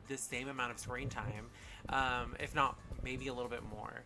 the 0.08 0.16
same 0.16 0.48
amount 0.48 0.72
of 0.72 0.78
screen 0.78 1.08
time, 1.08 1.46
um, 1.88 2.36
if 2.40 2.54
not 2.54 2.76
maybe 3.02 3.28
a 3.28 3.34
little 3.34 3.50
bit 3.50 3.62
more. 3.62 4.02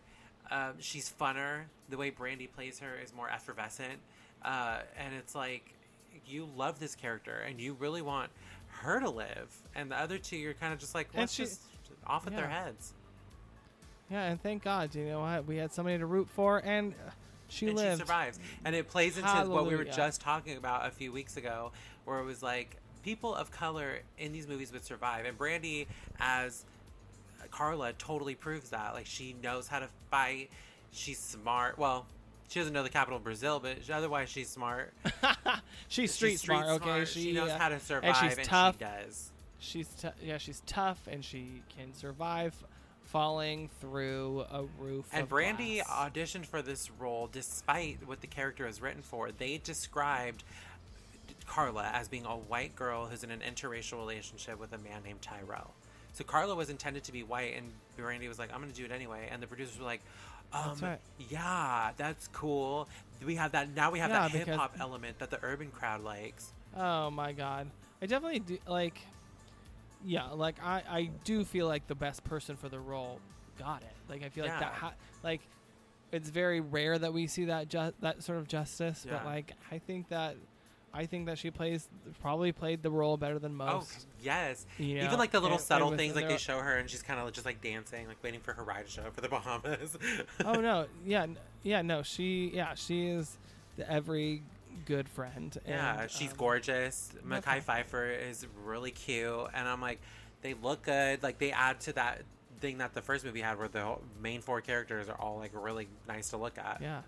Um, 0.49 0.73
she's 0.79 1.11
funner. 1.19 1.63
The 1.89 1.97
way 1.97 2.09
Brandy 2.09 2.47
plays 2.47 2.79
her 2.79 2.95
is 3.03 3.13
more 3.13 3.29
effervescent, 3.29 3.99
uh, 4.43 4.79
and 4.97 5.13
it's 5.13 5.35
like 5.35 5.73
you 6.25 6.47
love 6.55 6.79
this 6.79 6.95
character 6.95 7.43
and 7.47 7.59
you 7.59 7.73
really 7.73 8.01
want 8.01 8.31
her 8.69 8.99
to 8.99 9.09
live, 9.09 9.53
and 9.75 9.91
the 9.91 9.97
other 9.97 10.17
two 10.17 10.37
you're 10.37 10.53
kind 10.53 10.73
of 10.73 10.79
just 10.79 10.95
like 10.95 11.09
let's 11.15 11.33
she- 11.33 11.43
just 11.43 11.61
off 12.05 12.25
with 12.25 12.35
their 12.35 12.47
heads. 12.47 12.93
Yeah, 14.09 14.23
and 14.23 14.41
thank 14.41 14.63
God, 14.63 14.95
you 14.95 15.05
know 15.05 15.19
what? 15.19 15.45
We 15.45 15.57
had 15.57 15.73
somebody 15.73 15.97
to 15.97 16.05
root 16.05 16.29
for, 16.29 16.59
and 16.59 16.93
uh, 16.93 17.11
she 17.49 17.67
and 17.67 17.75
lived. 17.75 17.97
she 17.97 18.05
survives. 18.05 18.39
And 18.65 18.75
it 18.75 18.87
plays 18.87 19.17
into 19.17 19.29
what 19.47 19.67
we 19.67 19.75
were 19.75 19.85
just 19.85 20.21
talking 20.21 20.57
about 20.57 20.85
a 20.85 20.91
few 20.91 21.11
weeks 21.11 21.37
ago, 21.37 21.71
where 22.05 22.19
it 22.19 22.25
was 22.25 22.43
like 22.43 22.77
people 23.03 23.33
of 23.33 23.51
color 23.51 23.99
in 24.17 24.31
these 24.31 24.47
movies 24.47 24.71
would 24.73 24.83
survive. 24.83 25.25
And 25.25 25.37
Brandy, 25.37 25.87
as 26.19 26.65
Carla, 27.51 27.93
totally 27.93 28.35
proves 28.35 28.69
that. 28.71 28.93
Like 28.93 29.05
she 29.05 29.35
knows 29.41 29.67
how 29.67 29.79
to 29.79 29.87
fight. 30.11 30.49
She's 30.91 31.19
smart. 31.19 31.77
Well, 31.77 32.05
she 32.49 32.59
doesn't 32.59 32.73
know 32.73 32.83
the 32.83 32.89
capital 32.89 33.17
of 33.17 33.23
Brazil, 33.23 33.59
but 33.59 33.77
otherwise 33.89 34.29
she's 34.29 34.49
smart. 34.49 34.93
she's 35.87 36.13
street, 36.13 36.31
she's 36.31 36.41
smart, 36.41 36.81
okay? 36.81 37.05
She, 37.05 37.33
knows 37.33 37.49
uh, 37.49 37.57
how 37.57 37.69
to 37.69 37.79
survive, 37.79 38.21
and 38.21 38.37
she's 38.37 38.47
tough. 38.47 38.75
she 38.75 38.85
does. 38.85 39.31
She's 39.59 39.87
t- 39.87 40.07
yeah, 40.23 40.37
she's 40.37 40.61
tough, 40.65 41.07
and 41.09 41.25
she 41.25 41.61
can 41.77 41.93
survive 41.93 42.55
falling 43.07 43.69
through 43.81 44.45
a 44.51 44.63
roof. 44.79 45.05
And 45.11 45.27
Brandy 45.27 45.75
glass. 45.75 45.87
auditioned 46.11 46.45
for 46.45 46.61
this 46.61 46.89
role 46.99 47.29
despite 47.31 48.05
what 48.05 48.21
the 48.21 48.27
character 48.27 48.67
is 48.67 48.81
written 48.81 49.01
for. 49.01 49.31
They 49.31 49.57
described 49.57 50.43
Carla 51.45 51.89
as 51.93 52.07
being 52.07 52.25
a 52.25 52.35
white 52.35 52.75
girl 52.75 53.05
who's 53.05 53.23
in 53.23 53.31
an 53.31 53.39
interracial 53.39 53.97
relationship 53.97 54.59
with 54.59 54.73
a 54.73 54.77
man 54.77 55.03
named 55.03 55.21
Tyrell. 55.21 55.73
So 56.13 56.23
Carla 56.23 56.55
was 56.55 56.69
intended 56.69 57.03
to 57.05 57.11
be 57.11 57.23
white, 57.23 57.55
and 57.55 57.71
Brandy 57.95 58.27
was 58.27 58.39
like, 58.39 58.51
"I'm 58.51 58.59
going 58.59 58.71
to 58.71 58.75
do 58.75 58.85
it 58.85 58.91
anyway." 58.91 59.29
And 59.31 59.41
the 59.41 59.47
producers 59.47 59.77
were 59.77 59.85
like, 59.85 60.01
um, 60.51 60.63
That's 60.69 60.81
right. 60.81 60.99
"Yeah, 61.29 61.91
that's 61.95 62.27
cool. 62.29 62.87
We 63.23 63.35
have 63.35 63.51
that 63.51 63.69
now. 63.75 63.91
We 63.91 63.99
have 63.99 64.09
Yeah, 64.09 64.27
that 64.27 64.31
hip 64.31 64.47
hop 64.55 64.75
element 64.79 65.19
that 65.19 65.29
the 65.29 65.39
urban 65.43 65.69
crowd 65.71 66.03
likes." 66.03 66.51
Oh 66.75 67.11
my 67.11 67.33
god, 67.33 67.69
I 68.01 68.05
definitely 68.07 68.39
do 68.39 68.57
like. 68.67 68.99
Yeah, 70.05 70.29
like 70.31 70.55
I, 70.63 70.83
I 70.89 71.09
do 71.23 71.43
feel 71.43 71.67
like 71.67 71.87
the 71.87 71.95
best 71.95 72.23
person 72.23 72.55
for 72.55 72.69
the 72.69 72.79
role 72.79 73.19
got 73.59 73.81
it. 73.81 73.93
Like 74.09 74.23
I 74.23 74.29
feel 74.29 74.45
like 74.45 74.59
that, 74.59 74.73
ha- 74.73 74.93
like 75.23 75.41
it's 76.11 76.29
very 76.29 76.61
rare 76.61 76.97
that 76.97 77.13
we 77.13 77.27
see 77.27 77.45
that 77.45 77.67
ju- 77.69 77.93
that 78.01 78.23
sort 78.23 78.37
of 78.37 78.47
justice. 78.47 79.05
But 79.09 79.25
like 79.25 79.53
I 79.71 79.79
think 79.79 80.09
that, 80.09 80.35
I 80.93 81.05
think 81.05 81.25
that 81.25 81.37
she 81.37 81.51
plays 81.51 81.89
probably 82.21 82.51
played 82.51 82.81
the 82.83 82.89
role 82.91 83.17
better 83.17 83.39
than 83.39 83.51
Oh 83.59 83.65
most. 83.65 84.07
yes, 84.23 84.65
You 84.77 84.99
know, 84.99 85.05
even 85.05 85.17
like 85.19 85.31
the 85.31 85.39
little 85.39 85.55
and- 85.57 85.59
and 85.59 85.67
subtle 85.67 85.89
with 85.89 85.99
things, 85.99 86.15
like 86.15 86.27
they 86.29 86.37
show 86.37 86.59
her 86.59 86.77
and 86.77 86.89
she's 86.89 87.01
kind 87.03 87.19
of 87.19 87.31
just 87.33 87.45
like 87.45 87.61
dancing, 87.61 88.07
like 88.07 88.23
waiting 88.23 88.39
for 88.39 88.53
her 88.53 88.63
ride 88.63 88.85
to 88.85 88.91
show 88.91 89.01
up 89.03 89.15
for 89.15 89.21
the 89.21 89.29
Bahamas. 89.29 89.97
oh 90.45 90.53
no, 90.61 90.85
yeah, 91.05 91.23
n- 91.23 91.37
yeah, 91.63 91.81
no, 91.81 92.03
she, 92.03 92.51
yeah, 92.53 92.73
she 92.75 93.07
is 93.07 93.37
the 93.75 93.91
every 93.91 94.43
good 94.85 95.09
friend. 95.09 95.57
Yeah, 95.67 96.01
and, 96.01 96.11
she's 96.11 96.31
um, 96.31 96.37
gorgeous. 96.37 97.11
Mekhi. 97.25 97.61
Phifer 97.63 98.29
is 98.29 98.45
really 98.63 98.91
cute, 98.91 99.47
and 99.53 99.67
I'm 99.67 99.81
like, 99.81 99.99
they 100.41 100.53
look 100.53 100.83
good. 100.83 101.23
Like 101.23 101.39
they 101.39 101.51
add 101.51 101.79
to 101.81 101.93
that 101.93 102.21
thing 102.59 102.79
that 102.79 102.93
the 102.93 103.01
first 103.01 103.25
movie 103.25 103.41
had, 103.41 103.57
where 103.57 103.67
the 103.67 103.95
main 104.21 104.41
four 104.41 104.61
characters 104.61 105.09
are 105.09 105.19
all 105.19 105.37
like 105.37 105.51
really 105.53 105.87
nice 106.07 106.29
to 106.29 106.37
look 106.37 106.57
at. 106.57 106.79
Yeah. 106.81 107.01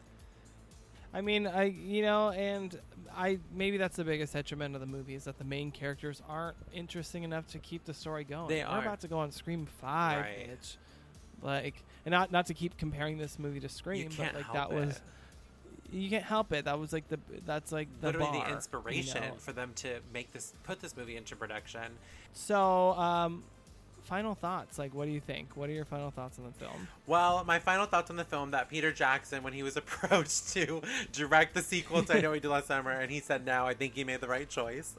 I 1.13 1.21
mean, 1.21 1.47
I 1.47 1.63
you 1.63 2.03
know, 2.03 2.29
and 2.29 2.79
I 3.15 3.39
maybe 3.53 3.77
that's 3.77 3.97
the 3.97 4.03
biggest 4.03 4.33
detriment 4.33 4.75
of 4.75 4.81
the 4.81 4.87
movie 4.87 5.15
is 5.15 5.23
that 5.23 5.37
the 5.37 5.43
main 5.43 5.71
characters 5.71 6.21
aren't 6.29 6.57
interesting 6.73 7.23
enough 7.23 7.47
to 7.47 7.59
keep 7.59 7.85
the 7.85 7.93
story 7.93 8.23
going. 8.23 8.47
They 8.47 8.63
We're 8.63 8.79
about 8.79 9.01
to 9.01 9.07
go 9.07 9.19
on 9.19 9.31
Scream 9.31 9.65
Five, 9.65 10.21
Right. 10.21 10.49
bitch. 10.51 10.77
Like, 11.41 11.83
and 12.05 12.11
not 12.11 12.31
not 12.31 12.47
to 12.47 12.53
keep 12.53 12.77
comparing 12.77 13.17
this 13.17 13.39
movie 13.39 13.59
to 13.61 13.69
Scream, 13.69 14.09
but 14.17 14.35
like 14.35 14.53
that 14.53 14.71
was 14.71 14.97
it. 14.97 15.01
You 15.91 16.09
can't 16.09 16.23
help 16.23 16.51
it. 16.53 16.65
That 16.65 16.79
was 16.79 16.93
like 16.93 17.07
the 17.07 17.19
that's 17.45 17.71
like 17.71 17.87
the 18.01 18.07
Literally 18.07 18.31
bar, 18.31 18.43
the 18.43 18.49
you 18.49 18.55
inspiration 18.55 19.21
know? 19.21 19.33
for 19.37 19.51
them 19.51 19.71
to 19.75 19.99
make 20.13 20.31
this, 20.31 20.53
put 20.63 20.79
this 20.79 20.95
movie 20.95 21.17
into 21.17 21.35
production. 21.35 21.97
So, 22.33 22.93
um, 22.93 23.43
final 24.09 24.33
thoughts. 24.33 24.79
Like, 24.79 24.93
what 24.93 25.05
do 25.05 25.11
you 25.11 25.19
think? 25.19 25.55
What 25.55 25.69
are 25.69 25.73
your 25.73 25.85
final 25.85 26.09
thoughts 26.09 26.39
on 26.39 26.45
the 26.45 26.51
film? 26.51 26.87
Well, 27.05 27.43
my 27.45 27.59
final 27.59 27.85
thoughts 27.85 28.09
on 28.09 28.17
the 28.17 28.25
film 28.25 28.51
that 28.51 28.69
Peter 28.69 28.91
Jackson, 28.91 29.43
when 29.43 29.53
he 29.53 29.63
was 29.63 29.77
approached 29.83 30.49
to 30.53 30.81
direct 31.11 31.53
the 31.53 31.61
sequel 31.61 32.03
to 32.03 32.17
I 32.17 32.21
Know 32.21 32.31
We 32.31 32.39
Did 32.39 32.49
Last 32.49 32.67
Summer, 32.67 32.91
and 32.91 33.11
he 33.11 33.19
said 33.19 33.45
no, 33.45 33.65
I 33.65 33.75
think 33.75 33.93
he 33.95 34.03
made 34.03 34.19
the 34.19 34.27
right 34.27 34.49
choice. 34.49 34.95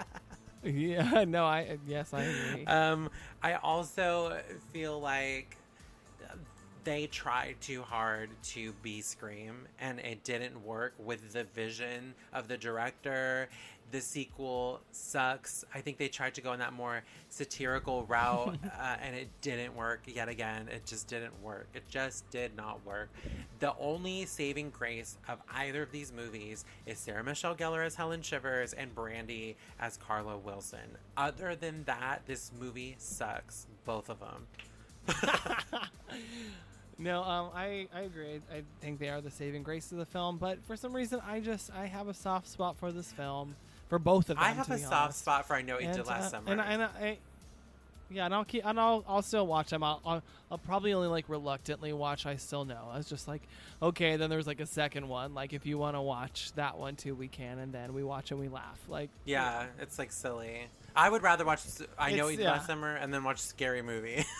yeah, 0.64 1.24
no, 1.24 1.44
I 1.44 1.78
yes, 1.86 2.14
I 2.14 2.22
agree. 2.22 2.66
Um, 2.66 3.10
I 3.42 3.54
also 3.54 4.40
feel 4.72 4.98
like 4.98 5.57
they 6.88 7.06
tried 7.06 7.54
too 7.60 7.82
hard 7.82 8.30
to 8.42 8.72
be 8.80 9.02
Scream, 9.02 9.68
and 9.78 10.00
it 10.00 10.24
didn't 10.24 10.64
work 10.64 10.94
with 10.98 11.34
the 11.34 11.44
vision 11.44 12.14
of 12.32 12.48
the 12.48 12.56
director. 12.56 13.50
The 13.90 14.00
sequel 14.00 14.80
sucks. 14.90 15.66
I 15.74 15.82
think 15.82 15.98
they 15.98 16.08
tried 16.08 16.34
to 16.36 16.40
go 16.40 16.54
in 16.54 16.60
that 16.60 16.72
more 16.72 17.02
satirical 17.28 18.06
route, 18.06 18.56
uh, 18.80 18.96
and 19.02 19.14
it 19.14 19.28
didn't 19.42 19.76
work 19.76 20.00
yet 20.06 20.30
again. 20.30 20.68
It 20.68 20.86
just 20.86 21.08
didn't 21.08 21.34
work. 21.42 21.68
It 21.74 21.86
just 21.90 22.30
did 22.30 22.56
not 22.56 22.82
work. 22.86 23.10
The 23.58 23.74
only 23.78 24.24
saving 24.24 24.70
grace 24.70 25.18
of 25.28 25.40
either 25.54 25.82
of 25.82 25.92
these 25.92 26.10
movies 26.10 26.64
is 26.86 26.96
Sarah 26.96 27.22
Michelle 27.22 27.54
Gellar 27.54 27.84
as 27.84 27.96
Helen 27.96 28.22
Shivers 28.22 28.72
and 28.72 28.94
Brandy 28.94 29.58
as 29.78 29.98
Carla 29.98 30.38
Wilson. 30.38 30.96
Other 31.18 31.54
than 31.54 31.84
that, 31.84 32.22
this 32.26 32.50
movie 32.58 32.96
sucks. 32.96 33.66
Both 33.84 34.08
of 34.08 34.20
them. 34.20 34.46
No, 36.98 37.22
um, 37.22 37.50
I, 37.54 37.86
I 37.94 38.00
agree. 38.00 38.40
I 38.52 38.62
think 38.80 38.98
they 38.98 39.08
are 39.08 39.20
the 39.20 39.30
saving 39.30 39.62
grace 39.62 39.92
of 39.92 39.98
the 39.98 40.06
film, 40.06 40.36
but 40.36 40.58
for 40.66 40.76
some 40.76 40.92
reason, 40.92 41.20
I 41.26 41.40
just 41.40 41.70
I 41.72 41.86
have 41.86 42.08
a 42.08 42.14
soft 42.14 42.48
spot 42.48 42.76
for 42.76 42.90
this 42.90 43.12
film, 43.12 43.54
for 43.88 43.98
both 44.00 44.30
of 44.30 44.36
them. 44.36 44.38
I 44.40 44.50
have 44.50 44.68
a 44.70 44.78
soft 44.78 44.92
honest. 44.92 45.18
spot 45.20 45.46
for 45.46 45.54
I 45.54 45.62
Know 45.62 45.78
You 45.78 45.92
Did 45.92 46.06
Last 46.06 46.26
uh, 46.26 46.30
Summer. 46.30 46.50
and, 46.52 46.60
and 46.60 46.82
I, 46.82 47.18
yeah, 48.10 48.24
and 48.24 48.34
I'll 48.34 48.44
keep 48.44 48.64
and 48.66 48.80
I'll 48.80 49.04
I'll 49.06 49.22
still 49.22 49.46
watch 49.46 49.70
them. 49.70 49.82
I'll, 49.84 50.00
I'll 50.04 50.22
I'll 50.50 50.58
probably 50.58 50.92
only 50.92 51.08
like 51.08 51.28
reluctantly 51.28 51.92
watch. 51.92 52.26
I 52.26 52.36
still 52.36 52.64
know. 52.64 52.88
I 52.90 52.96
was 52.96 53.08
just 53.08 53.28
like, 53.28 53.42
okay, 53.82 54.16
then 54.16 54.30
there's 54.30 54.46
like 54.46 54.60
a 54.60 54.66
second 54.66 55.08
one. 55.08 55.34
Like 55.34 55.52
if 55.52 55.66
you 55.66 55.78
want 55.78 55.94
to 55.94 56.00
watch 56.00 56.52
that 56.56 56.78
one 56.78 56.96
too, 56.96 57.14
we 57.14 57.28
can, 57.28 57.58
and 57.58 57.72
then 57.72 57.94
we 57.94 58.02
watch 58.02 58.30
and 58.30 58.40
we 58.40 58.48
laugh. 58.48 58.80
Like 58.88 59.10
yeah, 59.24 59.66
it's 59.80 59.98
like 59.98 60.10
silly. 60.10 60.66
I 60.96 61.10
would 61.10 61.22
rather 61.22 61.44
watch 61.44 61.60
I 61.98 62.10
Know 62.12 62.24
It's- 62.24 62.36
Did 62.38 62.42
yeah. 62.44 62.52
Last 62.52 62.66
Summer 62.66 62.96
and 62.96 63.12
then 63.12 63.22
watch 63.24 63.38
Scary 63.38 63.82
Movie. 63.82 64.24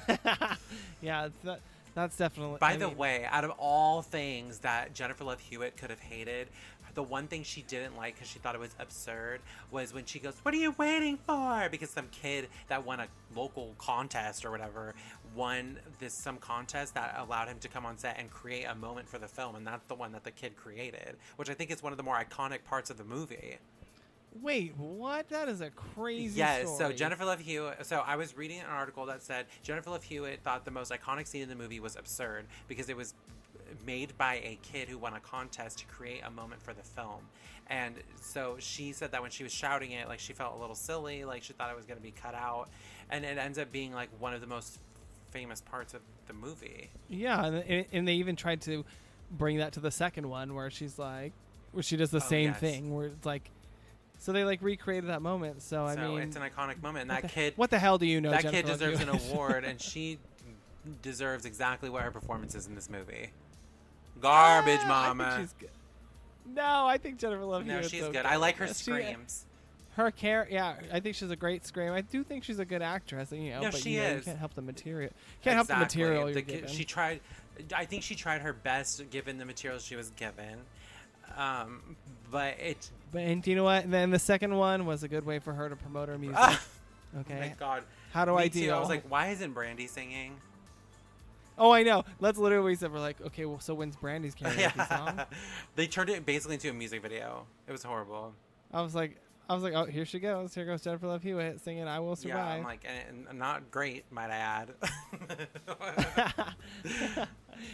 yeah, 1.02 1.28
that, 1.44 1.60
that's 1.94 2.16
definitely. 2.16 2.58
By 2.58 2.72
I 2.72 2.76
the 2.76 2.88
mean, 2.88 2.96
way, 2.96 3.24
out 3.30 3.44
of 3.44 3.50
all 3.58 4.02
things 4.02 4.58
that 4.60 4.94
Jennifer 4.94 5.24
Love 5.24 5.40
Hewitt 5.40 5.76
could 5.76 5.90
have 5.90 6.00
hated, 6.00 6.48
the 6.94 7.02
one 7.02 7.26
thing 7.26 7.42
she 7.42 7.62
didn't 7.62 7.96
like 7.96 8.14
because 8.14 8.28
she 8.28 8.38
thought 8.38 8.54
it 8.54 8.60
was 8.60 8.74
absurd 8.78 9.40
was 9.70 9.94
when 9.94 10.04
she 10.04 10.18
goes, 10.18 10.34
"What 10.42 10.54
are 10.54 10.58
you 10.58 10.74
waiting 10.78 11.18
for?" 11.26 11.68
Because 11.70 11.90
some 11.90 12.08
kid 12.08 12.48
that 12.68 12.84
won 12.84 13.00
a 13.00 13.06
local 13.34 13.74
contest 13.78 14.44
or 14.44 14.50
whatever 14.50 14.94
won 15.34 15.78
this 15.98 16.12
some 16.12 16.36
contest 16.36 16.94
that 16.94 17.14
allowed 17.18 17.48
him 17.48 17.58
to 17.60 17.68
come 17.68 17.86
on 17.86 17.96
set 17.96 18.18
and 18.18 18.30
create 18.30 18.64
a 18.64 18.74
moment 18.74 19.08
for 19.08 19.18
the 19.18 19.28
film, 19.28 19.56
and 19.56 19.66
that's 19.66 19.86
the 19.86 19.94
one 19.94 20.12
that 20.12 20.24
the 20.24 20.30
kid 20.30 20.56
created, 20.56 21.16
which 21.36 21.48
I 21.48 21.54
think 21.54 21.70
is 21.70 21.82
one 21.82 21.92
of 21.92 21.96
the 21.96 22.02
more 22.02 22.16
iconic 22.16 22.64
parts 22.64 22.90
of 22.90 22.98
the 22.98 23.04
movie. 23.04 23.58
Wait, 24.40 24.74
what? 24.76 25.28
That 25.28 25.48
is 25.48 25.60
a 25.60 25.70
crazy 25.70 26.38
Yes, 26.38 26.78
so. 26.78 26.90
Jennifer 26.92 27.24
Love 27.24 27.40
Hewitt. 27.40 27.84
So 27.86 28.02
I 28.06 28.16
was 28.16 28.36
reading 28.36 28.60
an 28.60 28.66
article 28.66 29.06
that 29.06 29.22
said 29.22 29.46
Jennifer 29.62 29.90
Love 29.90 30.02
Hewitt 30.02 30.40
thought 30.42 30.64
the 30.64 30.70
most 30.70 30.90
iconic 30.90 31.26
scene 31.26 31.42
in 31.42 31.48
the 31.48 31.54
movie 31.54 31.80
was 31.80 31.96
absurd 31.96 32.46
because 32.68 32.88
it 32.88 32.96
was 32.96 33.14
made 33.86 34.16
by 34.18 34.34
a 34.36 34.58
kid 34.62 34.88
who 34.88 34.98
won 34.98 35.14
a 35.14 35.20
contest 35.20 35.78
to 35.78 35.86
create 35.86 36.22
a 36.24 36.30
moment 36.30 36.62
for 36.62 36.72
the 36.72 36.82
film. 36.82 37.20
And 37.68 37.94
so 38.20 38.56
she 38.58 38.92
said 38.92 39.12
that 39.12 39.22
when 39.22 39.30
she 39.30 39.42
was 39.44 39.52
shouting 39.52 39.92
it, 39.92 40.08
like 40.08 40.18
she 40.18 40.32
felt 40.32 40.54
a 40.56 40.58
little 40.58 40.74
silly, 40.74 41.24
like 41.24 41.42
she 41.42 41.52
thought 41.52 41.70
it 41.70 41.76
was 41.76 41.86
going 41.86 41.98
to 41.98 42.02
be 42.02 42.10
cut 42.10 42.34
out. 42.34 42.68
And 43.10 43.24
it 43.24 43.38
ends 43.38 43.58
up 43.58 43.70
being 43.70 43.92
like 43.92 44.08
one 44.18 44.34
of 44.34 44.40
the 44.40 44.46
most 44.46 44.78
famous 45.30 45.60
parts 45.60 45.94
of 45.94 46.00
the 46.26 46.32
movie. 46.34 46.90
Yeah, 47.08 47.44
and, 47.46 47.86
and 47.92 48.08
they 48.08 48.14
even 48.14 48.36
tried 48.36 48.60
to 48.62 48.84
bring 49.30 49.58
that 49.58 49.72
to 49.72 49.80
the 49.80 49.90
second 49.90 50.28
one 50.28 50.54
where 50.54 50.70
she's 50.70 50.98
like, 50.98 51.32
where 51.72 51.82
she 51.82 51.96
does 51.96 52.10
the 52.10 52.18
Oh, 52.18 52.20
same 52.20 52.50
yes. 52.50 52.60
thing, 52.60 52.94
where 52.94 53.06
it's 53.06 53.24
like, 53.24 53.50
so 54.22 54.30
they 54.32 54.44
like 54.44 54.62
recreated 54.62 55.10
that 55.10 55.20
moment. 55.20 55.62
So 55.62 55.84
I 55.84 55.96
so 55.96 56.08
mean, 56.12 56.18
it's 56.20 56.36
an 56.36 56.42
iconic 56.42 56.80
moment. 56.80 57.02
And 57.02 57.10
that 57.10 57.28
kid, 57.28 57.54
what 57.56 57.70
the 57.70 57.78
hell 57.78 57.98
do 57.98 58.06
you 58.06 58.20
know? 58.20 58.30
that 58.30 58.42
Jennifer 58.42 58.62
kid 58.62 58.66
deserves 58.72 59.00
an 59.00 59.08
award, 59.32 59.64
and 59.64 59.80
she 59.80 60.18
deserves 61.02 61.44
exactly 61.44 61.90
what 61.90 62.02
her 62.04 62.10
performance 62.12 62.54
is 62.54 62.66
in 62.68 62.74
this 62.76 62.88
movie. 62.88 63.30
Garbage, 64.20 64.78
Ah, 64.84 65.10
I 65.10 65.12
mama. 65.12 65.24
think 65.30 65.40
she's 65.42 65.52
good. 65.58 65.70
No, 66.54 66.86
I 66.86 66.98
think 66.98 67.18
Jennifer 67.18 67.44
Love 67.44 67.66
No, 67.66 67.82
she's 67.82 68.02
okay. 68.04 68.12
good. 68.12 68.26
I 68.26 68.36
like 68.36 68.56
her 68.58 68.68
She- 68.68 68.74
screams. 68.74 69.44
her 69.96 70.10
care, 70.10 70.46
yeah, 70.50 70.74
I 70.92 71.00
think 71.00 71.16
she's 71.16 71.30
a 71.30 71.36
great 71.36 71.66
scream. 71.66 71.92
I 71.92 72.00
do 72.02 72.22
think 72.24 72.44
she's 72.44 72.58
a 72.58 72.64
good 72.64 72.82
actress. 72.82 73.30
You 73.32 73.50
know, 73.50 73.60
No, 73.62 73.70
but 73.72 73.80
she 73.80 73.90
you, 73.94 74.00
know, 74.02 74.08
you 74.10 74.14
is. 74.18 74.24
can't 74.24 74.38
help 74.38 74.54
the 74.54 74.62
material. 74.62 75.10
Can't 75.42 75.54
help 75.56 75.66
the 75.68 75.76
material 75.76 76.26
The 76.26 76.32
you're 76.32 76.42
ki- 76.42 76.52
given. 76.52 76.68
She 76.70 76.84
tried. 76.84 77.20
I 77.74 77.84
think 77.84 78.02
she 78.02 78.14
tried 78.14 78.40
her 78.42 78.52
best 78.52 79.08
given 79.10 79.38
the 79.38 79.44
material 79.44 79.78
she 79.80 79.94
was 79.96 80.10
given. 80.12 80.58
Um, 81.36 81.96
but 82.32 82.58
it. 82.58 82.90
But 83.12 83.20
and 83.22 83.46
you 83.46 83.54
know 83.54 83.64
what? 83.64 83.84
And 83.84 83.92
then 83.92 84.10
the 84.10 84.18
second 84.18 84.56
one 84.56 84.86
was 84.86 85.04
a 85.04 85.08
good 85.08 85.24
way 85.24 85.38
for 85.38 85.52
her 85.52 85.68
to 85.68 85.76
promote 85.76 86.08
her 86.08 86.18
music. 86.18 86.38
Ah, 86.40 86.60
okay. 87.20 87.36
Oh 87.36 87.40
my 87.40 87.54
god. 87.58 87.84
How 88.12 88.24
do 88.24 88.32
Me 88.36 88.42
I 88.42 88.48
too. 88.48 88.60
deal? 88.60 88.74
I 88.74 88.80
was 88.80 88.88
like, 88.88 89.08
why 89.08 89.28
isn't 89.28 89.52
Brandy 89.52 89.86
singing? 89.86 90.36
oh, 91.58 91.70
I 91.70 91.82
know. 91.82 92.04
That's 92.20 92.38
literally 92.38 92.62
what 92.62 92.68
we 92.70 92.74
said. 92.74 92.92
We're 92.92 92.98
like, 92.98 93.20
okay, 93.20 93.44
well, 93.44 93.60
so 93.60 93.74
when's 93.74 93.94
Brandy's 93.94 94.34
karaoke 94.38 94.58
yeah. 94.58 94.88
song? 94.88 95.20
they 95.76 95.86
turned 95.86 96.10
it 96.10 96.26
basically 96.26 96.54
into 96.54 96.70
a 96.70 96.72
music 96.72 97.02
video. 97.02 97.46
It 97.68 97.72
was 97.72 97.82
horrible. 97.82 98.34
I 98.72 98.80
was 98.80 98.94
like, 98.94 99.16
I 99.48 99.54
was 99.54 99.62
like, 99.62 99.74
oh, 99.74 99.84
here 99.84 100.06
she 100.06 100.18
goes. 100.18 100.54
Here 100.54 100.64
goes 100.64 100.82
Jennifer 100.82 101.06
Love 101.06 101.22
Hewitt 101.22 101.60
singing 101.60 101.86
"I 101.86 102.00
Will 102.00 102.16
Survive." 102.16 102.36
Yeah, 102.36 102.54
I'm 102.54 102.64
like, 102.64 102.86
and, 103.08 103.26
and 103.28 103.38
not 103.38 103.70
great, 103.70 104.10
might 104.10 104.30
I 104.30 104.36
add. 104.36 104.70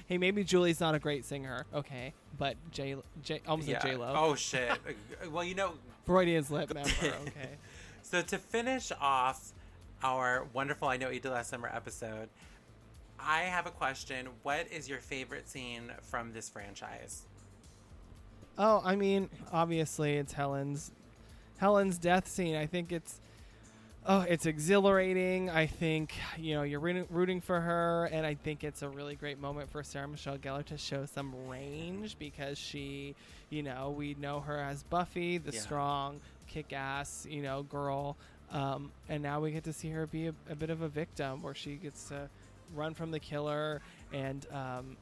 Hey, 0.06 0.18
maybe 0.18 0.44
Julie's 0.44 0.80
not 0.80 0.94
a 0.94 0.98
great 0.98 1.24
singer, 1.24 1.66
okay, 1.74 2.12
but 2.38 2.56
J, 2.70 2.96
J, 3.22 3.40
almost 3.46 3.68
yeah. 3.68 3.80
J 3.80 3.96
Lo, 3.96 4.12
Oh 4.16 4.34
shit. 4.34 4.70
Uh, 5.24 5.30
well, 5.30 5.42
you 5.42 5.54
know, 5.54 5.72
Freudian 6.06 6.44
slip 6.44 6.72
member, 6.72 6.90
okay. 7.02 7.50
So 8.02 8.22
to 8.22 8.38
finish 8.38 8.92
off 9.00 9.52
our 10.02 10.46
wonderful 10.52 10.88
I 10.88 10.96
Know 10.96 11.06
What 11.06 11.14
You 11.14 11.20
Did 11.20 11.32
Last 11.32 11.50
Summer 11.50 11.70
episode, 11.72 12.28
I 13.18 13.40
have 13.40 13.66
a 13.66 13.70
question. 13.70 14.28
What 14.42 14.68
is 14.70 14.88
your 14.88 15.00
favorite 15.00 15.48
scene 15.48 15.92
from 16.02 16.32
this 16.32 16.48
franchise? 16.48 17.22
Oh, 18.56 18.80
I 18.84 18.96
mean, 18.96 19.28
obviously 19.52 20.16
it's 20.16 20.32
Helen's 20.32 20.92
Helen's 21.58 21.98
death 21.98 22.28
scene. 22.28 22.54
I 22.54 22.66
think 22.66 22.92
it's 22.92 23.20
oh, 24.06 24.20
it's 24.22 24.46
exhilarating. 24.46 25.50
I 25.50 25.66
think 25.66 26.14
you 26.38 26.54
know 26.54 26.62
you're 26.62 26.80
rooting, 26.80 27.40
for 27.40 27.60
her, 27.60 28.08
and 28.12 28.26
I 28.26 28.34
think 28.34 28.64
it's 28.64 28.82
a 28.82 28.88
really 28.88 29.14
great 29.14 29.40
moment 29.40 29.70
for 29.70 29.82
Sarah 29.82 30.08
Michelle 30.08 30.38
Gellar 30.38 30.64
to 30.66 30.78
show 30.78 31.06
some 31.06 31.34
range 31.48 32.16
because 32.18 32.58
she, 32.58 33.14
you 33.50 33.62
know, 33.62 33.94
we 33.96 34.14
know 34.14 34.40
her 34.40 34.58
as 34.58 34.82
Buffy, 34.84 35.38
the 35.38 35.52
Yeah. 35.52 35.60
strong, 35.60 36.20
kick-ass, 36.46 37.26
you 37.28 37.42
know, 37.42 37.62
girl, 37.64 38.16
um, 38.52 38.90
and 39.08 39.22
now 39.22 39.40
we 39.40 39.50
get 39.50 39.64
to 39.64 39.72
see 39.72 39.90
her 39.90 40.06
be 40.06 40.28
a, 40.28 40.34
a 40.50 40.54
bit 40.56 40.70
of 40.70 40.82
a 40.82 40.88
victim, 40.88 41.42
where 41.42 41.54
she 41.54 41.76
gets 41.76 42.08
to 42.08 42.28
run 42.74 42.94
from 42.94 43.10
the 43.10 43.20
killer 43.20 43.80
and. 44.12 44.46
Um, 44.52 44.96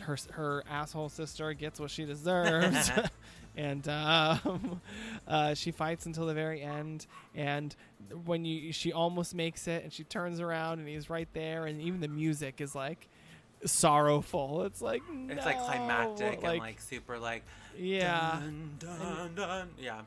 her 0.00 0.16
her 0.30 0.64
asshole 0.68 1.10
sister 1.10 1.52
gets 1.52 1.78
what 1.78 1.90
she 1.90 2.06
deserves, 2.06 2.90
and 3.56 3.86
um, 3.88 4.80
uh, 5.28 5.54
she 5.54 5.70
fights 5.72 6.06
until 6.06 6.26
the 6.26 6.34
very 6.34 6.62
end. 6.62 7.06
And 7.34 7.74
when 8.24 8.44
you 8.44 8.72
she 8.72 8.92
almost 8.92 9.34
makes 9.34 9.68
it, 9.68 9.84
and 9.84 9.92
she 9.92 10.04
turns 10.04 10.40
around, 10.40 10.78
and 10.78 10.88
he's 10.88 11.10
right 11.10 11.28
there, 11.32 11.66
and 11.66 11.80
even 11.80 12.00
the 12.00 12.08
music 12.08 12.60
is 12.60 12.74
like 12.74 13.08
sorrowful. 13.64 14.62
It's 14.64 14.80
like 14.80 15.02
It's 15.28 15.44
like 15.44 15.58
no, 15.58 15.64
climactic 15.64 16.42
and 16.42 16.58
like 16.58 16.80
super 16.80 17.18
like 17.18 17.44
yeah 17.78 18.40
dun, 18.40 18.76
dun, 18.78 19.34
dun. 19.34 19.68
yeah. 19.78 20.00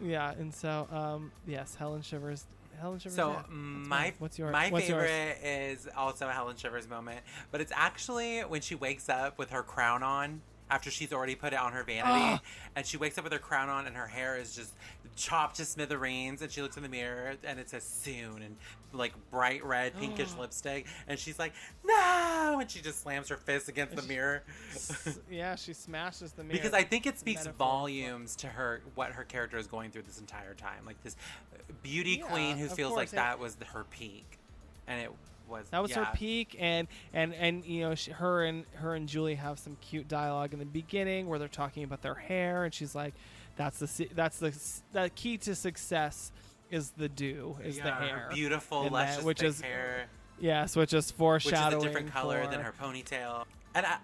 yeah. 0.00 0.32
And 0.32 0.54
so 0.54 0.86
um, 0.90 1.32
yes, 1.46 1.74
Helen 1.74 2.02
Shivers. 2.02 2.46
Helen 2.80 2.98
Shivers. 2.98 3.16
So. 3.16 3.44
My 3.50 4.12
what's 4.18 4.38
your 4.38 4.50
my 4.50 4.70
what's 4.70 4.88
yours? 4.88 5.08
favorite 5.08 5.38
is 5.44 5.88
also 5.96 6.28
a 6.28 6.32
Helen 6.32 6.56
Shivers 6.56 6.88
moment, 6.88 7.20
but 7.50 7.60
it's 7.60 7.72
actually 7.74 8.40
when 8.40 8.60
she 8.60 8.74
wakes 8.74 9.08
up 9.08 9.38
with 9.38 9.50
her 9.50 9.62
crown 9.62 10.02
on 10.02 10.42
after 10.70 10.90
she's 10.90 11.12
already 11.12 11.34
put 11.34 11.52
it 11.52 11.58
on 11.58 11.72
her 11.72 11.82
vanity, 11.82 12.02
Ah. 12.06 12.40
and 12.76 12.84
she 12.86 12.96
wakes 12.96 13.16
up 13.18 13.24
with 13.24 13.32
her 13.32 13.38
crown 13.38 13.68
on 13.68 13.86
and 13.86 13.96
her 13.96 14.06
hair 14.06 14.36
is 14.36 14.54
just 14.54 14.72
chopped 15.16 15.56
to 15.56 15.64
smithereens, 15.64 16.42
and 16.42 16.50
she 16.52 16.60
looks 16.62 16.76
in 16.76 16.82
the 16.82 16.88
mirror 16.88 17.34
and 17.44 17.58
it 17.58 17.68
says 17.70 17.82
soon 17.82 18.42
and 18.42 18.56
like 18.92 19.12
bright 19.30 19.64
red 19.64 19.94
pinkish 19.98 20.34
lipstick, 20.34 20.86
and 21.06 21.18
she's 21.18 21.38
like 21.38 21.52
no, 21.84 22.58
and 22.60 22.70
she 22.70 22.80
just 22.80 23.00
slams 23.02 23.28
her 23.28 23.36
fist 23.36 23.68
against 23.68 23.96
the 23.96 24.02
mirror. 24.02 24.42
S- 24.72 25.18
yeah, 25.30 25.54
she 25.56 25.72
smashes 25.72 26.32
the 26.32 26.44
mirror. 26.44 26.52
Because 26.58 26.72
I 26.74 26.82
think 26.84 27.06
it 27.06 27.18
speaks 27.18 27.46
volumes 27.46 28.36
to 28.36 28.46
her 28.48 28.80
what 28.94 29.12
her 29.12 29.24
character 29.24 29.56
is 29.58 29.66
going 29.66 29.90
through 29.90 30.02
this 30.02 30.18
entire 30.20 30.54
time, 30.54 30.84
like 30.86 31.02
this 31.02 31.16
beauty 31.82 32.18
Yeah, 32.22 32.26
queen 32.30 32.56
who 32.58 32.68
feels 32.68 32.90
course, 32.90 32.96
like 32.98 33.08
and- 33.10 33.18
that 33.18 33.38
was 33.38 33.56
the, 33.56 33.64
her 33.66 33.84
peak, 33.84 34.38
and 34.86 35.00
it 35.00 35.10
was 35.48 35.68
That 35.70 35.82
was 35.82 35.90
yeah. 35.90 36.04
her 36.04 36.10
peak, 36.14 36.56
and 36.58 36.88
and 37.12 37.34
and 37.34 37.64
you 37.64 37.80
know, 37.80 37.94
she, 37.94 38.10
her 38.12 38.44
and 38.44 38.64
her 38.74 38.94
and 38.94 39.08
Julie 39.08 39.34
have 39.36 39.58
some 39.58 39.76
cute 39.80 40.08
dialogue 40.08 40.52
in 40.52 40.58
the 40.58 40.64
beginning 40.64 41.26
where 41.28 41.38
they're 41.38 41.48
talking 41.48 41.84
about 41.84 42.02
their 42.02 42.14
hair, 42.14 42.64
and 42.64 42.72
she's 42.74 42.94
like, 42.94 43.14
"That's 43.56 43.78
the 43.78 44.08
that's 44.14 44.38
the 44.38 44.54
the 44.92 45.10
key 45.14 45.38
to 45.38 45.54
success 45.54 46.32
is 46.70 46.90
the 46.90 47.08
do 47.08 47.56
is 47.64 47.78
Yeah, 47.78 47.84
the 47.84 47.92
hair, 47.92 48.30
beautiful, 48.32 48.88
luscious 48.88 49.16
that- 49.16 49.24
which 49.24 49.42
is 49.42 49.60
hair, 49.60 50.06
yes, 50.38 50.76
which 50.76 50.92
is 50.92 51.10
foreshadowing. 51.10 51.64
which 51.64 51.74
is 51.78 51.84
a 51.84 51.88
different 51.88 52.12
color 52.12 52.44
for- 52.44 52.50
than 52.50 52.60
her 52.60 52.72
ponytail, 52.80 53.44
and 53.74 53.86
I. 53.86 53.98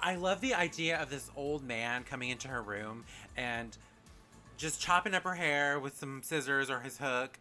I 0.00 0.14
love 0.14 0.40
the 0.40 0.54
idea 0.54 0.96
of 1.02 1.10
this 1.10 1.28
old 1.34 1.64
man 1.64 2.04
coming 2.04 2.28
into 2.30 2.46
her 2.46 2.62
room 2.62 3.04
and 3.36 3.76
just 4.56 4.80
chopping 4.80 5.12
up 5.12 5.24
her 5.24 5.34
hair 5.34 5.80
with 5.80 5.96
some 5.96 6.22
scissors 6.22 6.70
or 6.70 6.78
his 6.80 6.98
hook. 6.98 7.36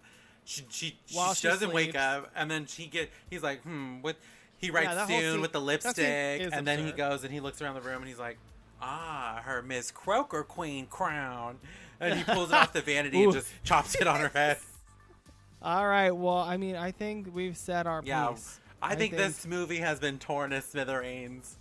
She 0.48 0.64
she, 0.70 0.98
While 1.12 1.34
she 1.34 1.41
she 1.41 1.48
doesn't 1.50 1.74
wake 1.74 1.93
up, 1.93 2.32
and 2.34 2.50
then 2.50 2.68
she 2.68 2.86
get 2.86 3.12
he's 3.30 3.43
like, 3.43 3.62
hmm, 3.64 3.98
what? 4.02 4.16
He 4.60 4.72
writes 4.72 4.98
whole 4.98 5.20
soon 5.20 5.41
with 5.41 5.52
the 5.52 5.60
lipstick, 5.60 6.50
and 6.54 6.66
then 6.66 6.86
he 6.86 6.93
goes 6.93 7.26
and 7.26 7.34
he 7.34 7.41
looks 7.41 7.62
around 7.62 7.76
the 7.76 7.82
room 7.82 7.98
and 7.98 8.08
he's 8.08 8.18
like, 8.18 8.38
ah, 8.82 9.41
her 9.43 9.62
Miss 9.62 9.91
Croaker 9.91 10.43
Queen 10.43 10.86
crown, 10.88 11.60
and 12.00 12.18
he 12.18 12.24
pulls 12.24 12.50
it 12.50 12.56
off 12.56 12.72
the 12.72 12.82
vanity 12.82 13.22
and 13.24 13.34
just 13.34 13.50
chops 13.66 13.95
it 13.95 14.08
on 14.08 14.22
her 14.22 14.30
head. 14.30 14.58
All 15.62 15.86
right, 15.86 16.12
well, 16.12 16.38
I 16.38 16.56
mean, 16.56 16.78
I 16.78 16.91
think 16.91 17.28
we've 17.34 17.58
said 17.58 17.86
our 17.86 18.02
Yeah, 18.06 18.28
piece. 18.28 18.60
I, 18.82 18.95
think, 18.95 19.18
this 19.18 19.45
movie 19.45 19.80
has 19.80 20.00
been 20.00 20.18
torn 20.18 20.52
to 20.52 20.62
smithereens. 20.62 21.58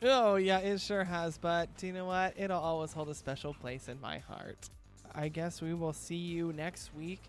Oh 0.00 0.36
yeah, 0.36 0.58
it 0.60 0.80
sure 0.80 1.04
has. 1.04 1.36
But 1.36 1.68
you 1.82 1.92
know 1.92 2.06
what? 2.06 2.34
It'll 2.38 2.60
always 2.60 2.92
hold 2.92 3.10
a 3.10 3.14
special 3.14 3.52
place 3.54 3.88
in 3.88 4.00
my 4.00 4.18
heart. 4.18 4.70
I 5.14 5.28
guess 5.28 5.60
we 5.60 5.74
will 5.74 5.92
see 5.92 6.16
you 6.16 6.52
next 6.52 6.94
week. 6.94 7.20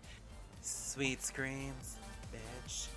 Sweet 0.66 1.22
screams, 1.22 1.98
bitch. 2.32 2.88